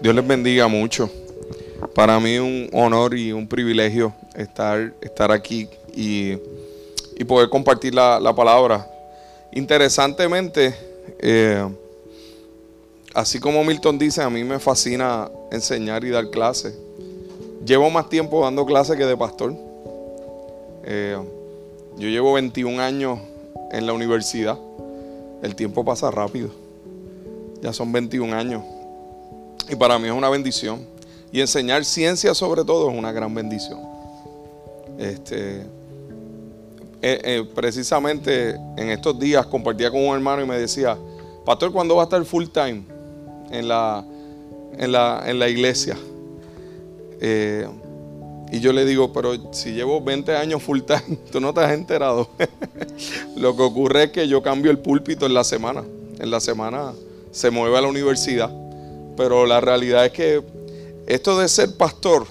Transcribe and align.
Dios 0.00 0.14
les 0.14 0.26
bendiga 0.26 0.66
mucho. 0.66 1.10
Para 1.94 2.18
mí 2.18 2.38
un 2.38 2.68
honor 2.72 3.16
y 3.16 3.32
un 3.32 3.46
privilegio 3.46 4.14
estar, 4.34 4.94
estar 5.02 5.30
aquí 5.30 5.68
y, 5.94 6.36
poder 7.26 7.50
compartir 7.50 7.94
la, 7.94 8.34
palabra. 8.34 8.88
Interesantemente, 9.52 10.74
eh, 11.18 11.68
así 13.12 13.38
como 13.38 13.62
Milton 13.62 13.98
dice, 13.98 14.22
a 14.22 14.30
mí 14.30 14.42
me 14.42 14.58
fascina 14.58 15.30
enseñar 15.52 16.02
y 16.04 16.08
dar 16.08 16.30
clases. 16.30 16.74
Llevo 17.64 17.90
más 17.90 18.08
tiempo 18.08 18.42
dando 18.42 18.64
clases 18.64 18.96
que 18.96 19.04
de 19.04 19.16
pastor. 19.18 19.54
Eh, 20.84 21.18
yo 21.98 22.08
llevo 22.08 22.32
21 22.32 22.80
años 22.80 23.18
en 23.70 23.86
la 23.86 23.92
universidad. 23.92 24.58
El 25.42 25.54
tiempo 25.54 25.84
pasa 25.84 26.10
rápido. 26.10 26.48
Ya 27.60 27.74
son 27.74 27.92
21 27.92 28.34
años. 28.34 28.79
Y 29.70 29.76
para 29.76 29.98
mí 29.98 30.08
es 30.08 30.12
una 30.12 30.28
bendición. 30.28 30.84
Y 31.32 31.40
enseñar 31.40 31.84
ciencia 31.84 32.34
sobre 32.34 32.64
todo 32.64 32.90
es 32.90 32.98
una 32.98 33.12
gran 33.12 33.32
bendición. 33.32 33.78
Este, 34.98 35.60
eh, 37.02 37.20
eh, 37.24 37.44
precisamente 37.54 38.56
en 38.76 38.90
estos 38.90 39.18
días 39.18 39.46
compartía 39.46 39.90
con 39.90 40.04
un 40.04 40.14
hermano 40.14 40.42
y 40.42 40.46
me 40.46 40.58
decía, 40.58 40.98
Pastor, 41.46 41.72
¿cuándo 41.72 41.96
va 41.96 42.02
a 42.02 42.04
estar 42.04 42.22
full 42.24 42.46
time 42.46 42.82
en 43.50 43.68
la, 43.68 44.04
en 44.76 44.92
la, 45.38 45.48
iglesia? 45.48 45.96
Eh, 47.20 47.66
y 48.52 48.60
yo 48.60 48.72
le 48.72 48.84
digo, 48.84 49.12
pero 49.12 49.52
si 49.52 49.72
llevo 49.72 50.02
20 50.02 50.36
años 50.36 50.62
full 50.62 50.80
time, 50.80 51.16
tú 51.32 51.40
no 51.40 51.54
te 51.54 51.60
has 51.60 51.72
enterado. 51.72 52.28
Lo 53.36 53.56
que 53.56 53.62
ocurre 53.62 54.04
es 54.04 54.10
que 54.10 54.28
yo 54.28 54.42
cambio 54.42 54.70
el 54.70 54.78
púlpito 54.78 55.26
en 55.26 55.34
la 55.34 55.44
semana. 55.44 55.84
En 56.18 56.30
la 56.30 56.40
semana 56.40 56.92
se 57.30 57.50
mueve 57.50 57.78
a 57.78 57.80
la 57.80 57.88
universidad. 57.88 58.59
Pero 59.20 59.44
la 59.44 59.60
realidad 59.60 60.06
es 60.06 60.12
que 60.12 60.42
esto 61.06 61.38
de 61.38 61.46
ser 61.46 61.76
pastor, 61.76 62.26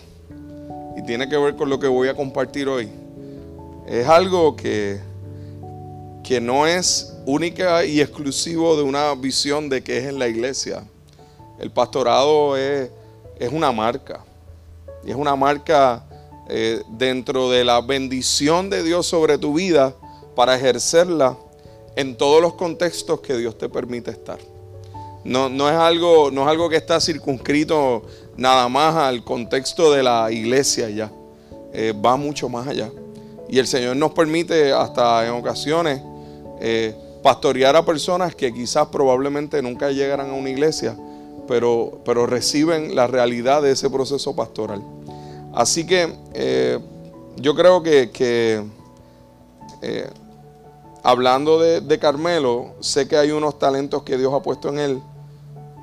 y 0.97 1.03
tiene 1.03 1.29
que 1.29 1.37
ver 1.37 1.55
con 1.55 1.69
lo 1.69 1.79
que 1.79 1.85
voy 1.85 2.07
a 2.07 2.15
compartir 2.15 2.67
hoy, 2.67 2.89
es 3.87 4.07
algo 4.07 4.55
que, 4.55 4.99
que 6.23 6.41
no 6.41 6.65
es 6.65 7.15
única 7.27 7.85
y 7.85 8.01
exclusivo 8.01 8.75
de 8.75 8.81
una 8.81 9.13
visión 9.13 9.69
de 9.69 9.83
que 9.83 9.99
es 9.99 10.05
en 10.05 10.17
la 10.17 10.27
iglesia. 10.27 10.83
El 11.59 11.69
pastorado 11.69 12.57
es, 12.57 12.89
es 13.37 13.51
una 13.51 13.71
marca. 13.71 14.25
Y 15.05 15.11
es 15.11 15.15
una 15.15 15.35
marca 15.35 16.03
eh, 16.49 16.81
dentro 16.97 17.51
de 17.51 17.65
la 17.65 17.81
bendición 17.81 18.71
de 18.71 18.81
Dios 18.81 19.05
sobre 19.05 19.37
tu 19.37 19.53
vida 19.53 19.93
para 20.35 20.55
ejercerla 20.55 21.37
en 21.95 22.17
todos 22.17 22.41
los 22.41 22.55
contextos 22.55 23.19
que 23.19 23.37
Dios 23.37 23.59
te 23.59 23.69
permite 23.69 24.09
estar. 24.09 24.39
No, 25.23 25.49
no, 25.49 25.69
es 25.69 25.75
algo, 25.75 26.31
no 26.31 26.43
es 26.43 26.47
algo 26.47 26.69
que 26.69 26.77
está 26.77 26.99
circunscrito 26.99 28.03
nada 28.37 28.69
más 28.69 28.95
al 28.95 29.23
contexto 29.23 29.91
de 29.91 30.03
la 30.03 30.31
iglesia 30.31 30.89
ya. 30.89 31.11
Eh, 31.73 31.93
va 31.93 32.15
mucho 32.15 32.49
más 32.49 32.67
allá. 32.67 32.89
Y 33.47 33.59
el 33.59 33.67
Señor 33.67 33.95
nos 33.95 34.11
permite 34.11 34.71
hasta 34.71 35.25
en 35.27 35.33
ocasiones 35.33 36.01
eh, 36.61 36.95
pastorear 37.21 37.75
a 37.75 37.85
personas 37.85 38.35
que 38.35 38.53
quizás 38.53 38.87
probablemente 38.87 39.61
nunca 39.61 39.91
llegarán 39.91 40.29
a 40.29 40.33
una 40.33 40.49
iglesia, 40.49 40.95
pero, 41.47 41.99
pero 42.05 42.25
reciben 42.25 42.95
la 42.95 43.07
realidad 43.07 43.61
de 43.61 43.71
ese 43.71 43.89
proceso 43.89 44.35
pastoral. 44.35 44.81
Así 45.53 45.85
que 45.85 46.13
eh, 46.33 46.79
yo 47.37 47.55
creo 47.55 47.81
que, 47.83 48.63
hablando 51.03 51.59
de, 51.59 52.00
Carmelo, 52.00 52.75
sé 52.80 53.08
que 53.08 53.17
hay 53.17 53.31
unos 53.31 53.59
talentos 53.59 54.03
que 54.03 54.17
Dios 54.17 54.33
ha 54.33 54.42
puesto 54.42 54.69
en 54.69 54.80
él 54.80 55.02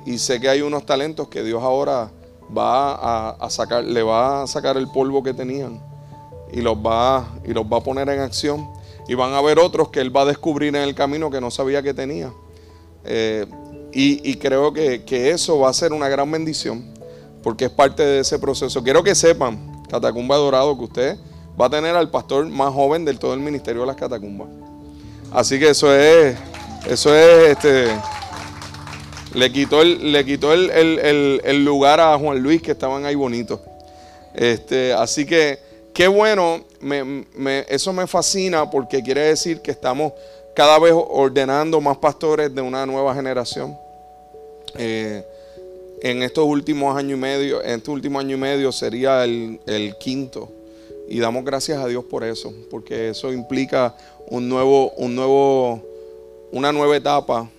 y 0.05 0.17
sé 0.17 0.39
que 0.39 0.49
hay 0.49 0.61
unos 0.61 0.85
talentos 0.85 1.27
que 1.27 1.43
Dios 1.43 1.61
ahora 1.61 2.11
va 2.55 3.31
a, 3.31 3.49
sacar, 3.49 3.83
le 3.83 4.03
va 4.03 4.43
a 4.43 4.47
sacar 4.47 4.77
el 4.77 4.89
polvo 4.89 5.21
que 5.21 5.33
tenían 5.33 5.81
y 6.51 6.61
los 6.61 6.77
va, 6.77 7.27
y 7.45 7.53
los 7.53 7.65
va 7.65 7.77
a 7.77 7.81
poner 7.81 8.07
en 8.09 8.21
acción. 8.21 8.69
Y 9.09 9.15
van 9.15 9.33
a 9.33 9.37
haber 9.37 9.57
otros 9.59 9.89
que 9.89 10.01
él 10.01 10.15
va 10.15 10.21
a 10.21 10.25
descubrir 10.25 10.75
en 10.75 10.81
el 10.81 10.93
camino 10.93 11.29
que 11.29 11.39
no 11.39 11.49
sabía 11.49 11.81
que 11.81 11.93
tenía. 11.93 12.31
Eh, 13.05 13.45
y, 13.93 14.35
creo 14.35 14.73
que, 14.73 15.03
que 15.05 15.31
eso 15.31 15.57
va 15.59 15.69
a 15.69 15.73
ser 15.73 15.91
una 15.91 16.07
gran 16.07 16.29
bendición 16.29 16.93
porque 17.41 17.65
es 17.65 17.71
parte 17.71 18.03
de 18.03 18.19
ese 18.19 18.37
proceso. 18.37 18.83
Quiero 18.83 19.01
que 19.03 19.15
sepan, 19.15 19.81
Catacumba 19.89 20.35
Dorado, 20.35 20.77
que 20.77 20.83
usted 20.83 21.17
va 21.59 21.67
a 21.67 21.69
tener 21.69 21.95
al 21.95 22.11
pastor 22.11 22.45
más 22.47 22.73
joven 22.73 23.05
del 23.05 23.19
todo 23.19 23.33
el 23.33 23.39
ministerio 23.39 23.81
de 23.81 23.87
las 23.87 23.95
catacumbas. 23.95 24.66
Así 25.37 25.59
que 25.59 25.69
eso 25.69 25.93
es, 25.93 26.35
eso 26.89 27.15
es, 27.15 27.49
este, 27.49 27.89
le 29.35 29.51
quitó 29.51 29.83
el, 29.83 30.11
le 30.11 30.25
quitó 30.25 30.51
el, 30.51 31.63
lugar 31.63 31.99
a 31.99 32.17
Juan 32.17 32.39
Luis 32.39 32.59
que 32.59 32.71
estaban 32.71 33.05
ahí 33.05 33.13
bonitos. 33.13 33.59
Este, 34.33 34.93
así 34.93 35.27
que 35.27 35.59
qué 35.93 36.07
bueno, 36.07 36.65
eso 37.69 37.93
me 37.93 38.07
fascina 38.07 38.67
porque 38.67 39.03
quiere 39.03 39.21
decir 39.25 39.61
que 39.61 39.69
estamos 39.69 40.13
cada 40.55 40.79
vez 40.79 40.93
ordenando 40.95 41.79
más 41.81 41.97
pastores 41.97 42.55
de 42.55 42.61
una 42.63 42.87
nueva 42.87 43.13
generación. 43.13 43.77
Eh, 44.75 45.23
en 46.01 46.23
estos 46.23 46.45
últimos 46.45 46.97
años 46.97 47.15
y 47.15 47.21
medio, 47.21 47.63
en 47.63 47.75
este 47.75 47.91
último 47.91 48.17
año 48.17 48.35
y 48.35 48.39
medio 48.39 48.71
sería 48.71 49.23
el, 49.23 49.95
quinto. 49.99 50.49
Y 51.07 51.19
damos 51.19 51.45
gracias 51.45 51.79
a 51.79 51.87
Dios 51.87 52.03
por 52.03 52.23
eso, 52.23 52.53
porque 52.69 53.09
eso 53.09 53.31
implica 53.31 53.95
un 54.29 54.49
nuevo, 54.49 54.91
un 54.97 55.15
nuevo, 55.15 55.81
una 56.51 56.71
nueva 56.71 56.97
etapa 56.97 57.49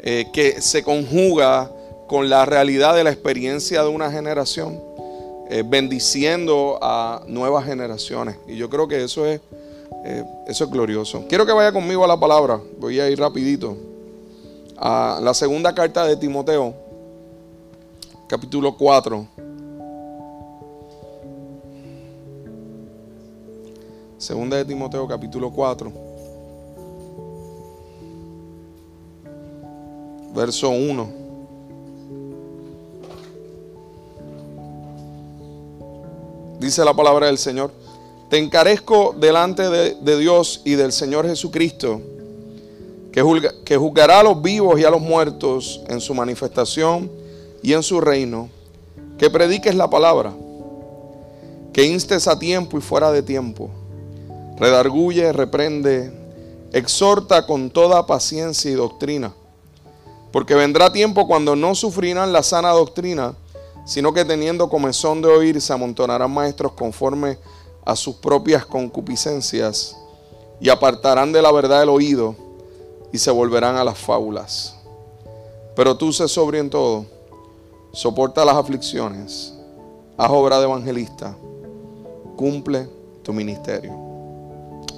eh, 0.00 0.26
que 0.32 0.60
se 0.60 0.82
conjuga 0.82 1.70
con 2.08 2.28
la 2.28 2.44
realidad 2.44 2.94
de 2.94 3.04
la 3.04 3.10
experiencia 3.10 3.82
de 3.82 3.88
una 3.88 4.10
generación, 4.10 4.80
eh, 5.48 5.62
bendiciendo 5.64 6.78
a 6.82 7.22
nuevas 7.28 7.64
generaciones. 7.64 8.36
Y 8.48 8.56
yo 8.56 8.68
creo 8.68 8.88
que 8.88 9.04
eso 9.04 9.26
es, 9.26 9.40
eh, 10.04 10.24
eso 10.48 10.64
es 10.64 10.70
glorioso. 10.70 11.24
Quiero 11.28 11.46
que 11.46 11.52
vaya 11.52 11.72
conmigo 11.72 12.04
a 12.04 12.08
la 12.08 12.18
palabra. 12.18 12.60
Voy 12.78 12.98
a 12.98 13.08
ir 13.08 13.18
rapidito. 13.18 13.76
A 14.76 15.20
la 15.22 15.32
segunda 15.32 15.72
carta 15.74 16.04
de 16.04 16.16
Timoteo 16.16 16.74
capítulo 18.28 18.76
4. 18.76 19.26
Segunda 24.22 24.56
de 24.56 24.64
Timoteo 24.64 25.08
capítulo 25.08 25.50
4. 25.50 25.92
Verso 30.32 30.70
1. 30.70 31.12
Dice 36.60 36.84
la 36.84 36.94
palabra 36.94 37.26
del 37.26 37.36
Señor. 37.36 37.72
Te 38.30 38.38
encarezco 38.38 39.12
delante 39.18 39.68
de, 39.68 40.16
Dios 40.16 40.62
y 40.64 40.74
del 40.74 40.92
Señor 40.92 41.26
Jesucristo, 41.26 42.00
que, 43.10 43.24
que 43.64 43.76
juzgará 43.76 44.20
a 44.20 44.22
los 44.22 44.40
vivos 44.40 44.78
y 44.78 44.84
a 44.84 44.90
los 44.90 45.00
muertos 45.00 45.82
en 45.88 46.00
su 46.00 46.14
manifestación 46.14 47.10
y 47.60 47.72
en 47.72 47.82
su 47.82 48.00
reino, 48.00 48.48
que 49.18 49.28
prediques 49.28 49.74
la 49.74 49.90
palabra, 49.90 50.32
que 51.72 51.84
instes 51.86 52.28
a 52.28 52.38
tiempo 52.38 52.78
y 52.78 52.80
fuera 52.80 53.10
de 53.10 53.24
tiempo, 53.24 53.68
redarguye, 54.56 55.32
reprende, 55.32 56.12
exhorta 56.72 57.46
con 57.46 57.70
toda 57.70 58.06
paciencia 58.06 58.70
y 58.70 58.74
doctrina, 58.74 59.32
porque 60.32 60.54
vendrá 60.54 60.92
tiempo 60.92 61.26
cuando 61.26 61.56
no 61.56 61.74
sufrirán 61.74 62.32
la 62.32 62.42
sana 62.42 62.70
doctrina, 62.70 63.34
sino 63.84 64.12
que 64.12 64.24
teniendo 64.24 64.68
comezón 64.68 65.22
de 65.22 65.28
oír 65.28 65.60
se 65.60 65.72
amontonarán 65.72 66.30
maestros 66.30 66.72
conforme 66.72 67.38
a 67.84 67.96
sus 67.96 68.16
propias 68.16 68.64
concupiscencias 68.64 69.96
y 70.60 70.68
apartarán 70.68 71.32
de 71.32 71.42
la 71.42 71.50
verdad 71.50 71.82
el 71.82 71.88
oído 71.88 72.36
y 73.12 73.18
se 73.18 73.30
volverán 73.30 73.76
a 73.76 73.84
las 73.84 73.98
fábulas. 73.98 74.76
Pero 75.74 75.96
tú 75.96 76.12
sé 76.12 76.28
sobrio 76.28 76.60
en 76.60 76.70
todo 76.70 77.06
soporta 77.92 78.44
las 78.44 78.56
aflicciones, 78.56 79.52
haz 80.16 80.30
obra 80.30 80.58
de 80.58 80.64
evangelista, 80.64 81.36
cumple 82.36 82.88
tu 83.22 83.32
ministerio. 83.32 84.01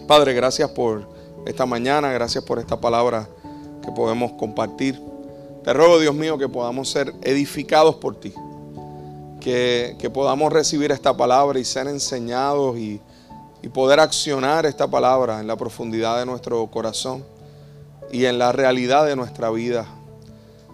Padre, 0.07 0.35
gracias 0.35 0.71
por 0.71 1.09
esta 1.47 1.65
mañana, 1.65 2.13
gracias 2.13 2.45
por 2.45 2.59
esta 2.59 2.79
palabra 2.79 3.27
que 3.83 3.91
podemos 3.91 4.33
compartir. 4.33 5.01
Te 5.63 5.73
ruego, 5.73 5.99
Dios 5.99 6.15
mío, 6.15 6.37
que 6.37 6.47
podamos 6.47 6.91
ser 6.91 7.15
edificados 7.23 7.95
por 7.95 8.21
ti, 8.21 8.35
que, 9.41 10.11
podamos 10.13 10.53
recibir 10.53 10.93
esta 10.93 11.17
palabra 11.17 11.59
y 11.59 11.65
ser 11.65 11.87
enseñados 11.87 12.77
y, 12.77 13.01
y 13.63 13.69
poder 13.71 13.99
accionar 13.99 14.67
esta 14.67 14.87
palabra 14.87 15.41
en 15.41 15.47
la 15.47 15.57
profundidad 15.57 16.19
de 16.19 16.27
nuestro 16.27 16.67
corazón 16.71 17.25
y 18.13 18.27
en 18.27 18.39
la 18.39 18.53
realidad 18.53 19.07
de 19.07 19.17
nuestra 19.17 19.49
vida. 19.49 19.87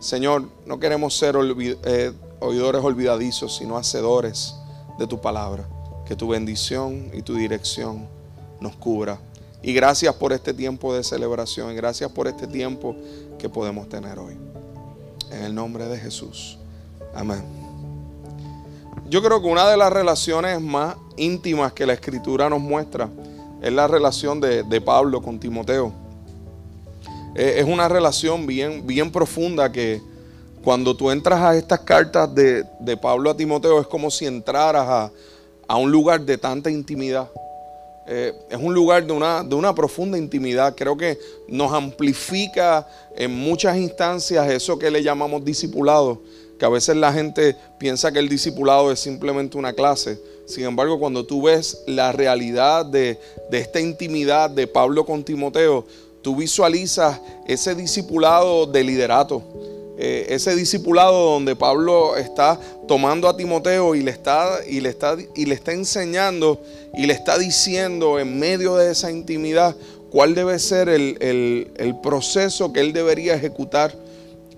Señor, 0.01 0.49
no 0.67 0.81
queremos 0.81 1.17
ser 1.17 1.37
eh, 1.37 2.13
oidores 2.41 2.83
olvidadizos, 2.83 3.57
sino 3.57 3.77
hacedores 3.77 4.57
de 4.99 5.07
tu 5.07 5.21
palabra. 5.21 5.69
Que 6.05 6.17
tu 6.17 6.27
bendición 6.27 7.13
y 7.13 7.23
tu 7.23 7.37
dirección 7.37 8.09
nos 8.61 8.77
cubra. 8.77 9.19
Y 9.63 9.73
gracias 9.73 10.15
por 10.15 10.33
este 10.33 10.55
tiempo 10.55 10.95
de 10.95 11.05
celebración. 11.05 11.75
Gracias 11.77 12.11
por 12.11 12.29
este 12.29 12.47
tiempo 12.47 12.97
que 13.39 13.49
podemos 13.49 13.89
tener 13.89 14.19
hoy. 14.19 14.37
En 15.31 15.45
el 15.45 15.55
nombre 15.55 15.87
de 15.87 15.99
Jesús. 15.99 16.59
Amén. 17.15 17.43
yo 19.09 19.21
creo 19.23 19.43
que 19.43 19.49
una 19.49 19.69
de 19.69 19.77
las 19.77 19.93
relaciones 19.93 20.61
más 20.61 20.95
íntimas 21.17 21.73
que 21.73 21.85
la 21.85 21.93
escritura 21.93 22.49
nos 22.49 22.61
muestra 22.61 23.11
es 23.61 23.73
la 23.73 23.89
relación 23.89 24.41
de, 24.41 24.81
Pablo 24.81 25.21
con 25.21 25.39
Timoteo. 25.39 25.93
Eh, 27.35 27.57
es 27.59 27.65
una 27.65 27.89
relación 27.89 28.47
bien, 28.47 28.87
bien 28.87 29.11
profunda 29.11 29.71
que 29.71 30.01
cuando 30.63 30.97
tú 30.97 31.11
entras 31.11 31.41
a 31.41 31.57
estas 31.57 31.81
cartas 31.81 32.33
de, 32.35 32.65
Pablo 33.01 33.31
a 33.31 33.37
Timoteo 33.37 33.81
es 33.81 33.87
como 33.87 34.11
si 34.11 34.27
entraras 34.27 34.87
a, 34.89 35.11
a 35.67 35.77
un 35.77 35.91
lugar 35.91 36.21
de 36.21 36.39
tanta 36.39 36.71
intimidad. 36.71 37.31
Eh, 38.13 38.35
es 38.51 38.59
un 38.59 38.75
lugar 38.75 39.07
de 39.07 39.13
una, 39.13 39.45
de 39.45 39.55
una 39.55 39.73
profunda 39.73 40.19
intimidad. 40.19 40.75
Creo 40.75 40.97
que 40.97 41.17
nos 41.47 41.73
amplifica 41.73 42.85
en 43.15 43.33
muchas 43.33 43.77
instancias 43.77 44.51
eso 44.51 44.77
que 44.77 44.91
le 44.91 45.01
llamamos 45.01 45.45
discipulado, 45.45 46.21
que 46.59 46.65
a 46.65 46.69
veces 46.69 46.97
la 46.97 47.13
gente 47.13 47.55
piensa 47.79 48.11
que 48.11 48.19
el 48.19 48.29
discipulado 48.29 48.91
es 48.91 48.99
simplemente 48.99 49.57
una 49.57 49.73
clase. 49.73 50.19
Sin 50.45 50.65
embargo, 50.65 50.99
cuando 50.99 51.25
tú 51.25 51.43
ves 51.43 51.85
la 51.87 52.11
realidad 52.11 52.85
de, 52.85 53.17
esta 53.53 53.79
intimidad 53.79 54.51
de 54.51 54.67
Pablo 54.67 55.07
con 55.07 55.23
Timoteo, 55.23 55.87
tú 56.21 56.35
visualizas 56.35 57.21
ese 57.47 57.77
discipulado 57.77 58.67
de 58.67 58.83
liderato. 58.83 59.41
Eh, 60.03 60.35
ese 60.35 60.57
discipulado 60.57 61.33
donde 61.33 61.55
Pablo 61.55 62.17
está 62.17 62.59
tomando 62.89 63.29
a 63.29 63.37
Timoteo 63.37 63.95
y 63.95 64.03
le, 64.03 64.11
está, 64.11 64.61
y, 64.67 64.81
le 64.81 64.89
está, 64.89 65.15
y 65.35 65.45
le 65.45 65.55
está 65.55 65.73
enseñando 65.73 66.63
y 66.95 67.05
le 67.05 67.13
está 67.13 67.37
diciendo 67.37 68.19
en 68.19 68.39
medio 68.39 68.77
de 68.77 68.91
esa 68.91 69.11
intimidad 69.11 69.77
cuál 70.11 70.35
debe 70.35 70.59
ser 70.59 70.89
el, 70.89 71.19
el 71.77 72.01
proceso 72.01 72.73
que 72.73 72.81
él 72.81 72.95
debería 72.95 73.35
ejecutar 73.35 73.95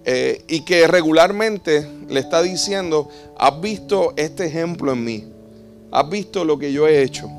eh, 0.04 0.42
y 0.48 0.64
que 0.64 0.88
regularmente 0.88 1.86
le 2.08 2.18
está 2.18 2.42
diciendo, 2.42 3.08
has 3.38 3.60
visto 3.60 4.14
este 4.16 4.46
ejemplo 4.46 4.92
en 4.92 5.04
mí, 5.04 5.24
has 5.92 6.08
visto 6.08 6.44
lo 6.44 6.58
que 6.58 6.72
yo 6.72 6.88
he 6.88 7.02
hecho. 7.02 7.30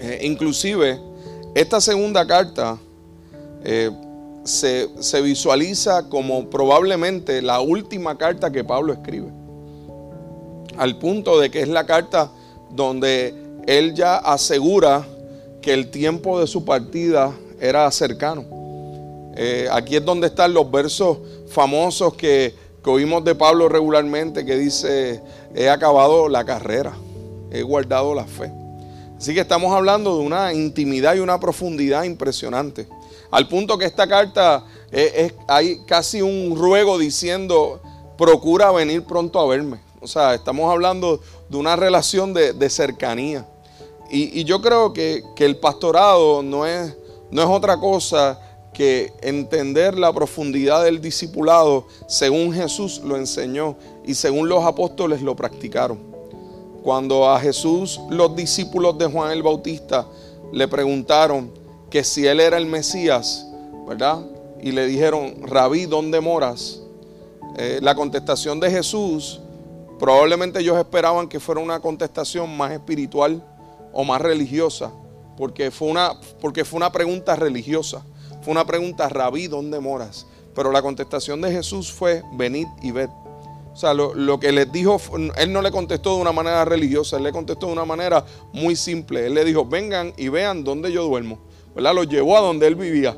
Eh, 0.00 0.20
inclusive, 0.22 1.00
esta 1.56 1.80
segunda 1.80 2.24
carta 2.24 2.78
eh, 3.64 3.90
se, 4.46 5.20
visualiza 5.22 6.08
como 6.08 6.48
probablemente 6.48 7.42
la 7.42 7.60
última 7.60 8.16
carta 8.16 8.50
que 8.50 8.64
Pablo 8.64 8.92
escribe. 8.92 9.28
Al 10.76 10.98
punto 10.98 11.38
de 11.40 11.50
que 11.50 11.60
es 11.60 11.68
la 11.68 11.86
carta 11.86 12.30
donde 12.70 13.34
él 13.66 13.94
ya 13.94 14.16
asegura 14.16 15.06
que 15.62 15.72
el 15.72 15.90
tiempo 15.90 16.38
de 16.40 16.46
su 16.46 16.64
partida 16.64 17.32
era 17.60 17.90
cercano. 17.90 18.44
aquí 19.72 19.96
es 19.96 20.04
donde 20.04 20.28
están 20.28 20.54
los 20.54 20.70
versos 20.70 21.18
famosos 21.48 22.14
que, 22.14 22.54
oímos 22.84 23.24
de 23.24 23.34
Pablo 23.34 23.68
regularmente 23.68 24.44
que 24.44 24.56
dice, 24.56 25.20
he 25.54 25.68
acabado 25.68 26.28
la 26.28 26.44
carrera, 26.44 26.92
he 27.50 27.62
guardado 27.62 28.14
la 28.14 28.24
fe. 28.24 28.52
Así 29.16 29.32
que 29.32 29.40
estamos 29.40 29.74
hablando 29.74 30.18
de 30.18 30.24
una 30.24 30.52
intimidad 30.52 31.14
y 31.14 31.20
una 31.20 31.40
profundidad 31.40 32.04
impresionante. 32.04 32.86
Al 33.30 33.48
punto 33.48 33.78
que 33.78 33.86
esta 33.86 34.06
carta 34.06 34.64
es, 34.90 35.32
hay 35.48 35.80
casi 35.86 36.20
un 36.20 36.54
ruego 36.56 36.98
diciendo, 36.98 37.80
procura 38.18 38.70
venir 38.72 39.04
pronto 39.04 39.40
a 39.40 39.46
verme. 39.46 39.78
O 40.00 40.06
sea, 40.06 40.34
estamos 40.34 40.70
hablando 40.70 41.20
de 41.48 41.56
una 41.56 41.76
relación 41.76 42.34
de, 42.34 42.70
cercanía. 42.70 43.46
Y, 44.10 44.44
yo 44.44 44.60
creo 44.60 44.92
que, 44.92 45.24
el 45.38 45.56
pastorado 45.56 46.42
no 46.42 46.66
es, 46.66 46.94
no 47.30 47.42
es 47.42 47.48
otra 47.48 47.78
cosa 47.78 48.38
que 48.72 49.12
entender 49.22 49.98
la 49.98 50.12
profundidad 50.12 50.84
del 50.84 51.00
discipulado 51.00 51.86
según 52.06 52.52
Jesús 52.52 53.00
lo 53.02 53.16
enseñó 53.16 53.76
y 54.04 54.14
según 54.14 54.50
los 54.50 54.64
apóstoles 54.64 55.22
lo 55.22 55.34
practicaron. 55.34 56.15
Cuando 56.86 57.28
a 57.28 57.40
Jesús 57.40 57.98
los 58.10 58.36
discípulos 58.36 58.96
de 58.96 59.06
Juan 59.06 59.32
el 59.32 59.42
Bautista 59.42 60.06
le 60.52 60.68
preguntaron 60.68 61.50
que 61.90 62.04
si 62.04 62.28
él 62.28 62.38
era 62.38 62.58
el 62.58 62.66
Mesías, 62.66 63.44
¿verdad? 63.88 64.24
Y 64.62 64.70
le 64.70 64.86
dijeron, 64.86 65.34
Rabí, 65.42 65.86
¿dónde 65.86 66.20
moras? 66.20 66.80
Eh, 67.56 67.80
la 67.82 67.96
contestación 67.96 68.60
de 68.60 68.70
Jesús, 68.70 69.40
probablemente 69.98 70.60
ellos 70.60 70.78
esperaban 70.78 71.26
que 71.26 71.40
fuera 71.40 71.60
una 71.60 71.80
contestación 71.80 72.56
más 72.56 72.70
espiritual 72.70 73.42
o 73.92 74.04
más 74.04 74.20
religiosa, 74.20 74.92
porque 75.36 75.72
fue 75.72 75.88
una, 75.88 76.12
porque 76.40 76.64
fue 76.64 76.76
una 76.76 76.92
pregunta 76.92 77.34
religiosa. 77.34 78.04
Fue 78.42 78.52
una 78.52 78.64
pregunta, 78.64 79.08
rabí, 79.08 79.48
¿dónde 79.48 79.80
moras? 79.80 80.24
Pero 80.54 80.70
la 80.70 80.82
contestación 80.82 81.40
de 81.40 81.50
Jesús 81.50 81.90
fue, 81.90 82.22
venid 82.34 82.68
y 82.80 82.92
ved. 82.92 83.08
O 83.76 83.78
sea, 83.78 83.92
lo, 83.92 84.40
que 84.40 84.52
les 84.52 84.72
dijo, 84.72 84.98
él 85.36 85.52
no 85.52 85.60
le 85.60 85.70
contestó 85.70 86.14
de 86.14 86.22
una 86.22 86.32
manera 86.32 86.64
religiosa, 86.64 87.18
él 87.18 87.24
le 87.24 87.32
contestó 87.32 87.66
de 87.66 87.72
una 87.72 87.84
manera 87.84 88.24
muy 88.54 88.74
simple. 88.74 89.26
Él 89.26 89.34
le 89.34 89.44
dijo, 89.44 89.66
vengan 89.66 90.14
y 90.16 90.30
vean 90.30 90.64
dónde 90.64 90.90
yo 90.90 91.04
duermo. 91.04 91.38
¿Verdad? 91.74 91.94
Lo 91.94 92.04
llevó 92.04 92.38
a 92.38 92.40
donde 92.40 92.66
él 92.66 92.74
vivía. 92.74 93.14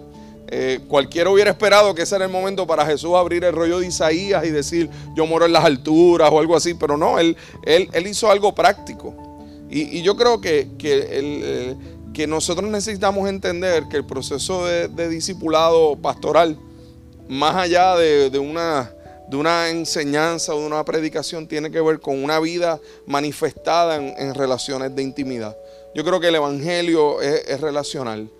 Eh, 0.48 0.80
cualquiera 0.88 1.30
hubiera 1.30 1.52
esperado 1.52 1.94
que 1.94 2.02
ese 2.02 2.16
era 2.16 2.24
el 2.24 2.32
momento 2.32 2.66
para 2.66 2.84
Jesús 2.84 3.14
abrir 3.14 3.44
el 3.44 3.52
rollo 3.52 3.78
de 3.78 3.86
Isaías 3.86 4.44
y 4.44 4.50
decir, 4.50 4.90
yo 5.14 5.26
moro 5.26 5.46
en 5.46 5.52
las 5.52 5.64
alturas 5.64 6.28
o 6.32 6.40
algo 6.40 6.56
así, 6.56 6.74
pero 6.74 6.96
no, 6.96 7.20
él, 7.20 7.36
él, 7.62 7.88
él 7.92 8.06
hizo 8.08 8.28
algo 8.28 8.52
práctico. 8.52 9.14
Y, 9.70 10.02
yo 10.02 10.16
creo 10.16 10.40
que, 10.40 10.70
que 10.76 11.18
el, 11.18 11.76
que 12.12 12.26
nosotros 12.26 12.68
necesitamos 12.68 13.28
entender 13.28 13.84
que 13.88 13.96
el 13.96 14.04
proceso 14.04 14.66
de, 14.66 15.08
discipulado 15.08 15.94
pastoral, 15.94 16.58
más 17.28 17.54
allá 17.54 17.94
de, 17.94 18.38
una, 18.40 18.90
de, 19.28 19.36
una, 19.36 19.68
enseñanza 19.68 20.54
o 20.54 20.60
de 20.60 20.66
una 20.66 20.84
predicación, 20.84 21.46
tiene 21.46 21.70
que 21.70 21.80
ver 21.80 22.00
con 22.00 22.22
una 22.22 22.40
vida 22.40 22.80
manifestada 23.06 23.96
en, 23.96 24.34
relaciones 24.34 24.94
de 24.94 25.02
intimidad. 25.02 25.56
Yo 25.94 26.04
creo 26.04 26.20
que 26.20 26.28
el 26.28 26.34
Evangelio 26.36 27.20
es, 27.20 27.60
relacional 27.60 28.30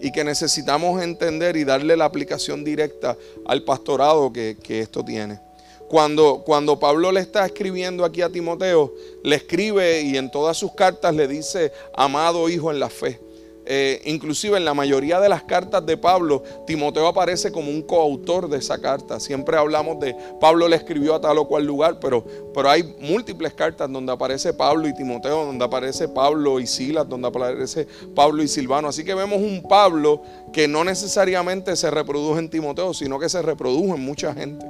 y 0.00 0.12
que 0.12 0.24
necesitamos 0.24 1.02
entender 1.02 1.56
y 1.56 1.64
darle 1.64 1.96
la 1.96 2.04
aplicación 2.04 2.64
directa 2.64 3.16
al 3.46 3.62
pastorado 3.62 4.32
que, 4.32 4.56
esto 4.68 5.04
tiene. 5.04 5.40
Cuando, 5.88 6.42
cuando, 6.44 6.78
Pablo 6.78 7.12
le 7.12 7.20
está 7.20 7.46
escribiendo 7.46 8.04
aquí 8.04 8.22
a 8.22 8.30
Timoteo, 8.30 8.92
le 9.22 9.36
escribe 9.36 10.02
y 10.02 10.16
en 10.16 10.30
todas 10.30 10.56
sus 10.56 10.72
cartas 10.72 11.14
le 11.14 11.28
dice, 11.28 11.72
amado 11.94 12.48
hijo 12.48 12.70
en 12.70 12.80
la 12.80 12.90
fe. 12.90 13.20
Eh, 13.66 14.02
inclusive 14.04 14.58
en 14.58 14.64
la 14.64 14.74
mayoría 14.74 15.20
de 15.20 15.28
las 15.28 15.42
cartas 15.44 15.84
de 15.86 15.96
Pablo, 15.96 16.42
Timoteo 16.66 17.06
aparece 17.06 17.50
como 17.50 17.70
un 17.70 17.82
coautor 17.82 18.48
de 18.48 18.58
esa 18.58 18.78
carta. 18.78 19.18
Siempre 19.18 19.56
hablamos 19.56 19.98
de 20.00 20.14
Pablo 20.38 20.68
le 20.68 20.76
escribió 20.76 21.14
a 21.14 21.20
tal 21.20 21.38
o 21.38 21.48
cual 21.48 21.64
lugar, 21.64 21.98
pero, 21.98 22.24
pero 22.52 22.68
hay 22.68 22.82
múltiples 23.00 23.54
cartas 23.54 23.90
donde 23.90 24.12
aparece 24.12 24.52
Pablo 24.52 24.86
y 24.86 24.94
Timoteo, 24.94 25.46
donde 25.46 25.64
aparece 25.64 26.08
Pablo 26.08 26.60
y 26.60 26.66
Silas, 26.66 27.08
donde 27.08 27.28
aparece 27.28 27.86
Pablo 28.14 28.42
y 28.42 28.48
Silvano. 28.48 28.88
Así 28.88 29.02
que 29.02 29.14
vemos 29.14 29.40
un 29.40 29.62
Pablo 29.62 30.20
que 30.52 30.68
no 30.68 30.84
necesariamente 30.84 31.74
se 31.76 31.90
reprodujo 31.90 32.38
en 32.38 32.50
Timoteo, 32.50 32.92
sino 32.92 33.18
que 33.18 33.30
se 33.30 33.40
reprodujo 33.40 33.94
en 33.94 34.04
mucha 34.04 34.34
gente. 34.34 34.66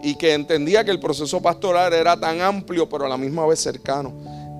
Y 0.00 0.14
que 0.14 0.34
entendía 0.34 0.84
que 0.84 0.92
el 0.92 1.00
proceso 1.00 1.42
pastoral 1.42 1.92
era 1.92 2.18
tan 2.18 2.40
amplio, 2.40 2.88
pero 2.88 3.06
a 3.06 3.08
la 3.08 3.16
misma 3.16 3.44
vez 3.46 3.58
cercano. 3.58 4.12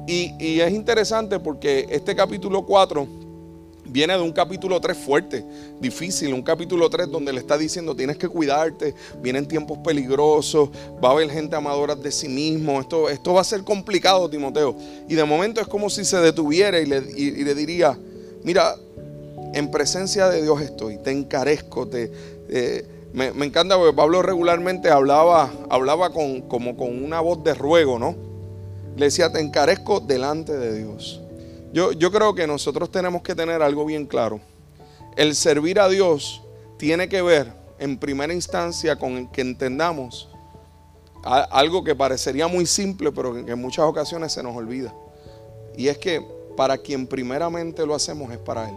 Y, 0.09 0.35
y 0.41 0.61
es 0.61 0.73
interesante 0.73 1.39
porque 1.39 1.87
este 1.91 2.17
capítulo 2.17 2.67
4 2.67 3.28
viene 3.89 4.15
de 4.15 4.21
un 4.21 4.33
capítulo 4.33 4.81
3 4.81 4.97
fuerte, 4.97 5.45
difícil, 5.81 6.33
un 6.35 6.43
capítulo 6.43 6.89
3 6.89 7.11
donde 7.11 7.33
le 7.33 7.41
está 7.41 7.59
diciendo 7.59 7.95
tienes 7.95 8.17
que 8.17 8.29
cuidarte, 8.29 8.95
vienen 9.21 9.47
tiempos 9.47 9.79
peligrosos, 9.79 10.71
va 11.03 11.11
a 11.11 11.13
haber 11.13 11.31
gente 11.31 11.57
amadora 11.57 11.95
de 11.95 12.11
sí 12.13 12.29
mismo, 12.29 12.81
esto, 12.81 13.09
esto 13.09 13.35
va 13.35 13.41
a 13.41 13.45
ser 13.45 13.63
complicado, 13.65 14.29
Timoteo. 14.29 14.77
Y 15.09 15.15
de 15.15 15.25
momento 15.25 15.61
es 15.61 15.67
como 15.67 15.91
si 15.91 16.05
se 16.05 16.19
detuviera 16.19 16.79
y 16.81 16.87
le, 16.87 17.01
le 17.01 17.55
diría, 17.55 17.99
mira, 18.45 18.77
en 19.55 19.71
presencia 19.71 20.29
de 20.29 20.43
Dios 20.43 20.61
estoy, 20.61 20.99
te 20.99 21.11
encarezco, 21.11 21.89
te, 21.89 22.13
eh, 22.49 22.87
me, 23.13 23.27
encanta 23.45 23.77
porque 23.77 23.97
Pablo 23.97 24.23
regularmente 24.23 24.91
hablaba, 24.91 25.51
hablaba 25.71 26.11
con, 26.11 26.43
como 26.43 26.77
con 26.77 27.03
una 27.03 27.21
voz 27.21 27.43
de 27.43 27.55
ruego, 27.55 27.99
¿no? 27.99 28.15
Le 28.97 29.07
decía, 29.07 29.33
te 29.33 29.41
encarezco 29.41 30.01
delante 30.01 30.57
de 30.57 30.79
Dios. 30.79 31.21
Yo, 31.73 32.11
creo 32.11 32.35
que 32.35 32.47
nosotros 32.47 32.91
tenemos 32.91 33.23
que 33.23 33.35
tener 33.35 33.63
algo 33.63 33.85
bien 33.85 34.07
claro. 34.07 34.41
El 35.17 35.35
servir 35.35 35.81
a 35.81 35.89
Dios 35.89 36.43
tiene 36.79 37.09
que 37.09 37.21
ver 37.21 37.53
en 37.79 37.99
primera 37.99 38.33
instancia 38.33 38.97
con 38.97 39.29
que 39.29 39.43
entendamos 39.43 40.29
algo 41.23 41.85
que 41.85 41.95
parecería 41.95 42.49
muy 42.49 42.65
simple, 42.65 43.13
pero 43.13 43.45
que 43.45 43.53
en 43.53 43.61
muchas 43.61 43.85
ocasiones 43.85 44.33
se 44.33 44.43
nos 44.43 44.57
olvida. 44.57 44.95
Y 45.77 45.89
es 45.89 45.99
que 45.99 46.25
para 46.57 46.79
quien 46.79 47.07
primeramente 47.07 47.85
lo 47.85 47.95
hacemos 47.95 48.33
es 48.33 48.39
para 48.39 48.69
Él. 48.69 48.77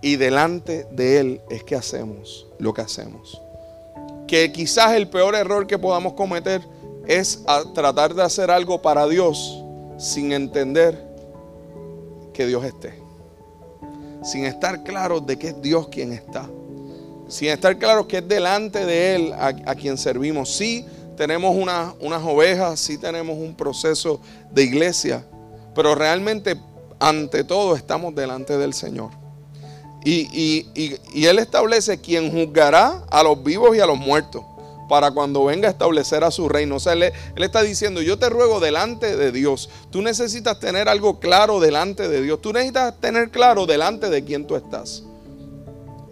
Y 0.00 0.16
delante 0.16 0.86
de 0.92 1.18
Él 1.18 1.40
es 1.50 1.64
que 1.64 1.74
hacemos 1.74 2.46
lo 2.58 2.72
que 2.72 2.82
hacemos. 2.82 3.40
Que 4.28 4.52
quizás 4.52 4.92
el 4.92 5.08
peor 5.08 5.34
error 5.34 5.66
que 5.66 5.78
podamos 5.78 6.12
cometer 6.12 6.62
es 7.06 7.42
tratar 7.74 8.14
de 8.14 8.22
hacer 8.22 8.50
algo 8.50 8.80
para 8.80 9.06
Dios 9.06 9.62
sin 9.98 10.32
entender 10.32 11.03
que 12.34 12.46
Dios 12.46 12.62
esté. 12.64 13.00
Sin 14.22 14.44
estar 14.44 14.84
claro 14.84 15.20
de 15.20 15.38
que 15.38 15.48
es 15.48 15.62
Dios 15.62 15.88
quien 15.88 16.12
está. 16.12 16.46
Sin 17.28 17.48
estar 17.48 17.78
claro 17.78 18.06
que 18.06 18.18
es 18.18 18.28
delante 18.28 18.84
de 18.84 19.14
Él 19.14 19.32
a, 19.32 19.74
quien 19.74 19.96
servimos. 19.96 20.54
Sí, 20.54 20.84
tenemos 21.16 21.56
unas 21.56 22.22
ovejas, 22.22 22.78
sí 22.78 22.98
tenemos 22.98 23.38
un 23.38 23.54
proceso 23.54 24.20
de 24.50 24.64
iglesia, 24.64 25.24
pero 25.74 25.94
realmente 25.94 26.56
ante 26.98 27.44
todo 27.44 27.76
estamos 27.76 28.14
delante 28.14 28.58
del 28.58 28.74
Señor. 28.74 29.10
Y, 30.04 30.66
Él 31.14 31.38
establece 31.38 31.98
quien 31.98 32.30
juzgará 32.30 33.04
a 33.10 33.22
los 33.22 33.42
vivos 33.42 33.74
y 33.74 33.80
a 33.80 33.86
los 33.86 33.96
muertos 33.96 34.44
para 34.88 35.10
cuando 35.10 35.44
venga 35.44 35.68
a 35.68 35.70
establecer 35.70 36.24
a 36.24 36.30
su 36.30 36.48
reino. 36.48 36.76
O 36.76 36.80
sea, 36.80 36.92
él, 36.94 37.12
está 37.36 37.62
diciendo, 37.62 38.02
yo 38.02 38.18
te 38.18 38.28
ruego 38.28 38.60
delante 38.60 39.16
de 39.16 39.32
Dios. 39.32 39.70
Tú 39.90 40.02
necesitas 40.02 40.58
tener 40.60 40.88
algo 40.88 41.20
claro 41.20 41.60
delante 41.60 42.08
de 42.08 42.22
Dios. 42.22 42.40
Tú 42.40 42.52
necesitas 42.52 42.98
tener 43.00 43.30
claro 43.30 43.66
delante 43.66 44.10
de 44.10 44.24
quién 44.24 44.46
tú 44.46 44.56
estás. 44.56 45.02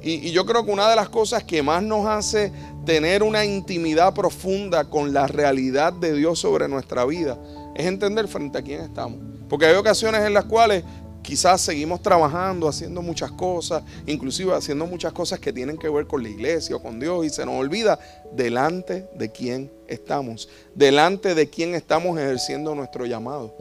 Y, 0.02 0.32
yo 0.32 0.44
creo 0.46 0.64
que 0.64 0.72
una 0.72 0.88
de 0.88 0.96
las 0.96 1.08
cosas 1.08 1.44
que 1.44 1.62
más 1.62 1.82
nos 1.82 2.06
hace 2.06 2.52
tener 2.84 3.22
una 3.22 3.44
intimidad 3.44 4.12
profunda 4.14 4.84
con 4.84 5.12
la 5.12 5.28
realidad 5.28 5.92
de 5.92 6.14
Dios 6.14 6.40
sobre 6.40 6.68
nuestra 6.68 7.04
vida 7.04 7.38
es 7.76 7.86
entender 7.86 8.26
frente 8.26 8.58
a 8.58 8.62
quién 8.62 8.80
estamos. 8.80 9.20
Porque 9.48 9.66
hay 9.66 9.74
ocasiones 9.74 10.22
en 10.22 10.34
las 10.34 10.46
cuales 10.46 10.82
quizás 11.22 11.60
seguimos 11.60 12.02
trabajando, 12.02 12.68
haciendo 12.68 13.00
muchas 13.00 13.30
cosas, 13.32 13.82
inclusive 14.06 14.54
haciendo 14.54 14.86
muchas 14.86 15.12
cosas 15.12 15.38
que 15.38 15.52
tienen 15.52 15.78
que 15.78 15.88
ver 15.88 16.06
con 16.06 16.22
la 16.22 16.28
iglesia 16.28 16.76
o 16.76 16.82
con 16.82 16.98
Dios 16.98 17.24
y 17.24 17.30
se 17.30 17.46
nos 17.46 17.54
olvida 17.54 17.98
delante 18.32 19.08
de 19.14 19.30
quién 19.30 19.70
estamos, 19.86 20.48
delante 20.74 21.34
de 21.34 21.48
quién 21.48 21.74
estamos 21.74 22.18
ejerciendo 22.18 22.74
nuestro 22.74 23.06
llamado. 23.06 23.54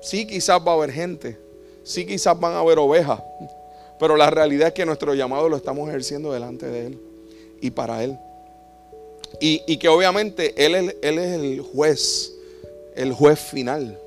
Sí, 0.00 0.26
quizás 0.26 0.60
va 0.66 0.72
a 0.72 0.74
haber 0.74 0.90
gente, 0.90 1.38
sí, 1.84 2.06
quizás 2.06 2.38
van 2.38 2.54
a 2.54 2.60
haber 2.60 2.78
ovejas, 2.78 3.20
pero 4.00 4.16
la 4.16 4.30
realidad 4.30 4.68
es 4.68 4.74
que 4.74 4.86
nuestro 4.86 5.14
llamado 5.14 5.48
lo 5.48 5.56
estamos 5.56 5.88
ejerciendo 5.88 6.32
delante 6.32 6.66
de 6.66 6.86
Él 6.86 7.00
y 7.60 7.70
para 7.70 8.02
Él. 8.02 8.18
Y, 9.40 9.76
que 9.78 9.88
obviamente 9.88 10.52
él, 10.62 10.94
él 11.02 11.18
es 11.18 11.40
el 11.40 11.60
juez, 11.62 12.32
el 12.94 13.12
juez 13.12 13.40
final. 13.40 13.98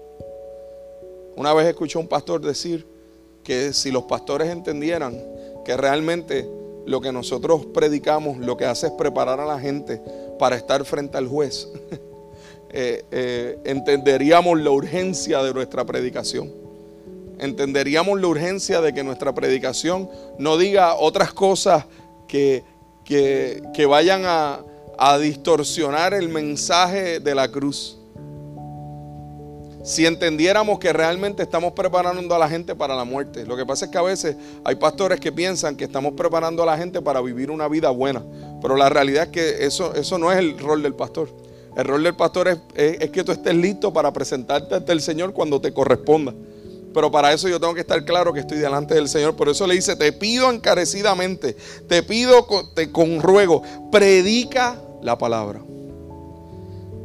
Una 1.35 1.53
vez 1.53 1.67
escuché 1.67 1.97
a 1.97 2.01
un 2.01 2.07
pastor 2.07 2.39
decir 2.39 2.85
que 3.45 3.71
si 3.71 3.91
los 3.91 4.03
pastores 4.03 4.49
entendieran 4.49 5.17
que 5.63 5.77
realmente 5.77 6.49
lo 6.85 6.99
que 6.99 7.11
nosotros 7.11 7.65
predicamos 7.67 8.37
lo 8.37 8.57
que 8.57 8.65
hace 8.65 8.87
es 8.87 8.93
preparar 8.93 9.39
a 9.39 9.45
la 9.45 9.59
gente 9.59 10.01
para 10.37 10.57
estar 10.57 10.83
frente 10.83 11.17
al 11.17 11.27
juez, 11.27 11.69
eh, 12.71 13.05
eh, 13.11 13.59
entenderíamos 13.63 14.59
la 14.59 14.71
urgencia 14.71 15.41
de 15.41 15.53
nuestra 15.53 15.85
predicación. 15.85 16.51
Entenderíamos 17.37 18.19
la 18.19 18.27
urgencia 18.27 18.81
de 18.81 18.93
que 18.93 19.03
nuestra 19.03 19.33
predicación 19.33 20.09
no 20.37 20.57
diga 20.57 20.95
otras 20.95 21.31
cosas 21.31 21.85
que, 22.27 22.63
que 23.05 23.85
vayan 23.87 24.23
a, 24.25 24.63
a 24.97 25.17
distorsionar 25.17 26.13
el 26.13 26.29
mensaje 26.29 27.19
de 27.19 27.35
la 27.35 27.47
cruz 27.49 27.97
si 29.85 30.07
entendiéramos 30.07 30.79
que 30.79 30.91
realmente 30.91 31.43
estamos 31.43 31.73
preparando 31.73 32.33
a 32.33 32.39
la 32.39 32.49
gente 32.49 32.73
para 32.73 32.95
la 32.95 33.03
muerte. 33.03 33.45
Lo 33.45 33.55
que 33.55 33.67
pasa 33.67 33.85
es 33.85 33.91
que 33.91 33.99
a 33.99 34.01
veces 34.01 34.35
hay 34.63 34.75
pastores 34.75 35.19
que 35.19 35.31
piensan 35.31 35.75
que 35.75 35.83
estamos 35.83 36.13
preparando 36.13 36.63
a 36.63 36.65
la 36.65 36.75
gente 36.75 37.03
para 37.03 37.21
vivir 37.21 37.51
una 37.51 37.67
vida 37.67 37.91
buena, 37.91 38.23
pero 38.63 38.75
la 38.75 38.89
realidad 38.89 39.25
es 39.25 39.29
que 39.29 39.65
eso, 39.65 39.93
eso 39.93 40.17
no 40.17 40.31
es 40.31 40.39
el 40.39 40.57
rol 40.57 40.81
del 40.81 40.95
pastor. 40.95 41.29
El 41.77 41.85
rol 41.85 42.01
del 42.01 42.15
pastor 42.15 42.47
es, 42.47 42.57
es 42.73 43.11
que 43.11 43.23
tú 43.23 43.31
estés 43.31 43.53
listo 43.53 43.93
para 43.93 44.11
presentarte 44.11 44.73
ante 44.73 44.91
el 44.91 45.01
Señor 45.01 45.33
cuando 45.33 45.61
te 45.61 45.71
corresponda. 45.71 46.33
Pero 46.91 47.11
para 47.11 47.31
eso 47.31 47.47
yo 47.47 47.59
tengo 47.59 47.75
que 47.75 47.81
estar 47.81 48.03
claro 48.05 48.33
que 48.33 48.39
estoy 48.39 48.57
delante 48.57 48.95
del 48.95 49.07
Señor. 49.07 49.35
Por 49.35 49.49
eso 49.49 49.67
le 49.67 49.75
dice, 49.75 49.95
te 49.95 50.11
pido 50.13 50.49
encarecidamente, 50.49 51.55
te 51.87 52.01
pido 52.01 52.47
te, 52.73 52.91
con 52.91 53.21
ruego, 53.21 53.61
predica 53.91 54.81
la 55.03 55.15
palabra. 55.17 55.61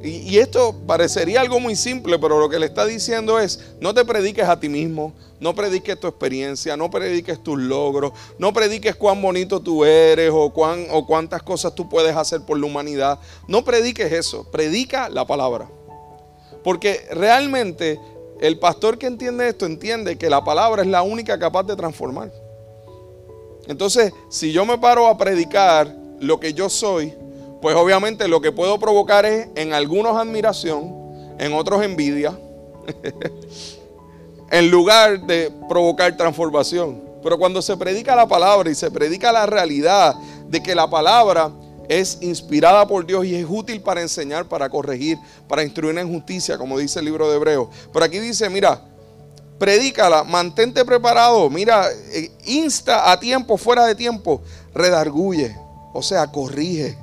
Y, 0.02 0.38
esto 0.38 0.74
parecería 0.86 1.40
algo 1.40 1.60
muy 1.60 1.76
simple, 1.76 2.18
pero 2.18 2.40
lo 2.40 2.48
que 2.48 2.58
le 2.58 2.66
está 2.66 2.86
diciendo 2.86 3.38
es, 3.38 3.60
no 3.80 3.92
te 3.92 4.04
prediques 4.04 4.48
a 4.48 4.58
ti 4.58 4.68
mismo, 4.68 5.12
no 5.40 5.54
prediques 5.54 5.98
tu 6.00 6.06
experiencia, 6.06 6.76
no 6.76 6.90
prediques 6.90 7.42
tus 7.42 7.58
logros, 7.58 8.12
no 8.38 8.52
prediques 8.52 8.96
cuán 8.96 9.20
bonito 9.20 9.60
tú 9.60 9.84
eres 9.84 10.30
o, 10.32 10.50
cuán, 10.50 10.86
o 10.90 11.06
cuántas 11.06 11.42
cosas 11.42 11.74
tú 11.74 11.88
puedes 11.88 12.16
hacer 12.16 12.40
por 12.42 12.58
la 12.58 12.66
humanidad. 12.66 13.18
No 13.46 13.62
prediques 13.62 14.10
eso, 14.12 14.44
predica 14.50 15.08
la 15.10 15.26
palabra. 15.26 15.68
Porque 16.64 17.06
realmente 17.10 18.00
el 18.40 18.58
pastor 18.58 18.96
que 18.96 19.06
entiende 19.06 19.48
esto 19.48 19.66
entiende 19.66 20.16
que 20.16 20.30
la 20.30 20.42
palabra 20.42 20.82
es 20.82 20.88
la 20.88 21.02
única 21.02 21.38
capaz 21.38 21.64
de 21.64 21.76
transformar. 21.76 22.32
Entonces, 23.66 24.12
si 24.30 24.52
yo 24.52 24.64
me 24.64 24.78
paro 24.78 25.06
a 25.06 25.18
predicar 25.18 25.94
lo 26.20 26.40
que 26.40 26.54
yo 26.54 26.68
soy, 26.68 27.14
pues 27.60 27.76
obviamente 27.76 28.26
lo 28.26 28.40
que 28.40 28.52
puedo 28.52 28.78
provocar 28.78 29.26
es 29.26 29.48
en 29.54 29.72
algunos 29.72 30.16
admiración, 30.16 31.34
en 31.38 31.52
otros 31.52 31.82
envidia, 31.82 32.38
en 34.50 34.70
lugar 34.70 35.20
de 35.26 35.52
provocar 35.68 36.16
transformación. 36.16 37.02
Pero 37.22 37.38
cuando 37.38 37.60
se 37.60 37.76
predica 37.76 38.16
la 38.16 38.26
palabra 38.26 38.70
y 38.70 38.74
se 38.74 38.90
predica 38.90 39.30
la 39.30 39.44
realidad 39.44 40.14
de 40.48 40.62
que 40.62 40.74
la 40.74 40.88
palabra 40.88 41.50
es 41.86 42.18
inspirada 42.22 42.86
por 42.86 43.04
Dios 43.04 43.26
y 43.26 43.34
es 43.34 43.46
útil 43.48 43.82
para 43.82 44.00
enseñar, 44.00 44.46
para 44.46 44.70
corregir, 44.70 45.18
para 45.46 45.62
instruir 45.62 45.98
en 45.98 46.10
justicia, 46.10 46.56
como 46.56 46.78
dice 46.78 47.00
el 47.00 47.04
libro 47.04 47.28
de 47.28 47.36
Hebreos. 47.36 47.68
Pero 47.92 48.04
aquí 48.04 48.18
dice, 48.20 48.48
mira, 48.48 48.80
predícala, 49.58 50.24
mantente 50.24 50.82
preparado, 50.84 51.50
mira, 51.50 51.88
eh, 52.12 52.30
insta 52.46 53.10
a 53.10 53.20
tiempo, 53.20 53.58
fuera 53.58 53.84
de 53.84 53.94
tiempo, 53.94 54.40
redarguye, 54.72 55.54
o 55.92 56.00
sea, 56.00 56.26
corrige 56.28 56.96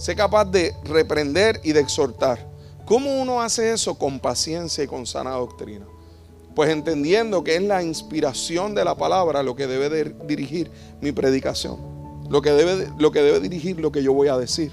Sé 0.00 0.16
capaz 0.16 0.46
de 0.46 0.74
reprender 0.84 1.60
y 1.62 1.72
de 1.72 1.80
exhortar. 1.80 2.48
¿Cómo 2.86 3.20
uno 3.20 3.42
hace 3.42 3.70
eso? 3.70 3.96
Con 3.96 4.18
paciencia 4.18 4.82
y 4.82 4.86
con 4.86 5.04
sana 5.04 5.32
doctrina. 5.32 5.84
Pues 6.54 6.70
entendiendo 6.70 7.44
que 7.44 7.56
es 7.56 7.62
la 7.62 7.82
inspiración 7.82 8.74
de 8.74 8.82
la 8.82 8.94
palabra 8.94 9.42
lo 9.42 9.54
que 9.54 9.66
debe 9.66 10.14
dirigir 10.26 10.70
mi 11.02 11.12
predicación. 11.12 11.76
Lo 12.30 12.40
que, 12.40 12.50
debe, 12.50 12.88
lo 12.96 13.12
que 13.12 13.20
debe 13.20 13.40
dirigir 13.40 13.78
lo 13.78 13.92
que 13.92 14.02
yo 14.02 14.14
voy 14.14 14.28
a 14.28 14.38
decir. 14.38 14.72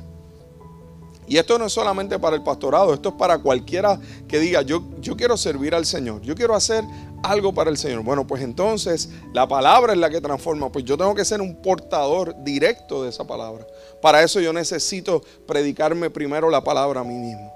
Y 1.27 1.36
esto 1.36 1.60
no 1.60 1.65
es 1.65 1.74
solamente 1.74 2.17
para 2.19 2.38
el 2.38 2.43
pastorado, 2.43 2.93
esto 2.93 3.10
es 3.10 3.15
para 3.15 3.38
cualquiera 3.39 4.00
que 4.29 4.39
diga, 4.39 4.62
yo, 4.62 4.81
yo 5.01 5.17
quiero 5.17 5.36
servir 5.36 5.75
al 5.75 5.86
Señor, 5.86 6.22
yo 6.22 6.36
quiero 6.36 6.55
hacer 6.55 6.86
algo 7.29 7.53
para 7.53 7.69
el 7.69 7.77
Señor. 7.77 8.03
Bueno, 8.03 8.25
pues 8.25 8.41
entonces 8.41 9.10
la 9.34 9.48
palabra 9.48 9.93
es 9.93 10.00
la 10.00 10.10
que 10.10 10.22
transforma. 10.22 10.72
Pues 10.72 10.86
yo 10.86 10.98
tengo 10.98 11.13
que 11.15 11.25
ser 11.25 11.41
un 11.41 11.55
portador 11.55 12.36
directo 12.43 13.03
de 13.03 13.10
esa 13.10 13.25
palabra. 13.25 13.65
Para 14.01 14.24
eso 14.24 14.39
yo 14.39 14.53
necesito 14.53 15.24
predicarme 15.48 16.10
primero 16.10 16.50
la 16.50 16.63
palabra 16.63 17.01
a 17.01 17.03
mí 17.03 17.15
mismo. 17.15 17.53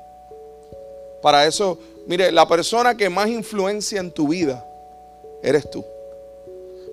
Para 1.21 1.45
eso, 1.45 1.77
mire, 2.07 2.31
la 2.31 2.47
persona 2.47 2.95
que 2.95 3.09
más 3.09 3.27
influencia 3.27 3.99
en 3.99 4.11
tu 4.11 4.29
vida 4.29 4.65
eres 5.43 5.69
tú. 5.69 5.85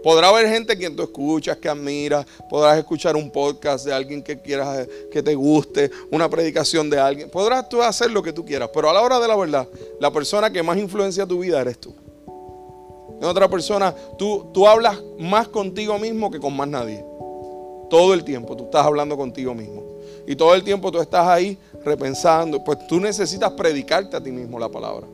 Podrá 0.03 0.29
haber 0.29 0.49
gente 0.49 0.77
quien 0.77 0.95
tú 0.95 1.03
escuchas, 1.03 1.57
que 1.57 1.69
admiras, 1.69 2.25
podrás 2.49 2.79
escuchar 2.79 3.17
un 3.17 3.31
podcast 3.31 3.85
de 3.85 3.93
alguien 3.93 4.23
que 4.23 4.39
quieras 4.41 4.87
que 5.11 5.23
te 5.23 5.35
guste, 5.35 5.91
una 6.11 6.29
predicación 6.29 6.89
de 6.89 7.01
alguien. 7.01 7.31
Podrás 7.31 7.69
tú 7.69 7.83
hacer 7.83 8.11
lo 8.11 8.23
que 8.23 8.33
tú 8.33 8.45
quieras, 8.45 8.71
pero 8.73 8.89
a 8.89 8.93
la 8.93 9.01
hora 9.01 9.19
de 9.19 9.27
la 9.27 9.37
verdad, 9.37 9.67
la 9.99 10.13
persona 10.13 10.53
que 10.53 10.63
más 10.63 10.79
influencia 10.79 11.27
tu 11.27 11.41
vida 11.41 11.61
eres 11.61 11.79
tú 11.79 11.95
en 13.21 13.25
otra 13.25 13.49
persona, 13.49 13.95
tú, 14.17 14.47
tú 14.53 14.67
hablas 14.69 14.99
más 15.19 15.49
contigo 15.49 15.99
mismo 15.99 16.31
que 16.31 16.39
con 16.39 16.57
más 16.57 16.69
nadie. 16.69 17.05
Todo 17.91 18.15
el 18.15 18.23
tiempo 18.23 18.57
tú 18.57 18.65
estás 18.65 18.87
hablando 18.87 19.17
contigo 19.17 19.55
mismo. 19.55 19.83
Y 20.27 20.37
todo 20.37 20.55
el 20.55 20.63
tiempo 20.63 20.93
tú 20.93 21.01
estás 21.01 21.27
ahí 21.27 21.59
repensando. 21.85 22.63
Pues 22.63 22.87
tú 22.87 23.01
necesitas 23.01 23.51
predicarte 23.53 24.17
a 24.17 24.23
ti 24.23 24.31
mismo 24.31 24.59
la 24.59 24.69
palabra. 24.69 25.07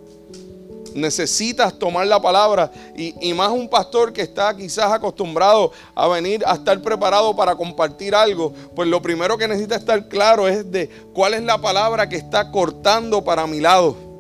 Necesitas 0.93 1.79
tomar 1.79 2.07
la 2.07 2.21
palabra. 2.21 2.71
Y, 2.97 3.15
y, 3.27 3.33
más 3.33 3.51
un 3.51 3.69
pastor 3.69 4.13
que 4.13 4.23
está 4.23 4.55
quizás 4.55 4.93
acostumbrado 4.93 5.73
a 5.95 6.07
venir 6.09 6.43
a 6.47 6.55
estar 6.55 6.81
preparado 6.83 7.35
para 7.35 7.57
compartir 7.57 8.15
algo. 8.15 8.53
Pues 8.75 8.89
lo 8.89 9.01
primero 9.01 9.39
que 9.39 9.49
necesita 9.49 9.77
estar 9.77 10.09
claro 10.09 10.47
es 10.47 10.71
de 10.71 10.91
cuál 11.15 11.35
es 11.35 11.43
la 11.43 11.59
palabra 11.59 12.09
que 12.09 12.17
está 12.17 12.51
cortando 12.51 13.25
para 13.25 13.47
mi 13.47 13.61
lado. 13.61 14.14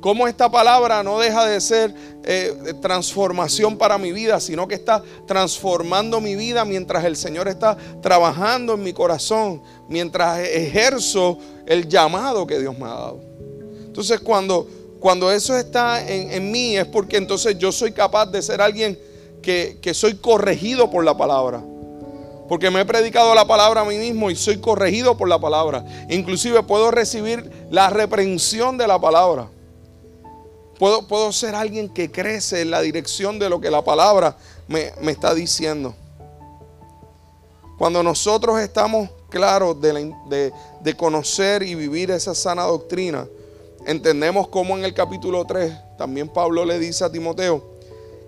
Cómo 0.00 0.28
esta 0.28 0.48
palabra 0.48 1.02
no 1.02 1.18
deja 1.18 1.44
de 1.46 1.60
ser 1.60 1.92
eh, 2.22 2.74
transformación 2.80 3.76
para 3.76 3.98
mi 3.98 4.12
vida, 4.12 4.38
sino 4.38 4.68
que 4.68 4.76
está 4.76 5.02
transformando 5.26 6.20
mi 6.20 6.36
vida 6.36 6.64
mientras 6.64 7.04
el 7.04 7.16
Señor 7.16 7.48
está 7.48 7.76
trabajando 8.00 8.74
en 8.74 8.84
mi 8.84 8.92
corazón, 8.92 9.60
mientras 9.88 10.38
ejerzo 10.38 11.38
el 11.66 11.88
llamado 11.88 12.46
que 12.46 12.60
Dios 12.60 12.78
me 12.78 12.84
ha 12.84 12.90
dado. 12.90 13.20
Entonces 13.86 14.20
cuando, 14.20 14.68
cuando 15.00 15.32
eso 15.32 15.56
está 15.56 16.08
en, 16.08 16.52
mí 16.52 16.76
es 16.76 16.86
porque 16.86 17.16
entonces 17.16 17.58
yo 17.58 17.72
soy 17.72 17.90
capaz 17.90 18.26
de 18.26 18.40
ser 18.40 18.62
alguien 18.62 18.96
que, 19.42 19.78
que 19.82 19.94
soy 19.94 20.14
corregido 20.14 20.92
por 20.92 21.04
la 21.04 21.16
palabra. 21.16 21.60
Porque 22.48 22.70
me 22.70 22.80
he 22.80 22.84
predicado 22.84 23.34
la 23.34 23.46
palabra 23.46 23.80
a 23.80 23.84
mí 23.84 23.98
mismo 23.98 24.30
y 24.30 24.36
soy 24.36 24.58
corregido 24.58 25.16
por 25.16 25.28
la 25.28 25.40
palabra. 25.40 25.84
Inclusive 26.08 26.62
puedo 26.62 26.92
recibir 26.92 27.50
la 27.70 27.90
reprensión 27.90 28.78
de 28.78 28.86
la 28.86 29.00
palabra. 29.00 29.48
Puedo, 30.78 31.32
ser 31.32 31.54
alguien 31.54 31.88
que 31.88 32.10
crece 32.10 32.60
en 32.60 32.70
la 32.70 32.80
dirección 32.80 33.38
de 33.38 33.48
lo 33.48 33.60
que 33.60 33.70
la 33.70 33.82
palabra 33.82 34.36
me, 34.68 34.92
me 35.00 35.12
está 35.12 35.34
diciendo. 35.34 35.94
Cuando 37.78 38.02
nosotros 38.02 38.60
estamos 38.60 39.08
claros 39.28 39.80
de, 39.80 40.52
de 40.80 40.96
conocer 40.96 41.62
y 41.62 41.74
vivir 41.74 42.10
esa 42.10 42.34
sana 42.34 42.62
doctrina, 42.64 43.26
entendemos 43.86 44.48
cómo 44.48 44.76
en 44.76 44.84
el 44.84 44.94
capítulo 44.94 45.44
3 45.44 45.72
también 45.96 46.28
Pablo 46.28 46.64
le 46.64 46.78
dice 46.78 47.04
a 47.04 47.10
Timoteo 47.10 47.62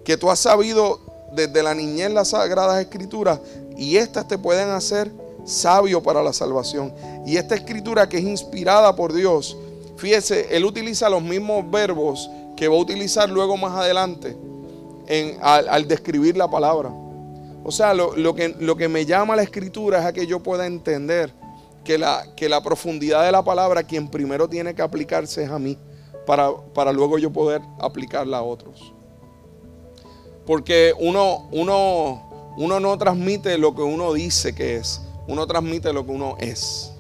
que 0.05 0.17
tú 0.17 0.31
has 0.31 0.41
sabido 0.41 1.01
desde 1.33 1.63
la 1.63 1.75
niñez 1.75 2.11
las 2.11 2.29
sagradas 2.29 2.81
escrituras 2.81 3.41
y 3.77 3.97
estas 3.97 4.27
te 4.27 4.39
pueden 4.39 4.71
hacer 4.71 5.11
sabio 5.45 6.03
para 6.03 6.23
la 6.23 6.33
salvación. 6.33 6.93
Y 7.27 7.37
esta 7.37 7.55
escritura 7.55 8.09
que 8.09 8.19
es 8.19 8.25
inspirada 8.25 8.95
por 8.95 9.13
Dios, 9.13 9.57
fíjese, 9.97 10.49
él 10.51 10.65
utiliza 10.65 11.09
los 11.09 11.23
mismos 11.23 11.69
verbos 11.71 12.29
que 12.61 12.69
va 12.69 12.77
a 12.77 12.79
utilizar 12.79 13.31
luego 13.31 13.57
más 13.57 13.73
adelante 13.73 14.37
al, 15.41 15.89
describir 15.89 16.37
la 16.37 16.51
palabra. 16.51 16.91
O 17.65 17.73
sea, 17.73 17.95
lo, 17.95 18.35
que, 18.35 18.55
lo, 18.61 18.77
que, 18.77 18.87
me 18.87 19.07
llama 19.07 19.35
la 19.35 19.43
escritura 19.43 20.01
es 20.01 20.05
a 20.05 20.13
que 20.13 20.27
yo 20.27 20.41
pueda 20.41 20.67
entender 20.67 21.33
que 21.85 21.97
la, 21.97 22.23
que 22.37 22.51
la 22.51 22.63
profundidad 22.63 23.25
de 23.25 23.33
la 23.33 23.43
palabra, 23.43 23.83
quien 23.83 24.09
primero 24.09 24.47
tiene 24.47 24.75
que 24.75 24.83
aplicarse 24.83 25.45
es 25.45 25.49
a 25.49 25.59
mí, 25.59 25.79
para, 26.27 26.55
para 26.75 26.93
luego 26.93 27.17
yo 27.17 27.33
poder 27.33 27.63
aplicarla 27.79 28.37
a 28.37 28.43
otros. 28.43 28.93
Porque 30.45 30.93
uno, 30.99 31.49
uno, 31.53 32.53
uno 32.59 32.79
no 32.79 32.99
transmite 32.99 33.57
lo 33.57 33.75
que 33.75 33.81
uno 33.81 34.13
dice 34.13 34.55
que 34.55 34.77
es, 34.77 35.01
uno 35.27 35.47
transmite 35.47 35.95
lo 35.95 36.05
que 36.05 36.13
uno 36.13 36.37
es. 36.39 36.93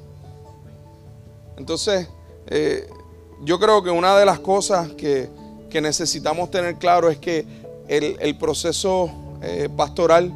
Entonces, 1.58 2.08
eh, 2.46 2.88
yo 3.42 3.60
creo 3.60 3.82
que 3.82 3.90
una 3.90 4.16
de 4.16 4.24
las 4.24 4.38
cosas 4.38 4.88
que, 4.94 5.28
necesitamos 5.78 6.50
tener 6.50 6.76
claro 6.76 7.10
es 7.10 7.18
que 7.18 7.44
el, 7.86 8.36
proceso 8.38 9.10
eh, 9.42 9.68
pastoral 9.76 10.32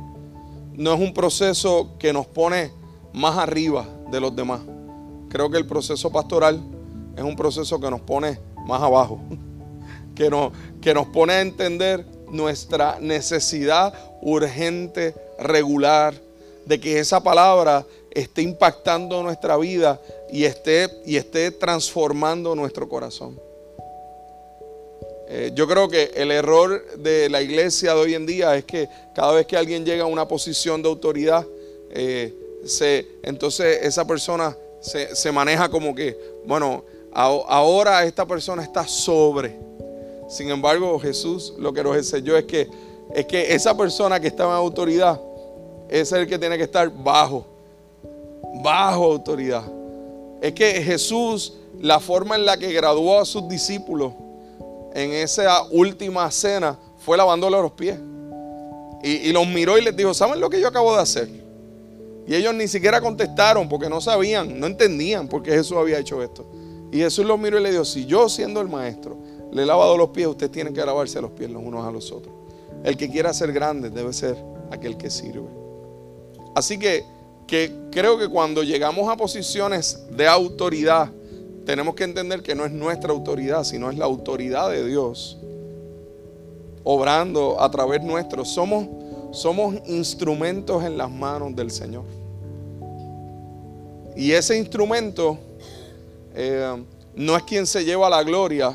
no 0.74 0.92
es 0.92 1.00
un 1.00 1.14
proceso 1.14 1.90
que 1.98 2.12
nos 2.12 2.26
pone 2.26 2.72
más 3.14 3.38
arriba 3.38 3.86
de 4.10 4.20
los 4.20 4.34
demás. 4.36 4.60
Creo 5.30 5.48
que 5.50 5.56
el 5.56 5.66
proceso 5.66 6.10
pastoral 6.10 6.60
es 7.16 7.22
un 7.22 7.36
proceso 7.36 7.80
que 7.80 7.90
nos 7.90 8.00
pone 8.00 8.38
más 8.66 8.82
abajo, 8.82 9.20
que 10.14 10.28
nos, 10.28 10.52
que 10.80 10.92
nos 10.92 11.06
pone 11.06 11.34
a 11.34 11.40
entender 11.40 12.04
nuestra 12.30 12.98
necesidad 13.00 13.94
urgente, 14.20 15.14
regular, 15.38 16.14
de 16.66 16.80
que 16.80 16.98
esa 16.98 17.22
palabra 17.22 17.86
esté 18.10 18.42
impactando 18.42 19.22
nuestra 19.22 19.56
vida 19.56 20.00
y 20.32 20.44
esté, 20.44 20.88
y 21.06 21.16
esté 21.16 21.50
transformando 21.50 22.54
nuestro 22.54 22.88
corazón. 22.88 23.38
Eh, 25.36 25.50
yo 25.52 25.66
creo 25.66 25.88
que 25.88 26.12
el 26.14 26.30
error 26.30 26.96
de 26.98 27.28
la 27.28 27.42
iglesia 27.42 27.92
de 27.92 28.00
hoy 28.00 28.14
en 28.14 28.24
día 28.24 28.54
es 28.54 28.64
que 28.64 28.88
cada 29.16 29.32
vez 29.32 29.46
que 29.46 29.56
alguien 29.56 29.84
llega 29.84 30.04
a 30.04 30.06
una 30.06 30.28
posición 30.28 30.80
de 30.80 30.88
autoridad, 30.88 31.44
eh, 31.90 32.32
se, 32.64 33.04
entonces 33.20 33.80
esa 33.82 34.06
persona 34.06 34.56
se, 34.80 35.32
maneja 35.32 35.68
como 35.68 35.92
que, 35.92 36.16
bueno, 36.46 36.84
ahora 37.12 38.04
esta 38.04 38.24
persona 38.24 38.62
está 38.62 38.86
sobre. 38.86 39.58
Sin 40.28 40.50
embargo, 40.50 41.00
Jesús 41.00 41.52
lo 41.58 41.72
que 41.72 41.82
nos 41.82 41.96
enseñó 41.96 42.36
es 42.36 42.44
que, 42.44 42.68
es 43.12 43.26
que 43.26 43.52
esa 43.52 43.76
persona 43.76 44.20
que 44.20 44.28
estaba 44.28 44.52
en 44.52 44.58
autoridad 44.58 45.20
es 45.88 46.12
el 46.12 46.28
que 46.28 46.38
tiene 46.38 46.56
que 46.56 46.62
estar 46.62 46.88
bajo, 46.88 47.44
bajo 48.62 49.02
autoridad. 49.02 49.64
Es 50.40 50.52
que 50.52 50.80
Jesús, 50.80 51.54
la 51.80 51.98
forma 51.98 52.36
en 52.36 52.44
la 52.44 52.56
que 52.56 52.72
graduó 52.72 53.18
a 53.18 53.24
sus 53.24 53.48
discípulos 53.48 54.12
en 54.94 55.12
esa 55.12 55.64
última 55.64 56.30
cena 56.30 56.78
fue 56.98 57.16
lavándole 57.16 57.60
los 57.60 57.72
pies. 57.72 57.98
Y, 59.02 59.32
los 59.32 59.46
miró 59.46 59.76
y 59.76 59.82
les 59.82 59.94
dijo, 59.94 60.14
¿saben 60.14 60.40
lo 60.40 60.48
que 60.48 60.58
yo 60.58 60.68
acabo 60.68 60.94
de 60.94 61.02
hacer? 61.02 61.28
Y 62.26 62.34
ellos 62.34 62.54
ni 62.54 62.66
siquiera 62.68 63.02
contestaron 63.02 63.68
porque 63.68 63.90
no 63.90 64.00
sabían, 64.00 64.58
no 64.58 64.66
entendían 64.66 65.28
por 65.28 65.42
qué 65.42 65.50
Jesús 65.50 65.76
había 65.76 65.98
hecho 65.98 66.22
esto. 66.22 66.46
Y 66.90 66.98
Jesús 66.98 67.26
los 67.26 67.38
miró 67.38 67.58
y 67.58 67.62
le 67.62 67.70
dijo, 67.70 67.84
si 67.84 68.06
yo 68.06 68.30
siendo 68.30 68.62
el 68.62 68.68
maestro 68.68 69.18
le 69.52 69.64
he 69.64 69.66
lavado 69.66 69.98
los 69.98 70.08
pies, 70.08 70.28
usted 70.28 70.50
tiene 70.50 70.72
que 70.72 70.82
lavarse 70.86 71.20
los 71.20 71.32
pies 71.32 71.50
los 71.50 71.62
unos 71.62 71.84
a 71.84 71.90
los 71.90 72.10
otros. 72.10 72.32
El 72.82 72.96
que 72.96 73.10
quiera 73.10 73.34
ser 73.34 73.52
grande 73.52 73.90
debe 73.90 74.12
ser 74.12 74.36
aquel 74.70 74.96
que 74.96 75.10
sirve. 75.10 75.48
Así 76.54 76.78
que 76.78 77.04
creo 77.90 78.16
que 78.16 78.28
cuando 78.28 78.62
llegamos 78.62 79.10
a 79.12 79.16
posiciones 79.16 80.06
de 80.10 80.26
autoridad, 80.26 81.10
tenemos 81.64 81.94
que 81.94 82.04
entender 82.04 82.42
que 82.42 82.54
no 82.54 82.64
es 82.64 82.72
nuestra 82.72 83.12
autoridad, 83.12 83.64
sino 83.64 83.90
es 83.90 83.98
la 83.98 84.04
autoridad 84.04 84.70
de 84.70 84.86
Dios 84.86 85.38
obrando 86.84 87.60
a 87.60 87.70
través 87.70 88.02
nuestro. 88.02 88.44
Somos, 88.44 88.86
somos 89.32 89.76
instrumentos 89.86 90.84
en 90.84 90.98
las 90.98 91.10
manos 91.10 91.56
del 91.56 91.70
Señor. 91.70 92.04
Y 94.16 94.32
ese 94.32 94.56
instrumento 94.56 95.38
eh, 96.34 96.84
no 97.14 97.36
es 97.36 97.42
quien 97.42 97.66
se 97.66 97.84
lleva 97.84 98.08
la 98.08 98.22
gloria 98.22 98.72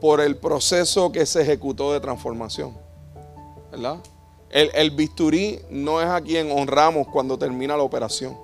por 0.00 0.20
el 0.20 0.36
proceso 0.36 1.12
que 1.12 1.26
se 1.26 1.42
ejecutó 1.42 1.92
de 1.92 2.00
transformación. 2.00 2.74
¿Verdad? 3.70 3.98
El, 4.50 4.90
bisturí 4.90 5.60
no 5.70 6.00
es 6.00 6.08
a 6.08 6.20
quien 6.20 6.50
honramos 6.50 7.06
cuando 7.08 7.38
termina 7.38 7.76
la 7.76 7.82
operación. 7.82 8.36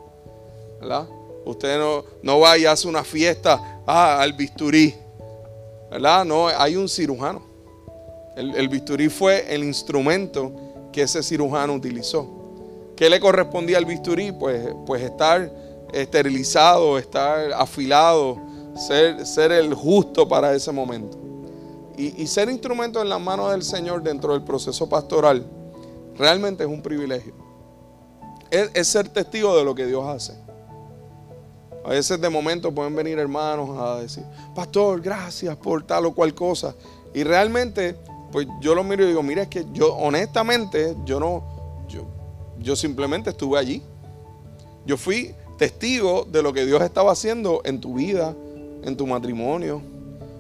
¿Verdad? 0.81 1.09
Usted 1.47 1.79
no, 1.79 2.05
no 2.23 2.41
va 2.41 2.59
y 2.59 2.67
hace 2.67 2.87
una 2.87 3.03
fiesta 3.03 3.81
ah, 3.87 4.21
al 4.21 4.33
bisturí. 4.35 4.95
¿Verdad? 5.91 6.25
No, 6.25 6.49
hay 6.49 6.77
un 6.77 6.89
cirujano. 6.89 7.43
El, 8.37 8.55
el 8.55 8.69
bisturí 8.69 9.09
fue 9.09 9.47
el 9.55 9.65
instrumento 9.65 10.53
que 10.93 11.03
ese 11.03 11.23
cirujano 11.23 11.75
utilizó. 11.75 12.29
¿Qué 12.95 13.09
le 13.09 13.19
correspondía 13.21 13.79
al 13.79 13.85
bisturí? 13.85 14.33
Pues, 14.33 14.69
pues 14.85 15.03
estar 15.03 15.51
esterilizado, 15.93 16.99
estar 16.99 17.53
afilado, 17.53 18.39
ser, 18.77 19.25
ser 19.27 19.53
el 19.53 19.73
justo 19.73 20.29
para 20.29 20.55
ese 20.55 20.73
momento. 20.73 21.19
Y, 21.97 22.23
y 22.23 22.27
ser 22.27 22.51
instrumento 22.51 23.01
en 23.01 23.09
las 23.09 23.21
manos 23.21 23.53
del 23.53 23.63
Señor 23.63 24.03
dentro 24.03 24.33
del 24.35 24.43
proceso 24.43 24.87
pastoral 24.89 25.47
Realmente 26.19 26.65
es 26.65 26.71
un 26.71 26.83
privilegio. 26.83 27.35
Es, 28.51 28.89
ser 28.89 29.09
testigo 29.09 29.57
de 29.57 29.65
lo 29.65 29.75
que 29.75 29.87
Dios 29.87 30.05
hace. 30.07 30.35
A 31.87 31.91
veces 31.91 32.21
de 32.21 32.29
momento 32.29 32.73
pueden 32.73 32.95
venir 32.95 33.19
hermanos 33.19 33.79
a 33.79 34.01
decir, 34.01 34.25
pastor, 34.55 35.01
gracias 35.01 35.57
por 35.57 35.85
tal 35.85 36.07
o 36.07 36.15
cual 36.15 36.35
cosa. 36.35 36.75
Y 37.15 37.23
realmente, 37.23 37.97
pues 38.33 38.47
yo 38.61 38.75
lo 38.75 38.83
miro 38.83 39.05
y 39.05 39.09
digo, 39.09 39.23
mira, 39.23 39.43
es 39.43 39.49
que 39.49 39.65
yo 39.73 39.95
honestamente, 39.95 40.97
yo 41.05 41.21
no, 41.21 41.87
yo, 41.89 42.05
yo 42.59 42.75
simplemente 42.75 43.31
estuve 43.31 43.59
allí. 43.59 43.83
Yo 44.85 44.97
fui 44.97 45.35
testigo 45.57 46.27
de 46.31 46.43
lo 46.43 46.53
que 46.53 46.67
Dios 46.67 46.83
estaba 46.83 47.13
haciendo 47.13 47.63
en 47.65 47.81
tu 47.81 47.95
vida, 47.95 48.35
en 48.83 48.97
tu 48.97 49.07
matrimonio, 49.07 49.81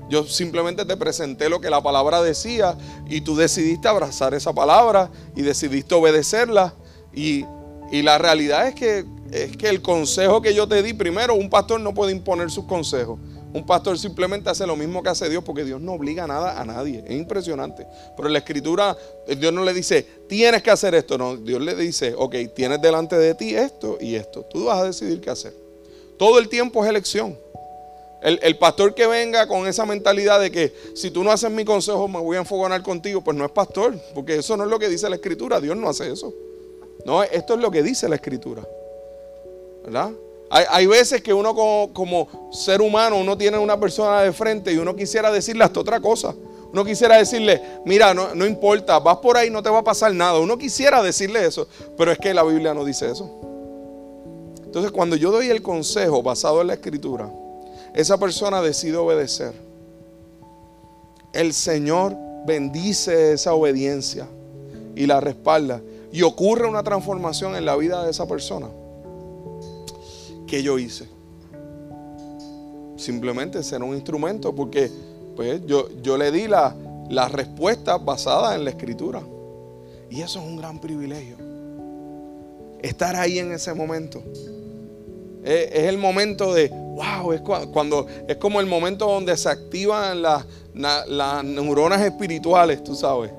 yo 0.08 0.24
simplemente 0.24 0.84
te 0.84 0.96
presenté 0.96 1.48
lo 1.48 1.60
que 1.60 1.68
la 1.68 1.82
palabra 1.82 2.22
decía 2.22 2.76
y 3.08 3.22
tú 3.22 3.34
decidiste 3.34 3.88
abrazar 3.88 4.34
esa 4.34 4.52
palabra 4.52 5.10
y 5.34 5.42
decidiste 5.42 5.94
obedecerla. 5.94 6.74
Y, 7.12 7.44
la 7.90 8.18
realidad 8.18 8.68
es 8.68 8.74
que, 8.74 9.04
es 9.32 9.56
que 9.56 9.68
el 9.68 9.82
consejo 9.82 10.40
que 10.42 10.54
yo 10.54 10.66
te 10.68 10.82
di, 10.82 10.92
primero, 10.92 11.34
un 11.34 11.50
pastor 11.50 11.80
no 11.80 11.94
puede 11.94 12.12
imponer 12.12 12.50
sus 12.50 12.64
consejos. 12.64 13.18
Un 13.52 13.64
pastor 13.64 13.98
simplemente 13.98 14.50
hace 14.50 14.66
lo 14.66 14.76
mismo 14.76 15.02
que 15.02 15.08
hace 15.08 15.30
Dios 15.30 15.42
porque 15.42 15.64
Dios 15.64 15.80
no 15.80 15.92
obliga 15.92 16.26
nada 16.26 16.60
a 16.60 16.64
nadie. 16.66 17.02
Es 17.06 17.12
impresionante. 17.12 17.86
Pero 18.14 18.28
en 18.28 18.34
la 18.34 18.40
escritura 18.40 18.96
Dios 19.38 19.52
no 19.52 19.64
le 19.64 19.72
dice, 19.72 20.06
tienes 20.28 20.62
que 20.62 20.70
hacer 20.70 20.94
esto. 20.94 21.16
No, 21.16 21.36
Dios 21.36 21.62
le 21.62 21.74
dice, 21.74 22.14
ok, 22.16 22.34
tienes 22.54 22.82
delante 22.82 23.16
de 23.16 23.34
ti 23.34 23.54
esto 23.54 23.96
y 23.98 24.14
esto. 24.14 24.42
Tú 24.42 24.66
vas 24.66 24.80
a 24.80 24.84
decidir 24.84 25.22
qué 25.22 25.30
hacer. 25.30 25.54
Todo 26.18 26.38
el 26.38 26.50
tiempo 26.50 26.84
es 26.84 26.90
elección. 26.90 27.38
El, 28.22 28.58
pastor 28.58 28.94
que 28.94 29.06
venga 29.06 29.46
con 29.46 29.68
esa 29.68 29.86
mentalidad 29.86 30.40
de 30.40 30.50
que 30.50 30.74
si 30.94 31.10
tú 31.10 31.22
no 31.22 31.30
haces 31.30 31.50
mi 31.50 31.64
consejo 31.64 32.08
me 32.08 32.18
voy 32.18 32.36
a 32.36 32.40
enfogonar 32.40 32.82
contigo, 32.82 33.22
pues 33.22 33.36
no 33.36 33.44
es 33.44 33.52
pastor, 33.52 33.96
porque 34.14 34.36
eso 34.36 34.56
no 34.56 34.64
es 34.64 34.70
lo 34.70 34.78
que 34.78 34.88
dice 34.88 35.08
la 35.08 35.16
escritura, 35.16 35.60
Dios 35.60 35.76
no 35.76 35.88
hace 35.88 36.10
eso. 36.10 36.34
No, 37.04 37.22
esto 37.22 37.54
es 37.54 37.60
lo 37.60 37.70
que 37.70 37.82
dice 37.82 38.08
la 38.08 38.16
escritura. 38.16 38.66
¿Verdad? 39.86 40.10
Hay, 40.48 40.86
veces 40.86 41.22
que 41.22 41.34
uno 41.34 41.54
como, 41.92 42.50
ser 42.52 42.80
humano, 42.80 43.16
uno 43.16 43.36
tiene 43.36 43.58
una 43.58 43.78
persona 43.78 44.22
de 44.22 44.32
frente 44.32 44.72
y 44.72 44.76
uno 44.76 44.94
quisiera 44.94 45.30
decirle 45.32 45.64
hasta 45.64 45.80
otra 45.80 46.00
cosa. 46.00 46.34
Uno 46.72 46.84
quisiera 46.84 47.16
decirle, 47.16 47.60
mira, 47.84 48.14
no, 48.14 48.34
no 48.34 48.46
importa, 48.46 48.98
vas 48.98 49.16
por 49.16 49.36
ahí, 49.36 49.50
no 49.50 49.62
te 49.62 49.70
va 49.70 49.78
a 49.78 49.84
pasar 49.84 50.12
nada. 50.14 50.38
Uno 50.38 50.56
quisiera 50.56 51.02
decirle 51.02 51.46
eso, 51.46 51.66
pero 51.96 52.12
es 52.12 52.18
que 52.18 52.32
la 52.32 52.44
Biblia 52.44 52.74
no 52.74 52.84
dice 52.84 53.10
eso. 53.10 53.28
Entonces 54.64 54.92
cuando 54.92 55.16
yo 55.16 55.30
doy 55.30 55.48
el 55.48 55.62
consejo 55.62 56.22
basado 56.22 56.60
en 56.60 56.68
la 56.68 56.74
escritura, 56.74 57.32
esa 57.94 58.18
persona 58.18 58.60
decide 58.62 58.96
obedecer. 58.98 59.52
El 61.32 61.54
Señor 61.54 62.14
bendice 62.46 63.32
esa 63.32 63.54
obediencia 63.54 64.28
y 64.94 65.06
la 65.06 65.20
respalda. 65.20 65.80
Y 66.12 66.22
ocurre 66.22 66.66
una 66.66 66.82
transformación 66.82 67.56
en 67.56 67.64
la 67.64 67.76
vida 67.76 68.04
de 68.04 68.10
esa 68.10 68.26
persona. 68.26 68.68
¿Qué 70.46 70.62
yo 70.62 70.78
hice? 70.78 71.08
Simplemente 72.96 73.62
ser 73.62 73.82
un 73.82 73.94
instrumento 73.94 74.54
porque 74.54 74.90
pues, 75.34 75.60
yo, 75.66 75.88
yo 76.02 76.16
le 76.16 76.30
di 76.30 76.48
la, 76.48 76.74
la 77.10 77.28
respuesta 77.28 77.98
basada 77.98 78.54
en 78.54 78.64
la 78.64 78.70
escritura. 78.70 79.22
Y 80.10 80.22
eso 80.22 80.40
es 80.40 80.46
un 80.46 80.56
gran 80.56 80.78
privilegio. 80.78 81.36
estar 82.82 83.16
ahí 83.16 83.38
en 83.38 83.52
ese 83.52 83.74
momento. 83.74 84.22
Es, 85.42 85.84
el 85.84 85.98
momento 85.98 86.54
de, 86.54 86.68
wow, 86.68 87.32
es 87.32 87.40
cuando 87.40 88.06
es 88.28 88.36
como 88.36 88.60
el 88.60 88.66
momento 88.66 89.06
donde 89.06 89.36
se 89.36 89.48
activan 89.48 90.22
las, 90.22 90.46
las 90.74 91.44
neuronas 91.44 92.02
espirituales, 92.02 92.82
tú 92.82 92.94
sabes. 92.94 93.32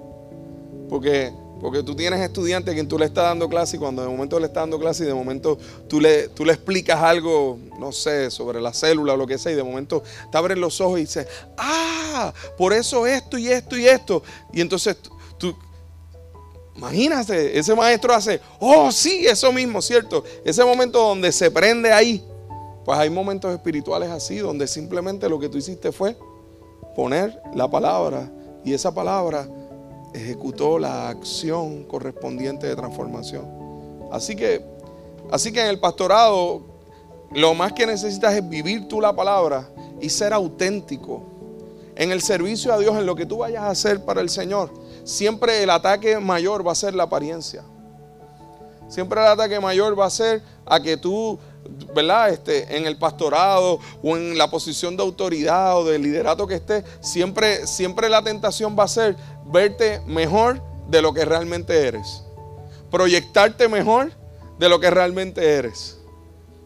Porque 0.89 1.31
porque 1.59 1.81
tú 1.83 1.95
tienes 1.95 2.19
estudiantes 2.19 2.71
a 2.71 2.75
quien 2.75 2.87
tú 2.87 2.99
le 2.99 3.05
estás 3.05 3.23
dando 3.23 3.49
clase 3.49 3.77
y 3.77 3.79
cuando 3.79 4.01
de 4.03 4.07
momento 4.07 4.39
le 4.39 4.45
estás 4.45 4.61
dando 4.61 4.79
clase 4.79 5.03
y 5.03 5.07
de 5.07 5.13
momento 5.13 5.57
tú 5.87 5.99
le, 5.99 6.27
tú 6.29 6.45
le 6.45 6.53
explicas 6.53 7.01
algo, 7.01 7.57
no 7.79 7.91
sé, 7.91 8.29
sobre 8.29 8.61
la 8.61 8.73
célula 8.73 9.13
o 9.13 9.17
lo 9.17 9.25
que 9.25 9.37
sea 9.37 9.51
y 9.51 9.55
de 9.55 9.63
momento 9.63 10.03
te 10.31 10.37
abren 10.37 10.61
los 10.61 10.79
ojos 10.81 10.99
y 10.99 11.03
dices, 11.03 11.27
ah, 11.57 12.33
por 12.57 12.73
eso 12.73 13.07
esto 13.07 13.37
y 13.37 13.47
esto 13.47 13.77
y 13.77 13.87
esto. 13.87 14.23
Y 14.53 14.61
entonces 14.61 14.97
tú, 15.37 15.55
imagínate, 16.75 17.57
ese 17.57 17.73
maestro 17.75 18.13
hace, 18.13 18.39
oh 18.59 18.91
sí, 18.91 19.25
eso 19.25 19.51
mismo, 19.51 19.81
¿cierto? 19.81 20.23
Ese 20.45 20.63
momento 20.63 20.99
donde 20.99 21.31
se 21.31 21.49
prende 21.49 21.91
ahí. 21.91 22.23
Pues 22.85 22.97
hay 22.99 23.09
momentos 23.09 23.51
espirituales 23.53 24.09
así, 24.09 24.37
donde 24.37 24.65
simplemente 24.65 25.27
lo 25.27 25.39
que 25.39 25.49
tú 25.49 25.57
hiciste 25.57 25.91
fue 25.91 26.15
poner 26.95 27.37
la 27.53 27.69
palabra 27.69 28.31
y 28.63 28.73
esa 28.73 28.93
palabra 28.93 29.47
ejecutó 30.13 30.79
la 30.79 31.09
acción 31.09 31.83
correspondiente 31.83 32.67
de 32.67 32.75
transformación. 32.75 33.45
Así 34.11 34.35
que, 34.35 34.63
así 35.31 35.51
que 35.51 35.61
en 35.61 35.67
el 35.67 35.79
pastorado 35.79 36.61
lo 37.31 37.53
más 37.53 37.73
que 37.73 37.85
necesitas 37.85 38.33
es 38.33 38.47
vivir 38.47 38.87
tú 38.87 39.01
la 39.01 39.15
palabra 39.15 39.69
y 39.99 40.09
ser 40.09 40.33
auténtico. 40.33 41.23
En 41.95 42.11
el 42.11 42.21
servicio 42.21 42.71
a 42.71 42.77
Dios, 42.77 42.95
en 42.95 43.05
lo 43.05 43.15
que 43.15 43.25
tú 43.25 43.39
vayas 43.39 43.63
a 43.63 43.69
hacer 43.69 44.05
para 44.05 44.21
el 44.21 44.29
Señor, 44.29 44.71
siempre 45.03 45.63
el 45.63 45.69
ataque 45.69 46.19
mayor 46.19 46.65
va 46.65 46.71
a 46.71 46.75
ser 46.75 46.93
la 46.93 47.03
apariencia. 47.03 47.63
Siempre 48.87 49.19
el 49.19 49.27
ataque 49.27 49.59
mayor 49.59 49.99
va 49.99 50.05
a 50.05 50.09
ser 50.09 50.41
a 50.65 50.79
que 50.79 50.95
tú 50.95 51.39
¿verdad? 51.93 52.29
Este, 52.29 52.77
en 52.77 52.85
el 52.85 52.97
pastorado 52.97 53.79
o 54.03 54.17
en 54.17 54.37
la 54.37 54.49
posición 54.49 54.95
de 54.95 55.03
autoridad 55.03 55.77
o 55.77 55.85
de 55.85 55.99
liderato 55.99 56.47
que 56.47 56.55
estés, 56.55 56.83
siempre, 57.01 57.67
siempre 57.67 58.09
la 58.09 58.21
tentación 58.21 58.75
va 58.77 58.83
a 58.83 58.87
ser 58.87 59.15
verte 59.51 60.01
mejor 60.05 60.61
de 60.87 61.01
lo 61.01 61.13
que 61.13 61.25
realmente 61.25 61.87
eres. 61.87 62.23
Proyectarte 62.91 63.67
mejor 63.67 64.11
de 64.59 64.69
lo 64.69 64.79
que 64.79 64.89
realmente 64.89 65.55
eres. 65.55 65.96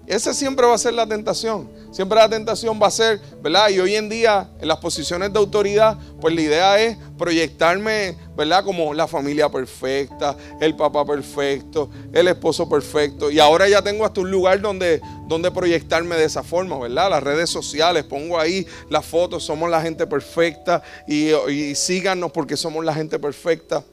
Esa 0.07 0.33
siempre 0.33 0.65
va 0.65 0.75
a 0.75 0.77
ser 0.77 0.93
la 0.93 1.07
tentación. 1.07 1.69
Siempre 1.91 2.17
la 2.17 2.27
tentación 2.27 2.79
va 2.81 2.87
a 2.87 2.91
ser, 2.91 3.19
¿verdad? 3.41 3.69
Y 3.69 3.79
hoy 3.79 3.95
en 3.95 4.09
día, 4.09 4.49
en 4.59 4.67
las 4.67 4.77
posiciones 4.77 5.31
de 5.31 5.39
autoridad, 5.39 5.97
pues 6.19 6.33
la 6.33 6.41
idea 6.41 6.81
es 6.81 6.97
proyectarme, 7.17 8.17
¿verdad? 8.35 8.63
Como 8.63 8.93
la 8.93 9.07
familia 9.07 9.49
perfecta, 9.49 10.35
el 10.59 10.75
papá 10.75 11.05
perfecto, 11.05 11.89
el 12.11 12.27
esposo 12.27 12.67
perfecto. 12.67 13.29
Y 13.29 13.39
ahora 13.39 13.69
ya 13.69 13.81
tengo 13.81 14.05
hasta 14.05 14.21
un 14.21 14.31
lugar 14.31 14.59
donde, 14.59 15.01
donde 15.27 15.51
proyectarme 15.51 16.15
de 16.15 16.25
esa 16.25 16.43
forma, 16.43 16.79
¿verdad? 16.79 17.09
Las 17.09 17.23
redes 17.23 17.49
sociales, 17.49 18.03
pongo 18.03 18.39
ahí 18.39 18.65
las 18.89 19.05
fotos, 19.05 19.43
somos 19.43 19.69
la 19.69 19.81
gente 19.81 20.07
perfecta 20.07 20.81
y, 21.07 21.31
y 21.49 21.75
síganos 21.75 22.31
porque 22.31 22.57
somos 22.57 22.83
la 22.83 22.93
gente 22.93 23.19
perfecta. 23.19 23.83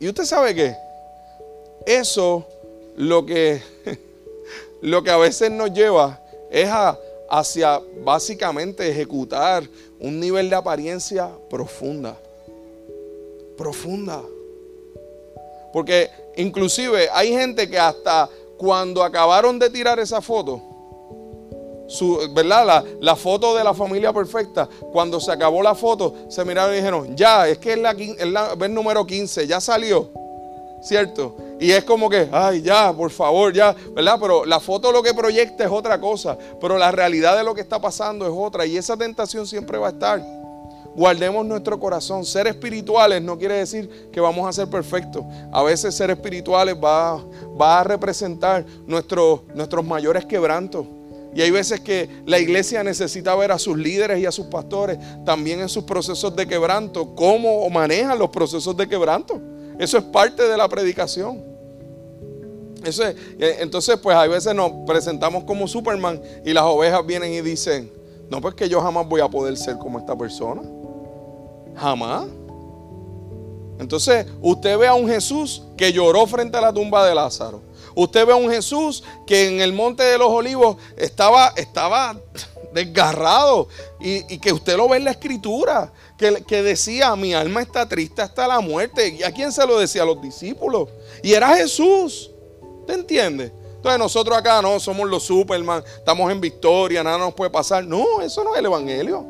Y 0.00 0.08
usted 0.08 0.24
sabe 0.24 0.54
qué? 0.54 0.76
Eso 1.86 2.46
lo 2.96 3.24
que, 3.24 3.62
lo 4.80 5.02
que 5.02 5.10
a 5.10 5.16
veces 5.16 5.50
nos 5.50 5.72
lleva 5.72 6.20
es 6.50 6.68
a 6.68 6.98
hacia 7.28 7.80
básicamente 8.02 8.88
ejecutar 8.88 9.68
un 10.00 10.18
nivel 10.18 10.48
de 10.48 10.56
apariencia 10.56 11.30
profunda. 11.50 12.16
Profunda. 13.56 14.22
Porque 15.72 16.10
inclusive 16.36 17.08
hay 17.12 17.30
gente 17.30 17.68
que 17.68 17.78
hasta 17.78 18.28
cuando 18.56 19.04
acabaron 19.04 19.58
de 19.58 19.68
tirar 19.68 19.98
esa 19.98 20.20
foto, 20.22 20.62
su, 21.86 22.18
¿verdad? 22.34 22.84
La, 23.00 23.16
foto 23.16 23.56
de 23.56 23.64
la 23.64 23.74
familia 23.74 24.12
perfecta, 24.12 24.68
cuando 24.92 25.20
se 25.20 25.30
acabó 25.30 25.62
la 25.62 25.74
foto, 25.74 26.14
se 26.28 26.44
miraron 26.44 26.72
y 26.72 26.76
dijeron, 26.76 27.16
ya, 27.16 27.48
es 27.48 27.58
que 27.58 27.72
es 27.72 27.78
la, 27.78 27.92
es 27.92 28.26
la 28.26 28.54
número 28.68 29.06
15, 29.06 29.46
ya 29.46 29.60
salió. 29.60 30.10
¿Cierto? 30.82 31.36
Y 31.60 31.70
es 31.70 31.84
como 31.84 32.08
que, 32.08 32.28
ay, 32.30 32.62
ya, 32.62 32.92
por 32.92 33.10
favor, 33.10 33.52
ya, 33.52 33.74
¿verdad? 33.94 34.18
Pero 34.20 34.44
la 34.44 34.60
foto 34.60 34.92
lo 34.92 35.02
que 35.02 35.12
proyecta 35.14 35.64
es 35.64 35.70
otra 35.70 36.00
cosa, 36.00 36.38
pero 36.60 36.78
la 36.78 36.90
realidad 36.90 37.36
de 37.36 37.44
lo 37.44 37.54
que 37.54 37.60
está 37.60 37.80
pasando 37.80 38.24
es 38.26 38.32
otra 38.34 38.64
y 38.64 38.76
esa 38.76 38.96
tentación 38.96 39.46
siempre 39.46 39.78
va 39.78 39.88
a 39.88 39.90
estar. 39.90 40.38
Guardemos 40.94 41.46
nuestro 41.46 41.78
corazón. 41.78 42.24
Ser 42.24 42.48
espirituales 42.48 43.22
no 43.22 43.38
quiere 43.38 43.54
decir 43.54 44.08
que 44.12 44.20
vamos 44.20 44.48
a 44.48 44.52
ser 44.52 44.68
perfectos. 44.68 45.24
A 45.52 45.62
veces 45.62 45.94
ser 45.94 46.10
espirituales 46.10 46.74
va, 46.74 47.22
va 47.60 47.80
a 47.80 47.84
representar 47.84 48.66
nuestros 48.84 49.84
mayores 49.84 50.24
quebrantos. 50.24 50.86
Y 51.34 51.40
hay 51.40 51.52
veces 51.52 51.80
que 51.80 52.08
la 52.26 52.40
iglesia 52.40 52.82
necesita 52.82 53.34
ver 53.36 53.52
a 53.52 53.60
sus 53.60 53.78
líderes 53.78 54.18
y 54.18 54.26
a 54.26 54.32
sus 54.32 54.46
pastores 54.46 54.98
también 55.24 55.60
en 55.60 55.68
sus 55.68 55.84
procesos 55.84 56.34
de 56.34 56.48
quebranto, 56.48 57.14
cómo 57.14 57.70
manejan 57.70 58.18
los 58.18 58.30
procesos 58.30 58.76
de 58.76 58.88
quebranto. 58.88 59.40
Eso 59.78 59.98
es 59.98 60.04
parte 60.04 60.42
de 60.46 60.56
la 60.56 60.68
predicación. 60.68 61.42
Eso 62.84 63.04
eh, 63.06 63.14
entonces, 63.60 63.96
pues 63.98 64.16
a 64.16 64.26
veces 64.26 64.54
nos 64.54 64.70
presentamos 64.86 65.44
como 65.44 65.66
Superman 65.66 66.20
y 66.44 66.52
las 66.52 66.64
ovejas 66.64 67.04
vienen 67.06 67.32
y 67.32 67.40
dicen, 67.40 67.92
no, 68.28 68.40
pues 68.40 68.54
que 68.54 68.68
yo 68.68 68.80
jamás 68.80 69.08
voy 69.08 69.20
a 69.20 69.28
poder 69.28 69.56
ser 69.56 69.78
como 69.78 69.98
esta 69.98 70.16
persona. 70.16 70.62
Jamás. 71.76 72.26
Entonces, 73.78 74.26
usted 74.40 74.76
ve 74.76 74.88
a 74.88 74.94
un 74.94 75.08
Jesús 75.08 75.62
que 75.76 75.92
lloró 75.92 76.26
frente 76.26 76.58
a 76.58 76.60
la 76.60 76.72
tumba 76.72 77.06
de 77.06 77.14
Lázaro. 77.14 77.62
Usted 77.94 78.26
ve 78.26 78.32
a 78.32 78.36
un 78.36 78.50
Jesús 78.50 79.04
que 79.26 79.48
en 79.48 79.60
el 79.60 79.72
monte 79.72 80.02
de 80.02 80.18
los 80.18 80.28
olivos 80.28 80.76
estaba, 80.96 81.52
estaba 81.56 82.20
desgarrado 82.72 83.68
y 84.00 84.38
que 84.38 84.52
usted 84.52 84.76
lo 84.76 84.88
ve 84.88 84.98
en 84.98 85.04
la 85.04 85.12
escritura 85.12 85.92
que, 86.18 86.62
decía, 86.62 87.14
mi 87.14 87.32
alma 87.32 87.62
está 87.62 87.88
triste 87.88 88.20
hasta 88.20 88.46
la 88.48 88.60
muerte. 88.60 89.08
¿Y 89.08 89.22
a 89.22 89.32
quién 89.32 89.52
se 89.52 89.64
lo 89.66 89.78
decía? 89.78 90.02
A 90.02 90.06
los 90.06 90.20
discípulos. 90.20 90.88
Y 91.22 91.32
era 91.32 91.56
Jesús. 91.56 92.32
¿Te 92.86 92.94
entiendes? 92.94 93.52
Entonces 93.76 93.98
nosotros 94.00 94.36
acá 94.36 94.60
no 94.60 94.80
somos 94.80 95.08
los 95.08 95.22
Superman, 95.22 95.84
estamos 95.98 96.32
en 96.32 96.40
victoria, 96.40 97.04
nada 97.04 97.18
nos 97.18 97.34
puede 97.34 97.50
pasar. 97.50 97.84
No, 97.86 98.20
eso 98.20 98.42
no 98.42 98.54
es 98.54 98.58
el 98.58 98.66
Evangelio. 98.66 99.24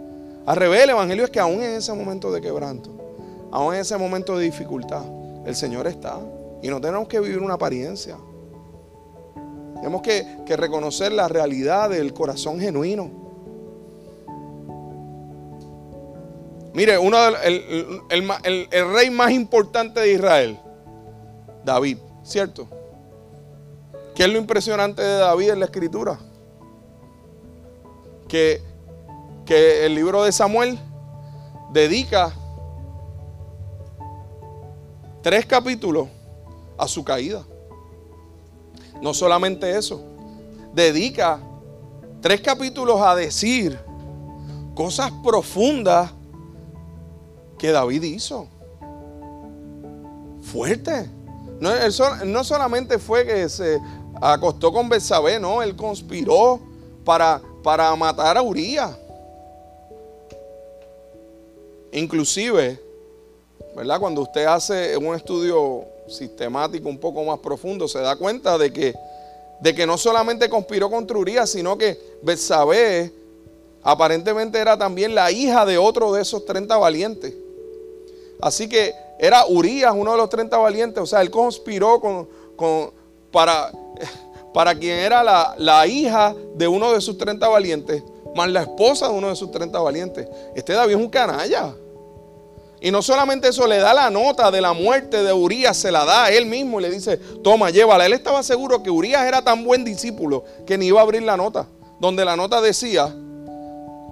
Al 0.47 0.57
revés, 0.57 0.85
el 0.85 0.91
Evangelio 0.91 1.25
es 1.25 1.31
que 1.31 1.39
aún 1.39 1.63
en 1.63 1.75
ese 1.75 1.93
momento 1.93 2.33
de 2.33 2.41
quebranto, 2.41 2.91
aún 3.53 3.75
en 3.75 3.81
ese 3.81 3.99
momento 3.99 4.39
de 4.39 4.45
dificultad, 4.45 5.03
el 5.45 5.55
Señor 5.55 5.87
está. 5.87 6.19
Y 6.63 6.69
no 6.69 6.81
tenemos 6.81 7.07
que 7.09 7.21
vivir 7.21 7.41
una 7.41 7.55
apariencia. 7.55 8.17
Tenemos 9.75 10.01
que, 10.01 10.27
que 10.47 10.57
reconocer 10.57 11.13
la 11.13 11.29
realidad 11.29 11.91
del 11.91 12.15
corazón 12.15 12.59
genuino. 12.59 13.28
Mire, 16.79 16.97
uno 16.97 17.19
el, 17.43 18.69
rey 18.71 19.11
más 19.11 19.33
importante 19.33 19.99
de 19.99 20.13
Israel, 20.13 20.61
David, 21.65 21.99
¿cierto? 22.23 22.69
¿Qué 24.15 24.23
es 24.23 24.29
lo 24.33 24.39
impresionante 24.39 25.03
de 25.03 25.17
David 25.17 25.51
en 25.51 25.59
la 25.59 25.65
escritura? 25.65 26.21
Que, 28.29 28.63
que 29.45 29.87
el 29.87 29.97
libro 29.97 30.23
de 30.23 30.31
Samuel 30.31 30.79
dedica 31.73 32.33
tres 35.21 35.47
capítulos 35.47 36.07
a 36.79 36.87
su 36.87 37.03
caída. 37.03 37.45
No 39.03 39.15
solamente 39.15 39.77
eso, 39.77 40.01
dedica 40.73 41.41
tres 42.21 42.41
capítulos 42.41 43.01
a 43.01 43.17
decir 43.17 43.77
cosas 44.77 45.11
profundas 45.25 46.13
que 47.59 47.73
David 47.73 48.03
hizo. 48.05 48.49
Fuerte. 50.43 51.11
No, 51.61 51.71
no 52.25 52.45
solamente 52.45 52.99
fue 52.99 53.27
que 53.27 53.49
se 53.49 53.79
acostó 54.21 54.73
con 54.73 54.89
Betsabé, 54.89 55.39
no, 55.39 55.63
él 55.63 55.77
conspiró 55.77 56.61
para, 57.05 57.41
para 57.63 57.95
matar 57.97 58.37
a 58.37 58.43
Urias. 58.43 58.97
Inclusive, 61.93 62.81
¿verdad? 63.75 63.99
Cuando 63.99 64.23
usted 64.23 64.45
hace 64.45 64.97
un 64.97 65.15
estudio 65.15 65.85
sistemático 66.07 66.89
un 66.89 66.99
poco 66.99 67.25
más 67.25 67.39
profundo, 67.39 67.89
se 67.89 67.99
da 67.99 68.17
cuenta 68.17 68.59
de 68.59 68.73
que, 68.73 68.95
de 69.61 69.75
que 69.75 69.87
no 69.87 69.99
solamente 69.99 70.49
conspiró 70.49 70.91
contra 70.91 71.19
Urias, 71.19 71.51
sino 71.51 71.77
que 71.77 71.99
Betsabé 72.23 73.13
aparentemente 73.83 74.59
era 74.59 74.77
también 74.77 75.15
la 75.15 75.31
hija 75.31 75.65
de 75.65 75.79
otro 75.79 76.13
de 76.13 76.23
esos 76.23 76.45
30 76.45 76.77
valientes. 76.77 77.35
Así 78.41 78.69
que 78.69 78.95
era 79.19 79.47
Urias, 79.47 79.93
uno 79.95 80.13
de 80.13 80.19
los 80.19 80.29
30 80.29 80.57
valientes. 80.57 81.03
O 81.03 81.07
sea, 81.07 81.21
él 81.21 81.31
conspiró 81.31 82.01
con, 82.01 82.93
para, 83.33 83.73
para 84.55 84.75
quien 84.75 84.99
era 84.99 85.23
la, 85.57 85.87
hija 85.87 86.35
de 86.55 86.69
uno 86.69 86.93
de 86.93 87.01
sus 87.01 87.19
30 87.19 87.49
valientes, 87.49 88.03
más 88.35 88.49
la 88.49 88.63
esposa 88.63 89.09
de 89.09 89.15
uno 89.15 89.29
de 89.29 89.37
sus 89.37 89.51
30 89.51 89.79
valientes. 89.81 90.29
Este 90.55 90.73
David 90.73 90.95
es 90.95 91.01
un 91.01 91.11
canalla. 91.11 91.75
Y 92.81 92.93
no 92.93 93.03
solamente 93.03 93.49
eso, 93.49 93.67
le 93.67 93.79
da 93.79 93.93
la 93.93 94.09
nota 94.09 94.53
de 94.53 94.61
la 94.61 94.73
muerte 94.73 95.25
de 95.25 95.33
Urias, 95.33 95.77
se 95.77 95.91
la 95.91 96.05
da 96.05 96.27
a 96.27 96.31
él 96.31 96.47
mismo 96.47 96.79
y 96.79 96.85
le 96.85 96.91
dice, 96.91 97.17
toma, 97.17 97.71
llévala. 97.71 98.07
Él 98.07 98.13
estaba 98.13 98.41
seguro 98.45 98.85
que 98.85 98.91
Urias 98.91 99.27
era 99.27 99.43
tan 99.43 99.65
buen 99.65 99.85
discípulo 99.85 100.45
que 100.65 100.79
ni 100.79 100.87
iba 100.87 101.01
a 101.01 101.03
abrir 101.03 101.23
la 101.23 101.37
nota, 101.37 101.67
donde 101.99 102.25
la 102.25 102.37
nota 102.37 102.61
decía 102.61 103.13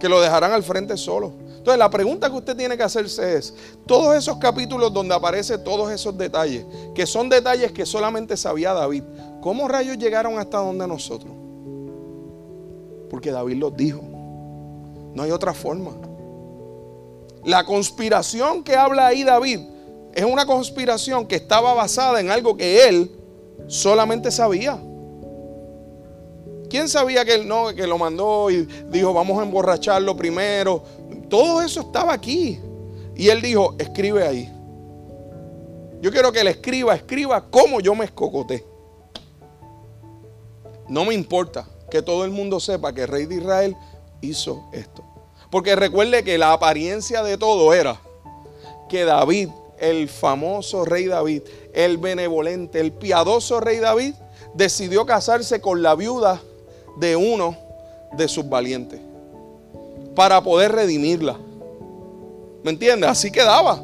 que 0.01 0.09
lo 0.09 0.21
dejarán 0.21 0.51
al 0.51 0.65
frente 0.65 0.97
solo. 0.97 1.46
Entonces 1.67 1.81
la 1.81 1.91
pregunta 1.91 2.31
que 2.31 2.37
usted 2.37 2.57
tiene 2.57 2.77
que 2.77 2.85
hacerse 2.85 3.39
es, 3.39 3.53
todos 3.87 4.15
esos 4.15 4.37
capítulos 4.37 4.95
donde 4.95 5.13
aparecen 5.13 5.65
todos 5.65 5.91
esos 5.91 6.17
detalles, 6.17 6.65
que 6.95 7.05
son 7.07 7.29
detalles 7.29 7.73
que 7.73 7.85
solamente 7.85 8.37
sabía 8.37 8.73
David, 8.73 9.03
¿cómo 9.41 9.67
rayos 9.67 9.99
llegaron 9.99 10.39
hasta 10.39 10.59
donde 10.59 10.87
nosotros? 10.87 11.33
Porque 13.11 13.33
David 13.33 13.57
los 13.57 13.77
dijo. 13.77 14.01
No 15.13 15.25
hay 15.25 15.33
otra 15.33 15.53
forma. 15.53 15.91
La 17.43 17.65
conspiración 17.65 18.63
que 18.63 18.77
habla 18.77 19.09
ahí 19.09 19.25
David 19.25 19.59
es 20.15 20.25
una 20.25 20.47
conspiración 20.47 21.27
que 21.27 21.35
estaba 21.35 21.75
basada 21.75 22.21
en 22.21 22.31
algo 22.31 22.57
que 22.57 22.87
él 22.89 23.11
solamente 23.67 24.31
sabía. 24.31 24.81
¿Quién 26.71 26.89
sabía 26.89 27.25
que 27.25 27.35
él 27.35 27.49
no, 27.49 27.75
que 27.75 27.89
lo 27.89 27.99
mandó 27.99 28.53
y 28.53 28.69
dijo, 28.89 29.13
vamos 29.13 29.39
a 29.41 29.43
emborracharlo 29.43 30.17
primero? 30.17 30.83
Todo 31.29 31.61
eso 31.61 31.81
estaba 31.81 32.13
aquí. 32.13 32.61
Y 33.15 33.29
él 33.29 33.41
dijo, 33.41 33.75
escribe 33.79 34.27
ahí. 34.27 34.53
Yo 36.01 36.11
quiero 36.11 36.31
que 36.31 36.41
él 36.41 36.49
escriba, 36.49 36.95
escriba 36.95 37.45
cómo 37.51 37.81
yo 37.81 37.95
me 37.95 38.05
escocoté. 38.05 38.65
No 40.89 41.05
me 41.05 41.15
importa 41.15 41.67
que 41.91 42.03
todo 42.03 42.25
el 42.25 42.31
mundo 42.31 42.61
sepa 42.61 42.93
que 42.93 43.03
el 43.03 43.09
rey 43.09 43.27
de 43.27 43.37
Israel 43.37 43.77
hizo 44.21 44.69
esto. 44.73 45.03
Porque 45.51 45.75
recuerde 45.75 46.23
que 46.23 46.39
la 46.39 46.53
apariencia 46.53 47.23
de 47.23 47.39
todo 47.39 47.73
era 47.73 48.01
que 48.89 49.05
David, 49.05 49.49
el 49.79 50.09
famoso 50.09 50.85
rey 50.85 51.07
David, 51.07 51.43
el 51.73 51.99
benevolente, 51.99 52.81
el 52.81 52.93
piadoso 52.93 53.61
rey 53.61 53.79
David, 53.79 54.15
decidió 54.55 55.07
casarse 55.07 55.61
con 55.61 55.83
la 55.83 55.95
viuda 55.95 56.41
de 56.99 57.17
uno 57.17 57.57
de 58.13 58.29
sus 58.29 58.49
valientes 58.49 59.06
para 60.17 60.43
poder 60.43 60.73
redimirla. 60.73 61.39
¿Me 62.65 62.71
entiendes? 62.73 63.09
Así 63.09 63.31
quedaba. 63.31 63.81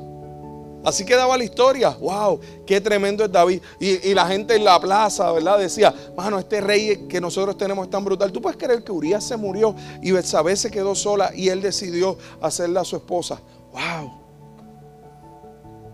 Así 0.83 1.05
quedaba 1.05 1.37
la 1.37 1.45
historia. 1.45 1.91
¡Wow! 1.91 2.41
¡Qué 2.67 2.81
tremendo 2.81 3.25
es 3.25 3.31
David! 3.31 3.61
Y, 3.79 4.13
la 4.15 4.27
gente 4.27 4.57
en 4.57 4.65
la 4.65 4.81
plaza, 4.81 5.31
¿verdad? 5.31 5.59
Decía, 5.59 5.95
mano, 6.17 6.41
este 6.41 6.61
rey 6.61 7.07
que 7.09 7.21
nosotros 7.21 7.57
tenemos 7.57 7.85
es 7.85 7.91
tan 7.91 8.05
brutal. 8.05 8.33
¿Tú 8.33 8.41
puedes 8.41 8.59
creer 8.59 8.83
que 8.83 8.91
Urias 8.91 9.23
se 9.23 9.37
murió 9.37 9.77
y 10.01 10.11
Betsabé 10.11 10.57
se 10.57 10.71
quedó 10.71 10.97
sola 10.97 11.31
y 11.37 11.51
él 11.51 11.63
decidió 11.63 12.19
hacerla 12.41 12.85
su 12.85 12.97
esposa? 12.97 13.39
¡Wow! 13.73 14.13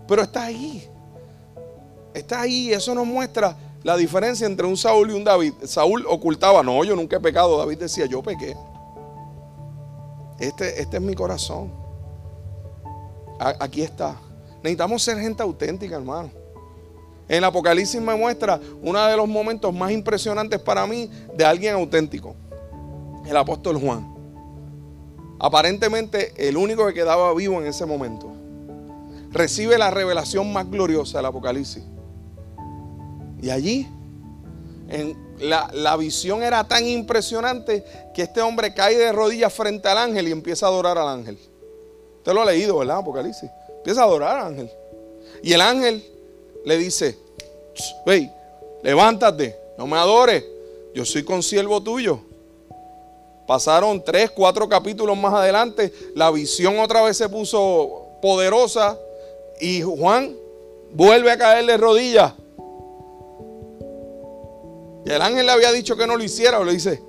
Pero 0.07 0.23
está 0.23 0.45
ahí. 0.45 0.89
Está 2.13 2.41
ahí. 2.41 2.73
Eso 2.73 2.95
nos 2.95 3.05
muestra 3.05 3.55
la 3.83 3.95
diferencia 3.95 4.47
entre 4.47 4.65
un 4.65 4.77
Saúl 4.77 5.11
y 5.11 5.13
un 5.13 5.23
David. 5.23 5.53
Saúl 5.65 6.05
ocultaba, 6.09 6.63
no, 6.63 6.83
yo 6.83 6.95
nunca 6.95 7.17
he 7.17 7.19
pecado. 7.19 7.57
David 7.59 7.77
decía, 7.77 8.07
yo 8.07 8.23
pequé. 8.23 8.55
Este, 10.39 10.81
este 10.81 10.97
es 10.97 11.03
mi 11.03 11.13
corazón. 11.13 11.71
aquí 13.39 13.81
está. 13.81 14.15
Necesitamos 14.63 15.03
ser 15.03 15.17
gente 15.19 15.43
auténtica, 15.43 15.95
hermano. 15.95 16.31
En 17.27 17.43
Apocalipsis 17.43 18.01
me 18.01 18.15
muestra 18.15 18.59
uno 18.81 19.05
de 19.05 19.15
los 19.15 19.27
momentos 19.27 19.73
más 19.73 19.91
impresionantes 19.91 20.59
para 20.59 20.87
mí 20.87 21.09
de 21.37 21.45
alguien 21.45 21.75
auténtico. 21.75 22.35
El 23.25 23.37
apóstol 23.37 23.79
Juan. 23.79 24.15
Aparentemente 25.39 26.33
el 26.37 26.57
único 26.57 26.85
que 26.87 26.93
quedaba 26.93 27.33
vivo 27.33 27.61
en 27.61 27.67
ese 27.67 27.85
momento. 27.85 28.31
Recibe 29.31 29.77
la 29.77 29.91
revelación 29.91 30.51
más 30.51 30.69
gloriosa 30.69 31.19
del 31.19 31.27
Apocalipsis. 31.27 31.83
Y 33.41 33.51
allí, 33.51 33.87
en 34.89 35.15
la, 35.39 35.69
la, 35.73 35.97
visión 35.97 36.43
era 36.43 36.67
tan 36.67 36.85
impresionante 36.85 37.83
que 38.13 38.23
este 38.23 38.41
hombre 38.41 38.73
cae 38.73 38.97
de 38.97 39.11
rodillas 39.11 39.53
frente 39.53 39.87
al 39.87 39.97
ángel 39.97 40.27
y 40.27 40.31
empieza 40.31 40.65
a 40.65 40.69
adorar 40.69 40.97
al 40.97 41.07
ángel. 41.07 41.37
Usted 42.17 42.33
lo 42.33 42.41
ha 42.41 42.45
leído, 42.45 42.77
¿verdad? 42.77 42.97
Apocalipsis. 42.97 43.49
Empieza 43.77 44.01
a 44.01 44.03
adorar 44.05 44.37
al 44.37 44.47
ángel. 44.47 44.71
Y 45.41 45.53
el 45.53 45.61
ángel 45.61 46.03
le 46.65 46.77
dice, 46.77 47.17
hey, 48.05 48.31
levántate, 48.83 49.55
no 49.77 49.87
me 49.87 49.97
adores, 49.97 50.43
yo 50.93 51.05
soy 51.05 51.23
consiervo 51.23 51.81
tuyo. 51.81 52.19
Pasaron 53.47 54.03
tres, 54.03 54.29
cuatro 54.29 54.69
capítulos 54.69 55.17
más 55.17 55.33
adelante, 55.33 55.91
la 56.13 56.29
visión 56.29 56.77
otra 56.79 57.01
vez 57.01 57.17
se 57.17 57.29
puso 57.29 58.07
poderosa 58.21 58.97
y 59.59 59.81
Juan 59.81 60.35
vuelve 60.91 61.31
a 61.31 61.37
caer 61.37 61.65
de 61.65 61.77
rodillas. 61.77 62.33
Y 65.05 65.11
el 65.11 65.21
ángel 65.21 65.45
le 65.45 65.51
había 65.51 65.71
dicho 65.71 65.95
que 65.95 66.05
no 66.05 66.17
lo 66.17 66.23
hiciera, 66.23 66.59
o 66.59 66.63
le 66.63 66.73
dice, 66.73 67.01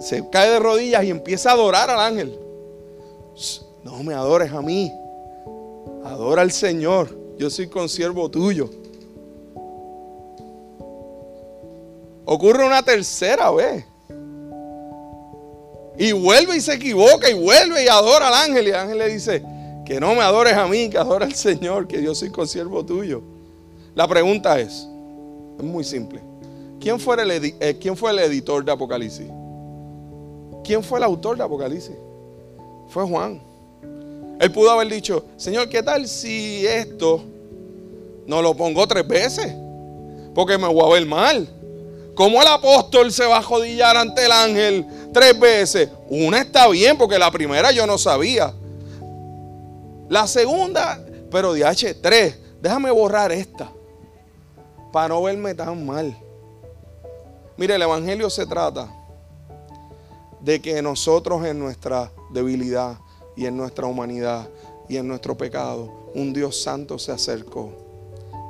se 0.00 0.28
cae 0.30 0.50
de 0.50 0.58
rodillas 0.58 1.04
y 1.04 1.10
empieza 1.10 1.50
a 1.50 1.54
adorar 1.54 1.90
al 1.90 2.00
ángel. 2.00 2.38
No 3.84 4.02
me 4.02 4.14
adores 4.14 4.52
a 4.52 4.60
mí, 4.60 4.92
Adora 6.04 6.42
al 6.42 6.52
Señor. 6.52 7.16
Yo 7.38 7.50
soy 7.50 7.68
consiervo 7.68 8.30
tuyo. 8.30 8.70
Ocurre 12.24 12.66
una 12.66 12.82
tercera 12.82 13.50
vez. 13.50 13.84
Y 15.98 16.12
vuelve 16.12 16.56
y 16.56 16.60
se 16.60 16.74
equivoca 16.74 17.28
y 17.28 17.34
vuelve 17.34 17.84
y 17.84 17.88
adora 17.88 18.28
al 18.28 18.34
ángel. 18.34 18.66
Y 18.66 18.70
el 18.70 18.76
ángel 18.76 18.98
le 18.98 19.08
dice, 19.08 19.42
que 19.84 20.00
no 20.00 20.14
me 20.14 20.22
adores 20.22 20.54
a 20.54 20.66
mí, 20.66 20.88
que 20.90 20.98
adora 20.98 21.26
al 21.26 21.34
Señor, 21.34 21.86
que 21.88 22.02
yo 22.02 22.14
soy 22.14 22.30
consiervo 22.30 22.84
tuyo. 22.84 23.22
La 23.94 24.06
pregunta 24.06 24.58
es, 24.60 24.86
es 25.58 25.64
muy 25.64 25.84
simple. 25.84 26.20
¿Quién 26.80 27.00
fue 27.00 27.20
el, 27.20 27.30
eh, 27.30 27.76
¿Quién 27.80 27.96
fue 27.96 28.10
el 28.10 28.20
editor 28.20 28.64
de 28.64 28.72
Apocalipsis? 28.72 29.26
¿Quién 30.64 30.82
fue 30.82 30.98
el 30.98 31.04
autor 31.04 31.36
de 31.36 31.44
Apocalipsis? 31.44 31.96
Fue 32.88 33.04
Juan. 33.04 33.40
Él 34.40 34.52
pudo 34.52 34.70
haber 34.70 34.88
dicho, 34.88 35.24
Señor, 35.36 35.68
¿qué 35.68 35.82
tal 35.82 36.06
si 36.06 36.64
esto 36.66 37.22
no 38.26 38.40
lo 38.40 38.54
pongo 38.54 38.86
tres 38.86 39.06
veces? 39.06 39.52
Porque 40.34 40.56
me 40.56 40.68
voy 40.68 40.84
a 40.84 40.94
ver 40.94 41.06
mal. 41.06 41.48
¿Cómo 42.14 42.40
el 42.40 42.48
apóstol 42.48 43.12
se 43.12 43.24
va 43.24 43.38
a 43.38 43.42
jodillar 43.42 43.96
ante 43.96 44.26
el 44.26 44.32
ángel 44.32 44.86
tres 45.12 45.38
veces? 45.38 45.88
Una 46.08 46.40
está 46.40 46.68
bien, 46.68 46.96
porque 46.96 47.18
la 47.18 47.30
primera 47.30 47.72
yo 47.72 47.86
no 47.86 47.98
sabía. 47.98 48.52
La 50.08 50.26
segunda, 50.26 51.00
pero 51.30 51.52
de 51.52 51.64
H, 51.64 51.94
tres. 51.94 52.38
Déjame 52.60 52.90
borrar 52.90 53.32
esta. 53.32 53.70
Para 54.92 55.08
no 55.08 55.22
verme 55.22 55.54
tan 55.54 55.84
mal. 55.84 56.16
Mire, 57.58 57.74
el 57.74 57.82
Evangelio 57.82 58.30
se 58.30 58.46
trata 58.46 58.88
de 60.40 60.62
que 60.62 60.80
nosotros 60.80 61.44
en 61.44 61.58
nuestra 61.58 62.10
debilidad, 62.32 62.96
y 63.38 63.46
en 63.46 63.56
nuestra 63.56 63.86
humanidad 63.86 64.48
y 64.88 64.96
en 64.96 65.06
nuestro 65.06 65.38
pecado, 65.38 66.10
un 66.12 66.32
Dios 66.32 66.60
santo 66.60 66.98
se 66.98 67.12
acercó 67.12 67.70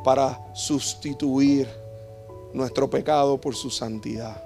para 0.03 0.41
sustituir 0.55 1.69
nuestro 2.55 2.89
pecado 2.89 3.39
por 3.39 3.55
su 3.55 3.69
santidad. 3.69 4.43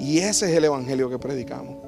Y 0.00 0.20
ese 0.20 0.50
es 0.50 0.56
el 0.56 0.64
evangelio 0.64 1.10
que 1.10 1.18
predicamos. 1.18 1.87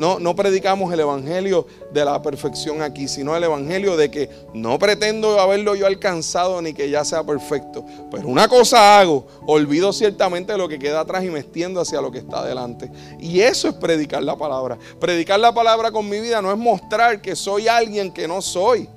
No, 0.00 0.18
no 0.18 0.34
predicamos 0.34 0.90
el 0.94 1.00
evangelio 1.00 1.66
de 1.92 2.06
la 2.06 2.22
perfección 2.22 2.80
aquí, 2.80 3.06
sino 3.06 3.36
el 3.36 3.44
evangelio 3.44 3.98
de 3.98 4.10
que 4.10 4.30
no 4.54 4.78
pretendo 4.78 5.38
haberlo 5.38 5.74
yo 5.74 5.86
alcanzado 5.86 6.62
ni 6.62 6.72
que 6.72 6.88
ya 6.88 7.04
sea 7.04 7.22
perfecto. 7.22 7.84
Pero 8.10 8.26
una 8.28 8.48
cosa 8.48 8.98
hago, 8.98 9.26
olvido 9.46 9.92
ciertamente 9.92 10.56
lo 10.56 10.70
que 10.70 10.78
queda 10.78 11.00
atrás 11.00 11.22
y 11.22 11.28
me 11.28 11.40
extiendo 11.40 11.82
hacia 11.82 12.00
lo 12.00 12.10
que 12.10 12.16
está 12.16 12.38
adelante. 12.38 12.90
Y 13.18 13.40
eso 13.40 13.68
es 13.68 13.74
predicar 13.74 14.22
la 14.22 14.38
palabra. 14.38 14.78
Predicar 14.98 15.38
la 15.38 15.52
palabra 15.52 15.90
con 15.90 16.08
mi 16.08 16.18
vida 16.18 16.40
no 16.40 16.50
es 16.50 16.56
mostrar 16.56 17.20
que 17.20 17.36
soy 17.36 17.68
alguien 17.68 18.10
que 18.10 18.26
no 18.26 18.40
soy. 18.40 18.88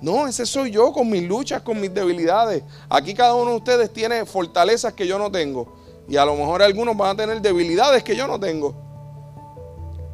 No, 0.00 0.28
ese 0.28 0.46
soy 0.46 0.70
yo 0.70 0.92
con 0.92 1.10
mis 1.10 1.24
luchas, 1.24 1.62
con 1.62 1.80
mis 1.80 1.92
debilidades. 1.92 2.62
Aquí 2.88 3.12
cada 3.12 3.34
uno 3.34 3.50
de 3.50 3.56
ustedes 3.56 3.92
tiene 3.92 4.24
fortalezas 4.24 4.92
que 4.92 5.04
yo 5.04 5.18
no 5.18 5.32
tengo. 5.32 5.66
Y 6.08 6.16
a 6.16 6.24
lo 6.24 6.36
mejor 6.36 6.62
algunos 6.62 6.96
van 6.96 7.10
a 7.10 7.16
tener 7.16 7.42
debilidades 7.42 8.04
que 8.04 8.14
yo 8.14 8.28
no 8.28 8.38
tengo. 8.38 8.91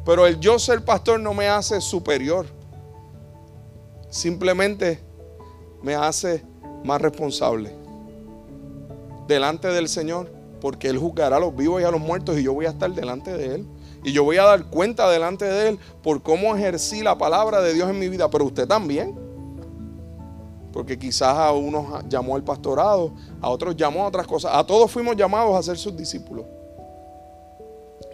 Pero 0.05 0.25
el 0.25 0.39
yo 0.39 0.57
ser 0.59 0.83
pastor 0.83 1.19
no 1.19 1.33
me 1.33 1.47
hace 1.47 1.81
superior. 1.81 2.45
Simplemente 4.09 4.99
me 5.81 5.95
hace 5.95 6.43
más 6.83 7.01
responsable 7.01 7.73
delante 9.27 9.67
del 9.67 9.87
Señor, 9.87 10.29
porque 10.59 10.89
Él 10.89 10.97
juzgará 10.97 11.37
a 11.37 11.39
los 11.39 11.55
vivos 11.55 11.81
y 11.81 11.85
a 11.85 11.91
los 11.91 12.01
muertos 12.01 12.37
y 12.37 12.43
yo 12.43 12.53
voy 12.53 12.65
a 12.65 12.69
estar 12.69 12.91
delante 12.91 13.31
de 13.31 13.55
Él. 13.55 13.67
Y 14.03 14.11
yo 14.11 14.23
voy 14.23 14.37
a 14.37 14.43
dar 14.43 14.65
cuenta 14.65 15.09
delante 15.09 15.45
de 15.45 15.69
Él 15.69 15.79
por 16.01 16.21
cómo 16.21 16.55
ejercí 16.55 17.01
la 17.01 17.17
palabra 17.17 17.61
de 17.61 17.73
Dios 17.73 17.89
en 17.89 17.99
mi 17.99 18.09
vida, 18.09 18.29
pero 18.29 18.45
usted 18.45 18.67
también. 18.67 19.17
Porque 20.73 20.97
quizás 20.97 21.35
a 21.35 21.51
unos 21.51 22.03
llamó 22.07 22.35
al 22.35 22.43
pastorado, 22.43 23.13
a 23.41 23.49
otros 23.49 23.75
llamó 23.75 24.03
a 24.03 24.07
otras 24.07 24.25
cosas. 24.25 24.51
A 24.55 24.65
todos 24.65 24.89
fuimos 24.89 25.15
llamados 25.15 25.55
a 25.55 25.63
ser 25.63 25.77
sus 25.77 25.95
discípulos. 25.95 26.45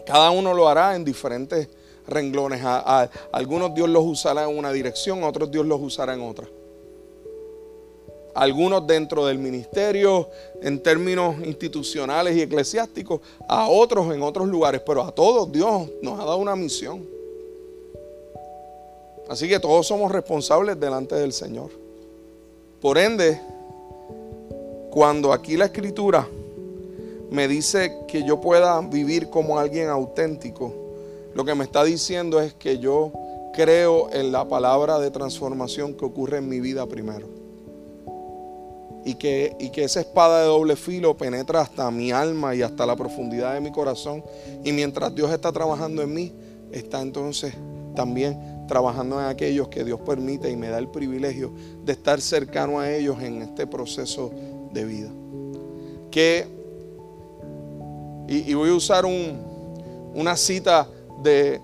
Cada 0.05 0.31
uno 0.31 0.53
lo 0.53 0.67
hará 0.67 0.95
en 0.95 1.03
diferentes 1.03 1.67
renglones. 2.07 2.61
A, 2.63 3.09
algunos 3.31 3.73
Dios 3.73 3.89
los 3.89 4.03
usará 4.03 4.49
en 4.49 4.57
una 4.57 4.71
dirección, 4.71 5.23
otros 5.23 5.49
Dios 5.51 5.65
los 5.65 5.81
usará 5.81 6.13
en 6.13 6.21
otra. 6.21 6.47
algunos 8.35 8.85
dentro 8.85 9.25
del 9.25 9.39
ministerio 9.39 10.29
en 10.61 10.83
términos 10.83 11.37
institucionales 11.45 12.35
y 12.35 12.41
eclesiásticos, 12.41 13.21
a 13.47 13.69
otros 13.69 14.13
en 14.13 14.21
otros 14.21 14.47
lugares, 14.49 14.81
pero 14.85 15.03
a 15.03 15.11
todos 15.11 15.49
Dios 15.49 15.89
nos 16.01 16.19
ha 16.19 16.25
dado 16.25 16.37
una 16.37 16.53
misión. 16.53 17.07
Así 19.29 19.47
que 19.47 19.57
todos 19.57 19.87
somos 19.87 20.11
responsables 20.11 20.77
delante 20.77 21.15
del 21.15 21.31
Señor. 21.31 21.71
Por 22.81 22.97
ende, 22.97 23.41
cuando 24.91 25.31
aquí 25.31 25.55
la 25.55 25.65
escritura 25.65 26.27
me 27.29 27.47
dice 27.47 27.97
que 28.07 28.23
yo 28.23 28.41
pueda 28.41 28.79
vivir 28.81 29.29
como 29.29 29.59
alguien 29.59 29.89
auténtico, 29.89 30.73
lo 31.33 31.43
que 31.43 31.55
me 31.55 31.63
está 31.63 31.83
diciendo 31.83 32.39
es 32.39 32.53
que 32.53 32.79
yo 32.79 33.11
creo 33.53 34.09
en 34.11 34.31
la 34.31 34.47
palabra 34.47 34.99
de 34.99 35.11
transformación 35.11 35.93
que 35.93 36.05
ocurre 36.05 36.37
en 36.37 36.49
mi 36.49 36.59
vida 36.59 36.85
primero. 36.87 37.27
Y 39.03 39.15
que, 39.15 39.55
y 39.59 39.69
que 39.69 39.83
esa 39.83 39.99
espada 39.99 40.41
de 40.41 40.47
doble 40.47 40.75
filo 40.75 41.15
penetra 41.15 41.61
hasta 41.61 41.91
mi 41.91 42.11
alma 42.11 42.55
y 42.55 42.63
hasta 42.63 42.85
la 42.85 42.95
profundidad 42.95 43.53
de 43.53 43.61
mi 43.61 43.71
corazón. 43.71 44.23
Y 44.63 44.71
mientras 44.71 45.13
Dios 45.13 45.31
está 45.31 45.51
trabajando 45.51 46.01
en 46.01 46.13
mí, 46.13 46.33
está 46.71 47.01
entonces 47.01 47.53
también 47.95 48.65
trabajando 48.67 49.19
en 49.19 49.27
aquellos 49.27 49.67
que 49.69 49.83
Dios 49.83 49.99
permite 50.01 50.49
y 50.49 50.55
me 50.55 50.69
da 50.69 50.79
el 50.79 50.87
privilegio 50.87 51.53
de 51.83 51.93
estar 51.93 52.19
cercano 52.19 52.79
a 52.79 52.91
ellos 52.91 53.21
en 53.21 53.41
este 53.41 53.67
proceso 53.67 54.31
de 54.73 54.85
vida. 54.85 55.09
Que, 56.11 56.47
y, 58.27 58.53
voy 58.53 58.69
a 58.69 58.73
usar 58.73 59.05
un, 59.05 59.37
una 60.15 60.35
cita 60.35 60.87
de, 61.21 61.61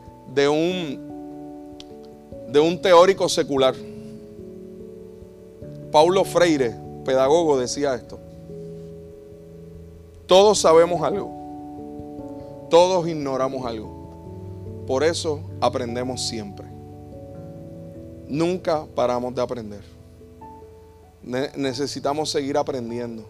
un, 0.47 1.77
de 2.49 2.59
un 2.59 2.81
teórico 2.81 3.27
secular. 3.27 3.75
Paulo 5.91 6.23
Freire, 6.23 6.75
pedagogo, 7.03 7.57
decía 7.59 7.95
esto. 7.95 8.19
Todos 10.27 10.59
sabemos 10.59 11.01
algo. 11.01 12.67
Todos 12.69 13.07
ignoramos 13.07 13.65
algo. 13.65 14.85
Por 14.87 15.03
eso 15.03 15.41
aprendemos 15.59 16.21
siempre. 16.21 16.67
Nunca 18.27 18.85
paramos 18.95 19.35
de 19.35 19.41
aprender. 19.41 19.81
necesitamos 21.23 22.29
seguir 22.29 22.57
aprendiendo. 22.57 23.23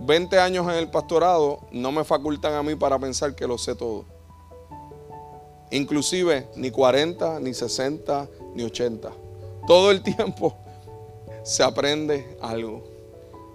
20 0.00 0.36
eh, 0.36 0.38
años 0.38 0.66
en 0.66 0.74
el 0.74 0.90
pastorado 0.90 1.60
no 1.70 1.92
me 1.92 2.04
facultan 2.04 2.54
a 2.54 2.62
mí 2.62 2.74
para 2.74 2.98
pensar 2.98 3.34
que 3.34 3.46
lo 3.46 3.58
sé 3.58 3.74
todo. 3.74 4.04
Inclusive 5.70 6.48
ni 6.56 6.70
40, 6.70 7.40
ni 7.40 7.54
60, 7.54 8.28
ni 8.54 8.62
80. 8.64 9.12
Todo 9.66 9.90
el 9.90 10.02
tiempo 10.16 10.56
se 11.42 11.62
aprende 11.62 12.36
algo. 12.40 12.84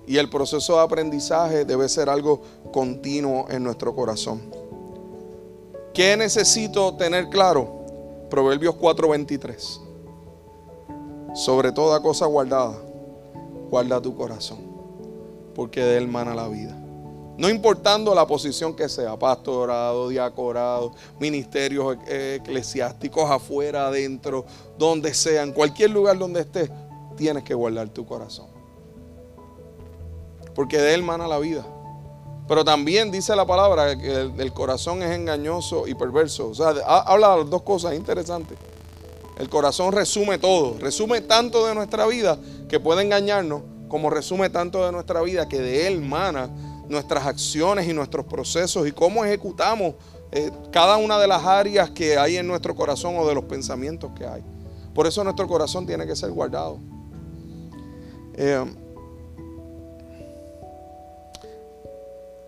Y 0.08 0.17
el 0.17 0.30
proceso 0.30 0.75
de 0.75 0.82
aprendizaje 0.82 1.65
debe 1.65 1.88
ser 1.88 2.10
algo 2.10 2.41
continuo 2.71 3.45
en 3.49 3.63
nuestro 3.63 3.95
corazón. 3.95 4.41
¿Qué 5.93 6.15
necesito 6.17 6.95
tener 6.95 7.30
claro? 7.30 7.80
Proverbios 8.30 8.75
4:23. 8.75 9.82
Sobre 11.34 11.71
toda 11.71 12.02
cosa 12.02 12.25
guardada, 12.25 12.75
guarda 13.69 14.02
tu 14.02 14.15
corazón, 14.15 14.60
porque 15.60 15.84
de 15.84 15.98
él 15.98 16.08
mana 16.08 16.34
la 16.34 16.48
vida. 16.48 16.74
No 17.38 17.50
importando 17.50 18.15
la 18.15 18.26
posición 18.26 18.74
que 18.74 18.88
sea, 18.88 19.19
pastorado, 19.19 20.08
diacorado, 20.08 20.93
ministerios 21.19 21.98
eclesiásticos 22.08 23.30
afuera, 23.30 23.88
adentro, 23.88 24.45
donde 24.78 25.13
sea, 25.13 25.43
en 25.43 25.52
cualquier 25.52 25.89
lugar 25.89 26.17
donde 26.17 26.39
estés, 26.39 26.72
tienes 27.17 27.43
que 27.43 27.54
guardar 27.54 27.89
tu 27.89 28.06
corazón. 28.06 28.48
Porque 30.56 30.78
de 30.78 30.93
él 30.93 31.04
mana 31.04 31.28
la 31.28 31.39
vida. 31.39 31.67
Pero 32.48 32.63
también 32.63 33.12
dice 33.12 33.36
la 33.36 33.45
palabra 33.45 33.98
que 33.98 34.32
el, 34.38 34.54
corazón 34.54 35.04
es 35.04 35.12
engañoso 35.12 35.88
y 35.88 35.93
perverso. 35.93 36.48
O 36.48 36.56
sea, 36.56 36.69
habla 36.69 37.36
de 37.36 37.43
dos 37.43 37.63
cosas 37.63 37.95
interesantes. 37.95 38.58
El 39.38 39.50
corazón 39.50 39.91
resume 39.91 40.38
todo, 40.38 40.78
resume 40.80 41.19
tanto 41.19 41.67
de 41.67 41.76
nuestra 41.76 42.06
vida 42.06 42.39
que 42.69 42.80
puede 42.80 43.02
engañarnos, 43.02 43.63
como 43.89 44.10
resume 44.10 44.49
tanto 44.49 44.86
de 44.86 44.93
nuestra 44.93 45.21
vida 45.21 45.49
que 45.49 45.60
de 45.60 45.88
él 45.88 46.02
mana 46.02 46.47
nuestras 46.88 47.25
acciones 47.25 47.88
y 47.88 47.93
nuestros 47.93 48.25
procesos 48.25 48.88
y 48.88 48.93
cómo 48.93 49.25
ejecutamos 49.25 49.95
eh, 50.32 50.52
cada 50.71 50.95
una 50.95 51.19
de 51.19 51.28
las 51.28 51.43
áreas 51.43 51.89
que 51.89 52.17
hay 52.17 52.38
en 52.38 52.47
nuestro 52.47 52.73
corazón 52.73 53.17
o 53.17 53.28
de 53.28 53.36
los 53.36 53.43
pensamientos 53.43 54.12
que 54.17 54.25
hay. 54.25 54.43
Por 54.93 55.06
eso 55.06 55.23
nuestro 55.23 55.47
corazón 55.47 55.86
tiene 55.86 56.08
que 56.08 56.15
ser 56.15 56.32
guardado. 56.32 56.80
Eh, 58.36 58.65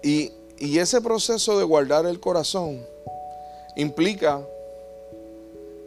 Y, 0.04 0.32
ese 0.60 1.01
proceso 1.01 1.58
de 1.58 1.63
guardar 1.63 2.06
el 2.06 2.19
corazón 2.19 2.86
implica 3.75 4.41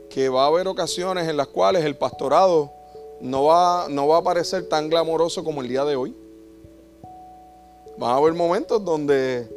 que 0.08 0.28
va 0.28 0.44
a 0.44 0.46
haber 0.46 0.68
ocasiones 0.68 1.28
en 1.28 1.36
las 1.36 1.48
cuales 1.48 1.84
el 1.84 1.96
pastorado 1.96 2.72
no 3.24 3.44
va, 3.44 3.86
no 3.88 4.06
va 4.06 4.18
a 4.18 4.22
parecer 4.22 4.68
tan 4.68 4.90
glamoroso 4.90 5.42
como 5.42 5.62
el 5.62 5.68
día 5.68 5.82
de 5.86 5.96
hoy. 5.96 6.14
Va 8.00 8.12
a 8.12 8.16
haber 8.18 8.34
momentos 8.34 8.84
donde, 8.84 9.48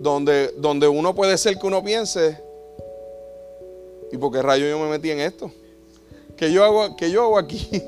donde, 0.00 0.48
donde 0.56 0.88
uno 0.88 1.14
puede 1.14 1.38
ser 1.38 1.56
que 1.58 1.66
uno 1.66 1.80
piense, 1.84 2.36
¿y 4.10 4.16
por 4.16 4.32
qué 4.32 4.42
rayo 4.42 4.66
yo 4.66 4.80
me 4.80 4.90
metí 4.90 5.12
en 5.12 5.20
esto? 5.20 5.48
¿Qué 6.36 6.50
yo 6.50 6.64
hago, 6.64 6.96
yo 6.96 7.22
hago 7.22 7.38
aquí? 7.38 7.68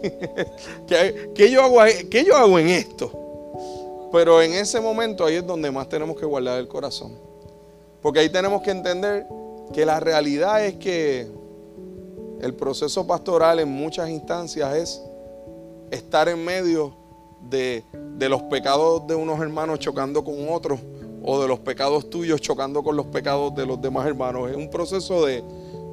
¿Qué, 0.87 1.51
yo 1.51 1.65
hago, 1.65 1.79
¿Qué 2.09 2.25
yo 2.25 2.37
hago 2.37 2.57
en 2.61 2.69
esto? 2.69 3.11
Pero 4.13 4.41
en 4.41 4.53
ese 4.53 4.81
momento 4.81 5.25
ahí 5.25 5.35
es 5.35 5.47
donde 5.47 5.73
más 5.73 5.89
tenemos 5.89 6.17
que 6.17 6.25
guardar 6.25 6.61
el 6.61 6.69
corazón. 6.69 7.19
Porque 8.01 8.21
ahí 8.21 8.29
tenemos 8.29 8.63
que 8.63 8.71
entender 8.71 9.27
que 9.73 9.85
la 9.85 9.99
realidad 9.99 10.65
es 10.65 10.75
que 10.75 11.27
el 12.41 12.55
proceso 12.55 13.07
pastoral 13.07 13.61
en 13.61 13.69
muchas 13.69 14.11
instancias 14.11 14.75
es 14.77 15.03
estar 15.91 16.29
en 16.29 16.45
medio 16.45 16.95
de, 17.49 17.85
los 18.19 18.43
pecados 18.45 19.07
de 19.07 19.15
unos 19.15 19.41
hermanos 19.41 19.79
chocando 19.79 20.25
con 20.25 20.49
otros 20.49 20.81
o 21.23 21.41
de 21.41 21.49
los 21.49 21.59
pecados 21.61 22.11
tuyos 22.11 22.41
chocando 22.41 22.83
con 22.83 22.97
los 22.97 23.07
pecados 23.07 23.55
de 23.55 23.67
los 23.67 23.81
demás 23.81 24.07
hermanos. 24.07 24.51
Es 24.51 24.57
un 24.57 24.71
proceso 24.71 25.25
de, 25.25 25.43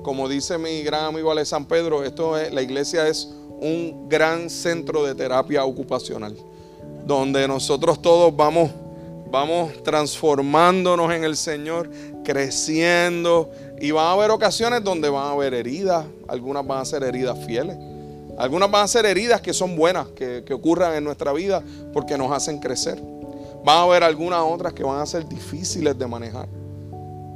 como 0.03 0.27
dice 0.27 0.57
mi 0.57 0.83
gran 0.83 1.05
amigo 1.05 1.31
Ale 1.31 1.45
San 1.45 1.65
Pedro, 1.65 2.03
esto 2.03 2.37
es, 2.37 2.53
la 2.53 2.61
iglesia 2.61 3.07
es 3.07 3.33
un 3.59 4.07
gran 4.09 4.49
centro 4.49 5.03
de 5.03 5.15
terapia 5.15 5.63
ocupacional 5.63 6.35
donde 7.05 7.47
nosotros 7.47 8.01
todos 8.01 8.35
vamos, 8.35 8.71
vamos 9.29 9.83
transformándonos 9.83 11.11
en 11.13 11.23
el 11.23 11.35
Señor, 11.35 11.89
creciendo. 12.23 13.49
Y 13.81 13.89
van 13.89 14.05
a 14.05 14.11
haber 14.11 14.29
ocasiones 14.29 14.83
donde 14.83 15.09
van 15.09 15.25
a 15.25 15.31
haber 15.31 15.55
heridas, 15.55 16.05
algunas 16.27 16.65
van 16.65 16.81
a 16.81 16.85
ser 16.85 17.03
heridas 17.03 17.37
fieles, 17.45 17.75
algunas 18.37 18.69
van 18.69 18.83
a 18.83 18.87
ser 18.87 19.07
heridas 19.07 19.41
que 19.41 19.53
son 19.53 19.75
buenas, 19.75 20.07
que, 20.09 20.43
que 20.45 20.53
ocurran 20.53 20.93
en 20.93 21.03
nuestra 21.03 21.33
vida 21.33 21.63
porque 21.91 22.15
nos 22.15 22.31
hacen 22.31 22.59
crecer. 22.59 23.01
Van 23.65 23.77
a 23.77 23.81
haber 23.81 24.03
algunas 24.03 24.39
otras 24.41 24.73
que 24.73 24.83
van 24.83 25.01
a 25.01 25.05
ser 25.07 25.27
difíciles 25.27 25.97
de 25.97 26.05
manejar. 26.05 26.47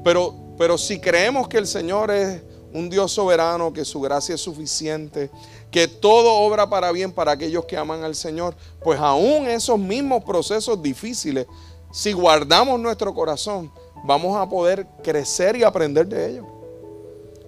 Pero, 0.03 0.35
pero 0.55 0.77
si 0.77 0.99
creemos 0.99 1.47
que 1.47 1.57
el 1.57 1.65
Señor 1.65 2.11
es 2.11 2.43
un 2.75 2.91
Dios 2.91 3.11
soberano, 3.11 3.73
que 3.73 3.83
su 3.83 3.99
gracia 3.99 4.35
es 4.35 4.41
suficiente, 4.41 5.31
que 5.71 5.87
todo 5.87 6.31
obra 6.31 6.69
para 6.69 6.91
bien 6.91 7.11
para 7.11 7.31
aquellos 7.31 7.65
que 7.65 7.75
aman 7.75 8.03
al 8.03 8.13
Señor, 8.13 8.55
pues 8.83 8.99
aún 8.99 9.47
esos 9.47 9.79
mismos 9.79 10.23
procesos 10.23 10.79
difíciles, 10.79 11.47
si 11.91 12.11
guardamos 12.11 12.79
nuestro 12.79 13.15
corazón, 13.15 13.71
vamos 14.05 14.37
a 14.37 14.47
poder 14.47 14.85
crecer 15.03 15.55
y 15.55 15.63
aprender 15.63 16.07
de 16.07 16.29
ellos. 16.29 16.45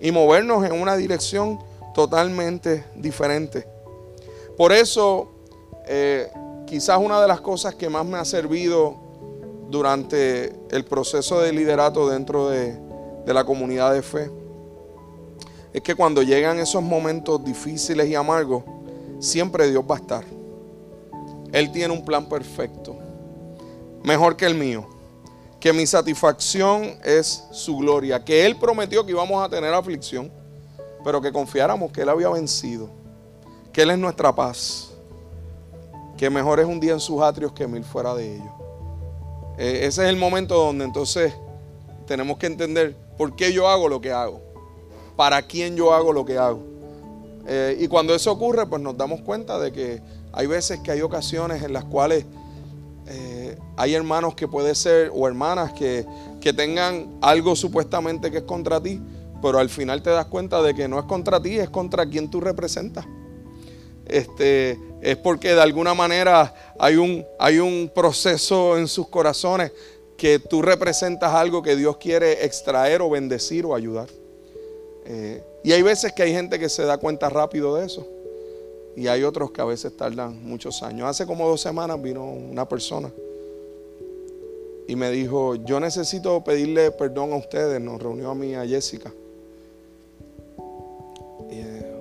Y 0.02 0.12
movernos 0.12 0.66
en 0.66 0.74
una 0.74 0.96
dirección 0.96 1.60
totalmente 1.94 2.86
diferente. 2.96 3.68
Por 4.58 4.72
eso, 4.72 5.30
eh, 5.88 6.30
quizás 6.66 7.00
una 7.00 7.22
de 7.22 7.28
las 7.28 7.42
cosas 7.42 7.76
que 7.76 7.90
más 7.90 8.06
me 8.06 8.18
ha 8.18 8.26
servido 8.26 8.96
durante 9.70 10.56
el 10.72 10.86
proceso 10.86 11.40
de 11.42 11.52
liderato 11.52 12.10
dentro 12.10 12.50
de, 12.50 12.78
de 13.26 13.34
la 13.34 13.44
comunidad 13.44 13.94
de 13.94 14.02
fe, 14.02 14.32
es 15.74 15.82
que 15.82 15.96
cuando 15.96 16.24
llegan 16.24 16.60
esos 16.60 16.82
momentos 16.82 17.44
difíciles 17.44 18.08
y 18.08 18.16
amargos, 18.16 18.64
siempre 19.20 19.70
Dios 19.70 19.84
va 19.90 19.96
a 19.96 20.00
estar. 20.00 20.24
Él 21.52 21.72
tiene 21.72 21.94
un 21.94 22.04
plan 22.04 22.28
perfecto, 22.28 22.96
mejor 24.04 24.36
que 24.36 24.46
el 24.46 24.56
mío. 24.56 24.97
Que 25.60 25.74
mi 25.74 25.86
satisfacción 25.86 26.98
es 27.04 27.46
su 27.52 27.78
gloria. 27.78 28.24
Que 28.24 28.46
Él 28.46 28.58
prometió 28.58 29.06
que 29.06 29.12
íbamos 29.12 29.44
a 29.44 29.50
tener 29.50 29.74
aflicción, 29.74 30.32
pero 31.04 31.22
que 31.22 31.32
confiáramos 31.32 31.92
que 31.92 32.02
Él 32.02 32.10
había 32.10 32.30
vencido. 32.30 32.90
Que 33.72 33.82
Él 33.84 33.92
es 33.92 33.98
nuestra 33.98 34.34
paz. 34.34 34.92
Que 36.18 36.30
mejor 36.30 36.60
es 36.60 36.66
un 36.66 36.80
día 36.80 36.94
en 36.94 37.00
sus 37.00 37.22
atrios 37.22 37.52
que 37.52 37.68
mil 37.68 37.84
fuera 37.84 38.14
de 38.16 38.36
ellos. 38.36 38.52
Eh, 39.58 39.80
ese 39.84 40.04
es 40.04 40.10
el 40.10 40.18
momento 40.18 40.56
donde 40.56 40.86
entonces 40.86 41.34
tenemos 42.06 42.38
que 42.38 42.46
entender 42.48 42.96
por 43.18 43.36
qué 43.36 43.52
yo 43.52 43.68
hago 43.68 43.90
lo 43.90 44.00
que 44.00 44.12
hago 44.12 44.48
para 45.18 45.42
quién 45.42 45.76
yo 45.76 45.94
hago 45.94 46.14
lo 46.14 46.24
que 46.24 46.38
hago. 46.38 46.62
Eh, 47.48 47.78
y 47.82 47.88
cuando 47.88 48.14
eso 48.16 48.32
ocurre, 48.32 48.66
pues 48.68 48.82
nos 48.82 48.96
damos 48.96 49.22
cuenta 49.22 49.60
de 49.60 49.74
que 49.74 50.02
hay 50.32 50.48
veces 50.48 50.80
que 50.80 50.92
hay 50.92 51.02
ocasiones 51.02 51.64
en 51.64 51.74
las 51.74 51.84
cuales 51.84 52.24
hay 53.78 53.94
hermanos 53.94 54.36
que 54.36 54.48
puede 54.48 54.74
ser, 54.74 55.12
o 55.14 55.28
hermanas 55.28 55.72
que, 55.74 56.06
que 56.42 56.52
tengan 56.52 57.18
algo 57.22 57.56
supuestamente 57.56 58.32
que 58.32 58.38
es 58.38 58.44
contra 58.44 58.82
ti, 58.82 59.00
pero 59.42 59.60
al 59.60 59.70
final 59.70 60.02
te 60.02 60.10
das 60.10 60.26
cuenta 60.26 60.62
de 60.64 60.74
que 60.74 60.88
no 60.88 60.98
es 61.00 61.06
contra 61.06 61.42
ti, 61.42 61.60
es 61.60 61.70
contra 61.70 62.06
quien 62.08 62.30
tú 62.30 62.42
representas. 62.42 63.06
Este, 64.06 64.80
es 65.02 65.18
porque 65.18 65.54
de 65.54 65.62
alguna 65.62 65.94
manera 65.94 66.54
hay 66.80 66.96
un, 66.96 67.26
hay 67.38 67.60
un 67.60 67.92
proceso 67.94 68.78
en 68.78 68.88
sus 68.88 69.08
corazones 69.10 69.72
que 70.18 70.40
tú 70.40 70.62
representas 70.62 71.34
algo 71.34 71.62
que 71.62 71.76
Dios 71.76 71.98
quiere 71.98 72.46
extraer 72.46 73.02
o 73.02 73.10
bendecir 73.10 73.66
o 73.66 73.76
ayudar. 73.76 74.10
Eh, 75.06 75.44
y 75.64 75.72
hay 75.72 75.82
veces 75.82 76.14
que 76.14 76.24
hay 76.24 76.32
gente 76.32 76.58
que 76.58 76.70
se 76.70 76.84
da 76.84 76.98
cuenta 76.98 77.30
rápido 77.30 77.76
de 77.76 77.86
eso. 77.86 78.08
Y 78.96 79.08
hay 79.08 79.24
otros 79.24 79.52
que 79.52 79.62
a 79.62 79.66
veces 79.66 79.96
tardan 79.96 80.44
muchos 80.44 80.82
años. 80.82 81.08
Hace 81.08 81.28
como 81.28 81.48
dos 81.48 81.62
semanas 81.62 82.02
vino 82.02 82.24
una 82.24 82.68
persona 82.68 83.12
y 84.88 84.96
me 84.96 85.12
dijo, 85.12 85.56
yo 85.56 85.80
necesito 85.80 86.44
pedirle 86.44 86.92
perdón 86.92 87.34
a 87.34 87.36
ustedes. 87.36 87.82
Nos 87.82 88.02
reunió 88.02 88.32
a 88.32 88.36
mí, 88.36 88.56
a 88.56 88.66
Jessica. 88.66 89.12
Eh, 91.50 91.94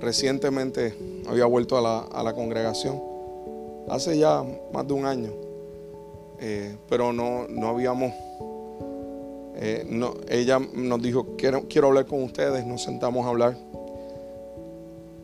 recientemente 0.00 0.94
había 1.28 1.46
vuelto 1.46 1.76
a 1.76 2.22
la, 2.22 2.34
congregación. 2.34 3.00
Hace 3.88 4.18
ya 4.18 4.44
más 4.72 4.86
de 4.86 4.92
un 4.94 5.04
año. 5.04 5.30
Eh, 6.40 6.74
pero 6.88 7.12
no, 7.12 7.46
no 7.48 7.68
habíamos 7.68 8.12
eh, 9.62 9.86
ella 10.30 10.58
nos 10.58 11.02
dijo, 11.02 11.36
quiero, 11.36 11.68
quiero 11.68 11.88
hablar 11.88 12.06
con 12.06 12.22
ustedes, 12.22 12.64
nos 12.64 12.82
sentamos 12.82 13.26
a 13.26 13.28
hablar. 13.28 13.56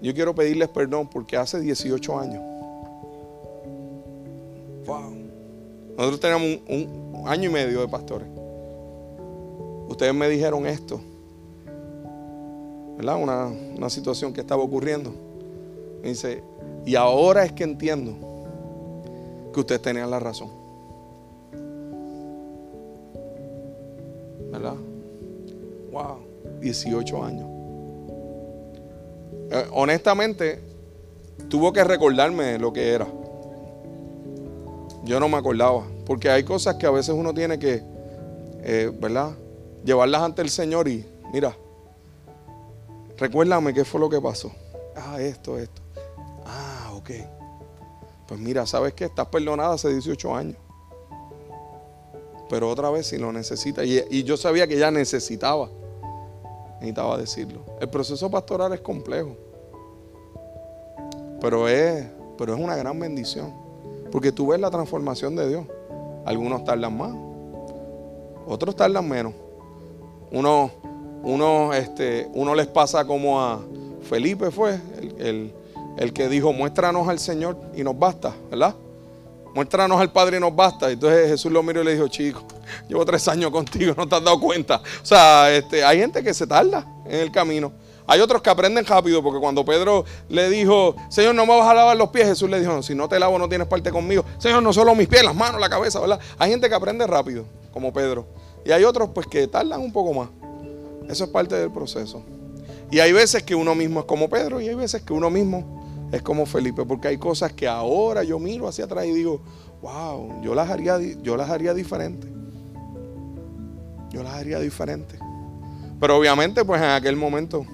Yo 0.03 0.13
quiero 0.13 0.35
pedirles 0.35 0.69
perdón 0.69 1.09
porque 1.09 1.39
hace 1.39 1.59
18 1.59 2.19
años. 2.19 2.43
Nosotros 5.97 6.21
teníamos 6.21 6.61
un, 6.69 7.25
año 7.27 7.51
y 7.51 7.53
medio 7.53 7.81
de 7.81 7.89
pastores. 7.89 8.29
Ustedes 9.89 10.15
me 10.15 10.29
dijeron 10.29 10.67
esto. 10.67 11.01
¿Verdad? 12.97 13.17
Una, 13.21 13.47
una 13.47 13.91
situación 13.91 14.33
que 14.33 14.41
estaba 14.41 14.63
ocurriendo. 14.63 15.13
Me 16.03 16.11
dice, 16.11 16.43
y 16.85 16.95
ahora 16.95 17.45
es 17.45 17.53
que 17.53 17.65
entiendo 17.65 18.15
que 19.53 19.61
ustedes 19.61 19.83
tenían 19.83 20.11
la 20.11 20.21
razón. 20.21 20.67
¿verdad? 24.57 24.77
Wow, 25.93 26.19
18 26.61 27.25
años. 27.25 27.49
Eh, 29.51 29.67
honestamente, 29.73 30.61
tuvo 31.49 31.73
que 31.73 31.85
recordarme 31.85 32.59
lo 32.59 32.73
que 32.73 32.93
era. 32.93 33.07
Yo 35.07 35.19
no 35.19 35.29
me 35.29 35.37
acordaba, 35.39 35.85
porque 36.05 36.29
hay 36.29 36.45
cosas 36.45 36.75
que 36.75 36.87
a 36.87 36.91
veces 36.91 37.15
uno 37.15 37.33
tiene 37.33 37.59
que, 37.59 37.83
eh, 38.63 38.93
¿verdad? 39.01 39.33
Llevarlas 39.85 40.23
ante 40.23 40.43
el 40.43 40.51
Señor 40.51 40.89
y, 40.89 41.07
mira, 41.33 41.57
recuérdame 43.17 43.73
qué 43.73 43.85
fue 43.85 44.01
lo 44.01 44.11
que 44.11 44.21
pasó. 44.21 44.53
Ah, 44.95 45.21
esto, 45.21 45.59
esto. 45.59 45.81
Ah, 46.45 46.93
ok. 46.95 47.11
Pues 48.27 48.41
mira, 48.41 48.67
¿sabes 48.67 48.93
qué? 48.93 49.05
Estás 49.05 49.29
perdonada 49.29 49.75
hace 49.75 49.89
18 49.91 50.35
años 50.35 50.57
pero 52.49 52.71
otra 52.71 52.91
vez 52.91 53.07
si 53.09 53.19
lo 53.19 53.33
necesita. 53.33 53.85
Y, 53.85 54.23
yo 54.25 54.37
sabía 54.37 54.67
que 54.67 54.75
ella 54.75 54.91
necesitaba, 54.91 55.69
necesitaba 56.77 57.19
decirlo. 57.19 57.63
El 57.81 57.89
proceso 57.89 58.31
pastoral 58.31 58.73
es 58.73 58.81
complejo, 58.81 59.37
pero 61.41 61.69
es, 61.69 62.07
pero 62.39 62.55
es 62.55 62.61
una 62.61 62.77
gran 62.77 62.99
bendición, 62.99 63.53
porque 64.11 64.33
tú 64.33 64.49
ves 64.49 64.61
la 64.61 64.71
transformación 64.71 65.37
de 65.37 65.49
Dios. 65.49 65.67
Algunos 66.25 66.65
tardan 66.65 66.97
más, 66.97 67.13
otros 68.47 68.75
tardan 68.77 69.09
menos. 69.09 69.33
Uno, 70.31 70.71
uno, 71.23 71.73
este, 71.73 72.29
uno 72.35 72.55
les 72.55 72.67
pasa 72.67 73.07
como 73.07 73.41
a 73.41 73.61
Felipe 74.03 74.51
fue, 74.51 74.81
el, 75.19 75.53
el 75.97 76.13
que 76.13 76.29
dijo, 76.29 76.53
muéstranos 76.53 77.09
al 77.09 77.19
Señor 77.19 77.57
y 77.75 77.85
nos 77.85 77.99
basta, 77.99 78.35
¿verdad? 78.51 78.75
muéstranos 79.57 79.99
al 79.99 80.13
Padre 80.13 80.37
y 80.37 80.41
nos 80.41 80.55
basta. 80.55 80.91
Entonces 80.91 81.31
Jesús 81.31 81.51
lo 81.51 81.63
miró 81.63 81.81
y 81.81 81.85
le 81.87 81.95
dijo, 81.95 82.07
chico, 82.09 82.43
llevo 82.89 83.07
tres 83.07 83.27
años 83.27 83.51
contigo, 83.51 83.95
no 83.97 84.07
te 84.07 84.15
has 84.15 84.23
dado 84.23 84.39
cuenta. 84.39 84.83
O 85.03 85.07
sea, 85.07 85.51
este, 85.51 85.83
hay 85.83 85.99
gente 85.99 86.23
que 86.23 86.35
se 86.35 86.47
tarda 86.47 86.87
en 87.07 87.21
el 87.21 87.33
camino. 87.33 87.73
Hay 88.09 88.21
otros 88.21 88.41
que 88.41 88.51
aprenden 88.51 88.85
rápido, 88.85 89.23
porque 89.23 89.41
cuando 89.41 89.65
Pedro 89.65 90.05
le 90.29 90.49
dijo, 90.49 90.95
Señor, 91.09 91.35
no 91.35 91.45
me 91.45 91.57
vas 91.57 91.69
a 91.69 91.75
lavar 91.75 91.97
los 91.97 92.11
pies, 92.11 92.27
Jesús 92.27 92.49
le 92.49 92.61
dijo, 92.61 92.83
si 92.83 92.95
no 92.95 93.09
te 93.09 93.19
lavo 93.19 93.39
no 93.39 93.49
tienes 93.49 93.67
parte 93.67 93.91
conmigo. 93.91 94.25
Señor, 94.39 94.63
no 94.63 94.73
solo 94.73 94.95
mis 94.95 95.09
pies, 95.09 95.25
las 95.25 95.35
manos, 95.35 95.61
la 95.61 95.69
cabeza, 95.69 96.01
¿verdad? 96.01 96.21
Hay 96.39 96.51
gente 96.51 96.69
que 96.69 96.75
aprende 96.75 97.07
rápido, 97.07 97.45
como 97.73 97.93
Pedro. 97.93 98.27
Y 98.65 98.71
hay 98.71 98.85
otros 98.85 99.11
pues 99.15 99.27
que 99.27 99.49
tardan 99.49 99.81
un 99.81 99.93
poco 99.93 100.13
más. 100.13 100.29
Eso 101.09 101.25
es 101.25 101.31
parte 101.31 101.57
del 101.57 101.71
proceso. 101.71 102.23
Y 102.91 103.01
hay 103.01 103.13
veces 103.13 103.43
que 103.43 103.55
uno 103.55 103.75
mismo 103.75 104.01
es 104.01 104.07
como 104.07 104.29
Pedro 104.29 104.61
y 104.61 104.69
hay 104.69 104.75
veces 104.75 105.03
que 105.03 105.13
uno 105.13 105.31
mismo 105.31 106.09
es 106.13 106.23
como 106.23 106.47
Felipe, 106.47 106.85
porque 106.85 107.09
hay 107.09 107.19
cosas 107.19 107.53
que 107.53 107.67
ahora 107.67 108.23
yo 108.23 108.39
miro 108.39 108.69
hacia 108.69 108.85
atrás 108.85 109.07
y 109.07 109.13
digo, 109.13 109.41
wow, 109.83 110.41
yo 110.43 110.55
las 110.55 110.71
haría, 110.71 110.99
yo 111.23 111.37
las 111.37 111.51
haría 111.51 111.75
diferente. 111.75 112.29
Yo 114.11 114.23
las 114.23 114.35
haría 114.35 114.61
diferente. 114.61 115.19
Pero 115.99 116.17
obviamente, 116.17 116.65
pues 116.65 116.81
en 116.81 116.91
aquel 116.91 117.17
momento 117.17 117.67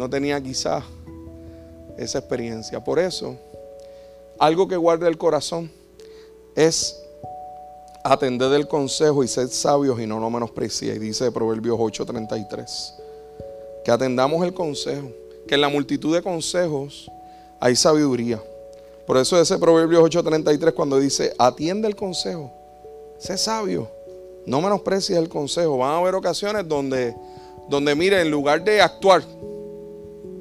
no 0.00 0.08
tenía 0.08 0.40
quizás 0.40 0.82
esa 1.98 2.18
experiencia. 2.18 2.82
Por 2.82 2.98
eso, 2.98 3.36
algo 4.38 4.66
que 4.66 4.76
guarda 4.76 5.06
el 5.06 5.18
corazón 5.18 5.70
es 6.56 6.98
atender 8.02 8.50
el 8.54 8.66
consejo 8.66 9.22
y 9.22 9.28
ser 9.28 9.48
sabios 9.48 10.00
y 10.00 10.06
no 10.06 10.18
lo 10.18 10.30
menospreciar. 10.30 10.96
Y 10.96 11.00
dice 11.00 11.30
Proverbios 11.30 11.78
8:33. 11.78 12.94
Que 13.84 13.90
atendamos 13.90 14.42
el 14.42 14.54
consejo. 14.54 15.10
Que 15.46 15.56
en 15.56 15.60
la 15.60 15.68
multitud 15.68 16.14
de 16.14 16.22
consejos 16.22 17.10
hay 17.60 17.76
sabiduría. 17.76 18.42
Por 19.06 19.18
eso 19.18 19.38
ese 19.38 19.58
Proverbios 19.58 20.02
8:33 20.02 20.72
cuando 20.72 20.98
dice, 20.98 21.34
atiende 21.38 21.86
el 21.88 21.94
consejo, 21.94 22.50
sé 23.18 23.36
sabio, 23.36 23.90
no 24.46 24.62
menosprecies 24.62 25.18
el 25.18 25.28
consejo. 25.28 25.76
Van 25.76 25.90
a 25.90 25.98
haber 25.98 26.14
ocasiones 26.14 26.66
donde, 26.66 27.14
donde 27.68 27.94
mire, 27.94 28.22
en 28.22 28.30
lugar 28.30 28.64
de 28.64 28.80
actuar, 28.80 29.22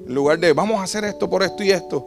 en 0.09 0.13
lugar 0.15 0.37
de 0.39 0.51
vamos 0.51 0.81
a 0.81 0.83
hacer 0.83 1.05
esto 1.05 1.29
por 1.29 1.41
esto 1.43 1.63
y 1.63 1.71
esto, 1.71 2.05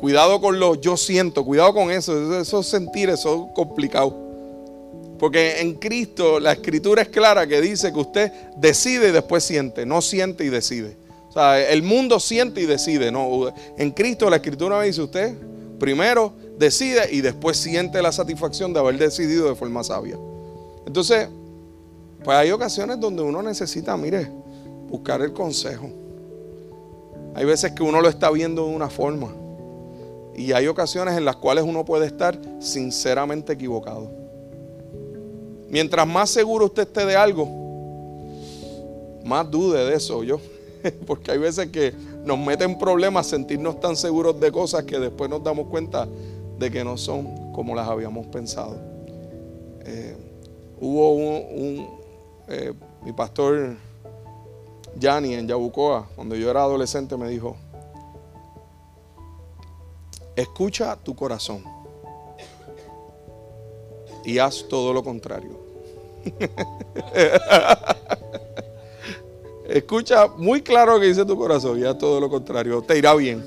cuidado 0.00 0.40
con 0.40 0.58
lo 0.58 0.74
yo 0.74 0.96
siento, 0.96 1.44
cuidado 1.44 1.72
con 1.72 1.92
eso, 1.92 2.40
esos 2.40 2.66
sentir, 2.66 3.10
eso 3.10 3.46
es 3.46 3.54
complicado. 3.54 4.26
Porque 5.20 5.60
en 5.60 5.74
Cristo 5.74 6.40
la 6.40 6.52
escritura 6.52 7.02
es 7.02 7.08
clara 7.08 7.46
que 7.46 7.60
dice 7.60 7.92
que 7.92 7.98
usted 8.00 8.32
decide 8.56 9.10
y 9.10 9.12
después 9.12 9.44
siente, 9.44 9.86
no 9.86 10.02
siente 10.02 10.44
y 10.44 10.48
decide 10.48 10.96
el 11.68 11.82
mundo 11.82 12.18
siente 12.18 12.60
y 12.60 12.66
decide. 12.66 13.12
No, 13.12 13.52
en 13.76 13.90
Cristo 13.90 14.30
la 14.30 14.36
escritura 14.36 14.78
me 14.78 14.86
dice 14.86 15.02
usted, 15.02 15.34
primero 15.78 16.32
decide 16.58 17.08
y 17.12 17.20
después 17.20 17.56
siente 17.58 18.00
la 18.00 18.12
satisfacción 18.12 18.72
de 18.72 18.80
haber 18.80 18.98
decidido 18.98 19.48
de 19.48 19.54
forma 19.54 19.84
sabia. 19.84 20.16
Entonces, 20.86 21.28
pues 22.24 22.36
hay 22.36 22.50
ocasiones 22.50 22.98
donde 22.98 23.22
uno 23.22 23.42
necesita, 23.42 23.96
mire, 23.96 24.28
buscar 24.88 25.20
el 25.20 25.32
consejo. 25.32 25.90
Hay 27.36 27.44
veces 27.44 27.72
que 27.72 27.82
uno 27.82 28.00
lo 28.00 28.08
está 28.08 28.30
viendo 28.30 28.66
de 28.66 28.74
una 28.74 28.88
forma. 28.88 29.28
Y 30.34 30.52
hay 30.52 30.68
ocasiones 30.68 31.18
en 31.18 31.26
las 31.26 31.36
cuales 31.36 31.64
uno 31.64 31.84
puede 31.84 32.06
estar 32.06 32.38
sinceramente 32.60 33.52
equivocado. 33.52 34.10
Mientras 35.68 36.06
más 36.06 36.30
seguro 36.30 36.64
usted 36.64 36.84
esté 36.84 37.04
de 37.04 37.14
algo, 37.14 37.46
más 39.22 39.50
dude 39.50 39.84
de 39.84 39.94
eso 39.94 40.24
yo. 40.24 40.40
Porque 41.06 41.32
hay 41.32 41.36
veces 41.36 41.66
que 41.66 41.92
nos 42.24 42.38
meten 42.38 42.78
problemas 42.78 43.26
sentirnos 43.26 43.80
tan 43.80 43.96
seguros 43.96 44.40
de 44.40 44.50
cosas 44.50 44.84
que 44.84 44.98
después 44.98 45.28
nos 45.28 45.44
damos 45.44 45.66
cuenta 45.66 46.08
de 46.58 46.70
que 46.70 46.82
no 46.84 46.96
son 46.96 47.52
como 47.52 47.74
las 47.74 47.86
habíamos 47.86 48.26
pensado. 48.28 48.78
Eh, 49.84 50.16
hubo 50.80 51.10
un, 51.10 51.86
eh, 52.48 52.72
mi 53.04 53.12
pastor 53.12 53.76
Yanni 54.98 55.34
en 55.34 55.46
Yabucoa, 55.46 56.08
cuando 56.14 56.34
yo 56.34 56.50
era 56.50 56.62
adolescente, 56.62 57.16
me 57.16 57.28
dijo, 57.28 57.56
escucha 60.34 60.96
tu 60.96 61.14
corazón 61.14 61.62
y 64.24 64.38
haz 64.38 64.66
todo 64.68 64.92
lo 64.92 65.04
contrario. 65.04 65.58
Escucha 69.68 70.28
muy 70.28 70.62
claro 70.62 70.94
lo 70.94 71.00
que 71.00 71.06
dice 71.06 71.24
tu 71.24 71.36
corazón, 71.36 71.80
ya 71.80 71.98
todo 71.98 72.20
lo 72.20 72.30
contrario, 72.30 72.82
te 72.82 72.96
irá 72.98 73.14
bien. 73.14 73.44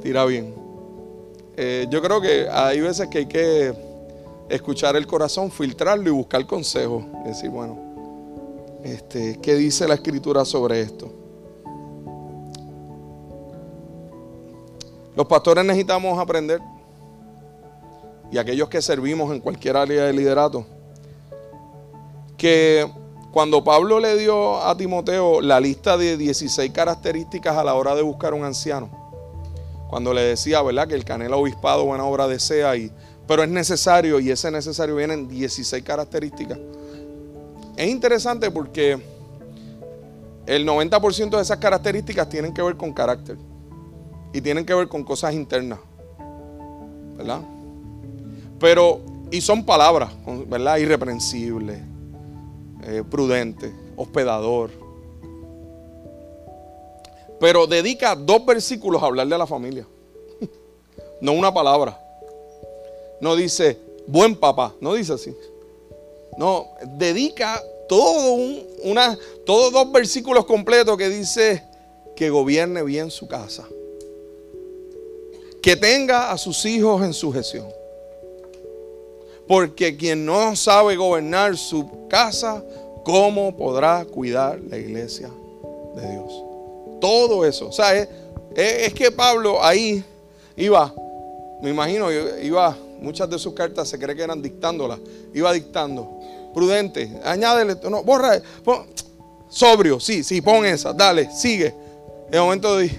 Te 0.00 0.08
irá 0.08 0.24
bien. 0.24 0.54
Eh, 1.56 1.86
yo 1.90 2.00
creo 2.00 2.20
que 2.20 2.48
hay 2.48 2.80
veces 2.80 3.08
que 3.08 3.18
hay 3.18 3.26
que 3.26 3.74
escuchar 4.48 4.96
el 4.96 5.06
corazón, 5.06 5.50
filtrarlo 5.50 6.08
y 6.08 6.12
buscar 6.12 6.46
consejo. 6.46 7.04
decir, 7.24 7.50
bueno, 7.50 7.91
este, 8.84 9.38
¿qué 9.40 9.54
dice 9.54 9.86
la 9.86 9.94
escritura 9.94 10.44
sobre 10.44 10.80
esto? 10.80 11.10
Los 15.14 15.26
pastores 15.26 15.64
necesitamos 15.64 16.18
aprender, 16.18 16.60
y 18.30 18.38
aquellos 18.38 18.68
que 18.68 18.80
servimos 18.80 19.30
en 19.32 19.40
cualquier 19.40 19.76
área 19.76 20.04
de 20.04 20.12
liderato, 20.12 20.64
que 22.38 22.90
cuando 23.30 23.62
Pablo 23.62 24.00
le 24.00 24.16
dio 24.16 24.62
a 24.62 24.76
Timoteo 24.76 25.40
la 25.40 25.60
lista 25.60 25.96
de 25.96 26.16
16 26.16 26.70
características 26.72 27.56
a 27.56 27.64
la 27.64 27.74
hora 27.74 27.94
de 27.94 28.02
buscar 28.02 28.32
un 28.34 28.44
anciano, 28.44 28.90
cuando 29.88 30.14
le 30.14 30.22
decía, 30.22 30.62
¿verdad? 30.62 30.88
Que 30.88 30.94
el 30.94 31.04
canela 31.04 31.36
obispado 31.36 31.84
buena 31.84 32.04
obra 32.04 32.26
desea, 32.26 32.74
y, 32.76 32.90
pero 33.26 33.42
es 33.42 33.50
necesario 33.50 34.18
y 34.18 34.30
ese 34.30 34.50
necesario 34.50 34.96
vienen 34.96 35.28
16 35.28 35.84
características. 35.84 36.58
Es 37.82 37.88
interesante 37.88 38.48
porque 38.48 38.96
el 40.46 40.64
90% 40.64 41.30
de 41.30 41.42
esas 41.42 41.58
características 41.58 42.28
tienen 42.28 42.54
que 42.54 42.62
ver 42.62 42.76
con 42.76 42.92
carácter 42.92 43.36
y 44.32 44.40
tienen 44.40 44.64
que 44.64 44.72
ver 44.72 44.86
con 44.86 45.02
cosas 45.02 45.34
internas, 45.34 45.80
¿verdad? 47.16 47.40
Pero, 48.60 49.00
y 49.32 49.40
son 49.40 49.64
palabras, 49.64 50.12
¿verdad? 50.46 50.76
Irreprensibles 50.76 51.80
eh, 52.84 53.02
prudente, 53.10 53.74
hospedador. 53.96 54.70
Pero 57.40 57.66
dedica 57.66 58.14
dos 58.14 58.46
versículos 58.46 59.02
a 59.02 59.06
hablarle 59.06 59.34
a 59.34 59.38
la 59.38 59.46
familia. 59.48 59.88
No 61.20 61.32
una 61.32 61.52
palabra. 61.52 62.00
No 63.20 63.34
dice, 63.34 63.76
buen 64.06 64.36
papá. 64.36 64.72
No 64.80 64.94
dice 64.94 65.14
así. 65.14 65.36
No, 66.36 66.68
dedica 66.96 67.60
todo 67.92 68.38
una, 68.84 69.18
todos 69.44 69.70
dos 69.70 69.92
versículos 69.92 70.46
completos 70.46 70.96
que 70.96 71.10
dice 71.10 71.62
que 72.16 72.30
gobierne 72.30 72.82
bien 72.82 73.10
su 73.10 73.28
casa. 73.28 73.68
Que 75.60 75.76
tenga 75.76 76.32
a 76.32 76.38
sus 76.38 76.64
hijos 76.64 77.02
en 77.02 77.12
sujeción. 77.12 77.66
Porque 79.46 79.94
quien 79.94 80.24
no 80.24 80.56
sabe 80.56 80.96
gobernar 80.96 81.54
su 81.58 82.08
casa, 82.08 82.64
¿cómo 83.04 83.54
podrá 83.58 84.06
cuidar 84.06 84.58
la 84.70 84.78
iglesia 84.78 85.30
de 85.94 86.12
Dios? 86.12 86.32
Todo 86.98 87.44
eso. 87.44 87.68
O 87.68 87.72
sea, 87.72 88.08
es, 88.54 88.94
que 88.94 89.10
Pablo 89.10 89.62
ahí 89.62 90.02
iba, 90.56 90.94
me 91.60 91.68
imagino, 91.68 92.10
iba, 92.10 92.74
muchas 93.02 93.28
de 93.28 93.38
sus 93.38 93.52
cartas 93.52 93.86
se 93.86 93.98
cree 93.98 94.16
que 94.16 94.22
eran 94.22 94.40
dictándolas, 94.40 94.98
iba 95.34 95.52
dictando. 95.52 96.21
Prudente, 96.54 97.20
añádele, 97.24 97.76
no, 97.88 98.02
borra, 98.02 98.40
sobrio, 99.48 99.98
sí, 100.00 100.22
sí, 100.22 100.40
pon 100.40 100.64
esa, 100.66 100.92
dale, 100.92 101.30
sigue. 101.30 101.74
En 102.28 102.34
el 102.34 102.40
momento 102.40 102.76
de 102.76 102.90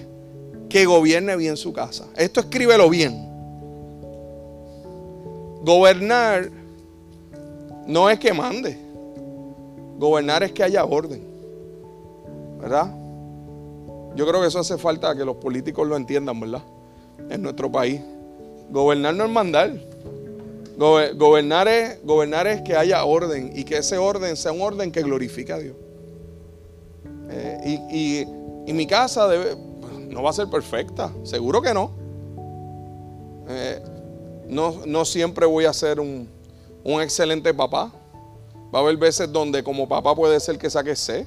que 0.68 0.86
gobierne 0.86 1.36
bien 1.36 1.56
su 1.56 1.72
casa. 1.72 2.06
Esto 2.16 2.40
escríbelo 2.40 2.90
bien. 2.90 3.28
Gobernar 5.62 6.50
no 7.86 8.10
es 8.10 8.18
que 8.18 8.32
mande. 8.32 8.76
Gobernar 9.98 10.42
es 10.42 10.52
que 10.52 10.64
haya 10.64 10.84
orden. 10.84 11.22
¿Verdad? 12.60 12.92
Yo 14.16 14.26
creo 14.26 14.40
que 14.40 14.48
eso 14.48 14.58
hace 14.58 14.78
falta 14.78 15.14
que 15.14 15.24
los 15.24 15.36
políticos 15.36 15.86
lo 15.86 15.96
entiendan, 15.96 16.40
¿verdad? 16.40 16.62
En 17.30 17.42
nuestro 17.42 17.70
país. 17.70 18.00
Gobernar 18.70 19.14
no 19.14 19.24
es 19.24 19.30
mandar. 19.30 19.72
Gobernar, 20.76 21.68
es, 21.68 22.04
gobernar 22.04 22.46
es 22.46 22.62
que 22.62 22.76
haya 22.76 23.04
orden 23.04 23.52
y 23.54 23.64
que 23.64 23.78
ese 23.78 23.98
orden 23.98 24.36
sea 24.36 24.52
un 24.52 24.62
orden 24.62 24.90
que 24.90 25.02
glorifique 25.02 25.52
a 25.52 25.58
Dios. 25.58 25.76
Eh, 27.30 27.80
y, 27.90 28.72
mi 28.72 28.86
casa 28.86 29.28
no 30.08 30.22
va 30.22 30.30
a 30.30 30.32
ser 30.32 30.48
perfecta, 30.48 31.12
seguro 31.22 31.62
que 31.62 31.74
no. 31.74 31.92
Eh, 33.48 33.82
no, 34.48 35.04
siempre 35.04 35.46
voy 35.46 35.64
a 35.64 35.72
ser 35.72 36.00
un, 36.00 36.28
excelente 36.84 37.52
papá. 37.54 37.92
Va 38.74 38.78
a 38.80 38.82
haber 38.82 38.96
veces 38.96 39.30
donde 39.30 39.62
como 39.62 39.88
papá 39.88 40.14
puede 40.14 40.40
ser 40.40 40.58
que 40.58 40.68
saque 40.70 40.96
C. 40.96 41.26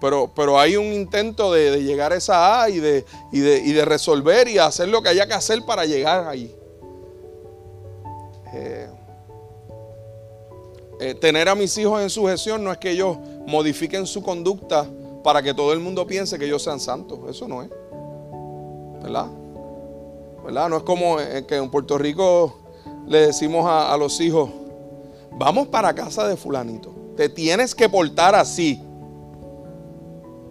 Pero, 0.00 0.32
pero 0.34 0.58
hay 0.58 0.76
un 0.76 0.86
intento 0.86 1.52
de, 1.52 1.82
llegar 1.82 2.12
a 2.12 2.16
esa 2.16 2.62
A 2.62 2.70
y 2.70 2.78
de, 2.78 3.04
y, 3.32 3.40
de, 3.40 3.84
resolver 3.84 4.48
y 4.48 4.58
hacer 4.58 4.88
lo 4.88 5.02
que 5.02 5.10
haya 5.10 5.26
que 5.26 5.34
hacer 5.34 5.64
para 5.64 5.84
llegar 5.84 6.26
ahí. 6.26 6.54
Eh, 11.00 11.14
tener 11.14 11.48
a 11.48 11.54
mis 11.54 11.76
hijos 11.78 12.02
en 12.02 12.10
sujeción 12.10 12.62
no 12.62 12.70
es 12.70 12.78
que 12.78 12.90
ellos 12.90 13.16
modifiquen 13.46 14.06
su 14.06 14.22
conducta 14.22 14.86
para 15.24 15.42
que 15.42 15.54
todo 15.54 15.72
el 15.72 15.80
mundo 15.80 16.06
piense 16.06 16.38
que 16.38 16.44
ellos 16.44 16.62
sean 16.62 16.78
santos. 16.78 17.18
Eso 17.28 17.48
no 17.48 17.62
es. 17.62 17.70
¿Verdad? 20.44 20.68
No 20.68 20.76
es 20.76 20.82
como 20.82 21.16
que 21.16 21.56
en 21.56 21.70
Puerto 21.70 21.96
Rico 21.96 22.60
le 23.06 23.26
decimos 23.26 23.66
a, 23.68 23.96
los 23.96 24.20
hijos, 24.20 24.50
vamos 25.32 25.68
para 25.68 25.94
casa 25.94 26.26
de 26.28 26.36
fulanito, 26.36 26.94
te 27.16 27.28
tienes 27.28 27.74
que 27.74 27.88
portar 27.88 28.34
así. 28.34 28.82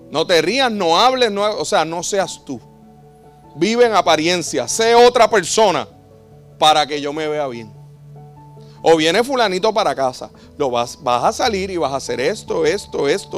No 0.10 0.26
te 0.26 0.41
rías, 0.41 0.72
no 0.72 1.00
hables, 1.00 1.32
o 1.32 1.66
sea, 1.66 1.86
no 1.86 2.02
seas 2.02 2.43
tú. 2.43 2.60
Vive 3.56 3.86
en 3.86 3.93
apariencia, 3.93 4.68
sé 4.68 4.95
otra 4.95 5.30
persona 5.30 5.88
para 6.58 6.88
que 6.88 7.00
yo 7.00 7.14
me 7.14 7.28
vea 7.28 7.47
bien. 7.47 7.78
O 8.82 8.95
viene 8.95 9.23
fulanito 9.23 9.73
para 9.73 9.95
casa, 9.95 10.30
lo 10.57 10.69
vas, 10.69 10.97
vas 11.01 11.23
a 11.23 11.34
salir 11.34 11.69
y 11.69 11.77
vas 11.77 11.91
a 11.91 11.97
hacer 11.97 12.19
esto, 12.19 12.65
esto, 12.65 13.09
esto, 13.09 13.38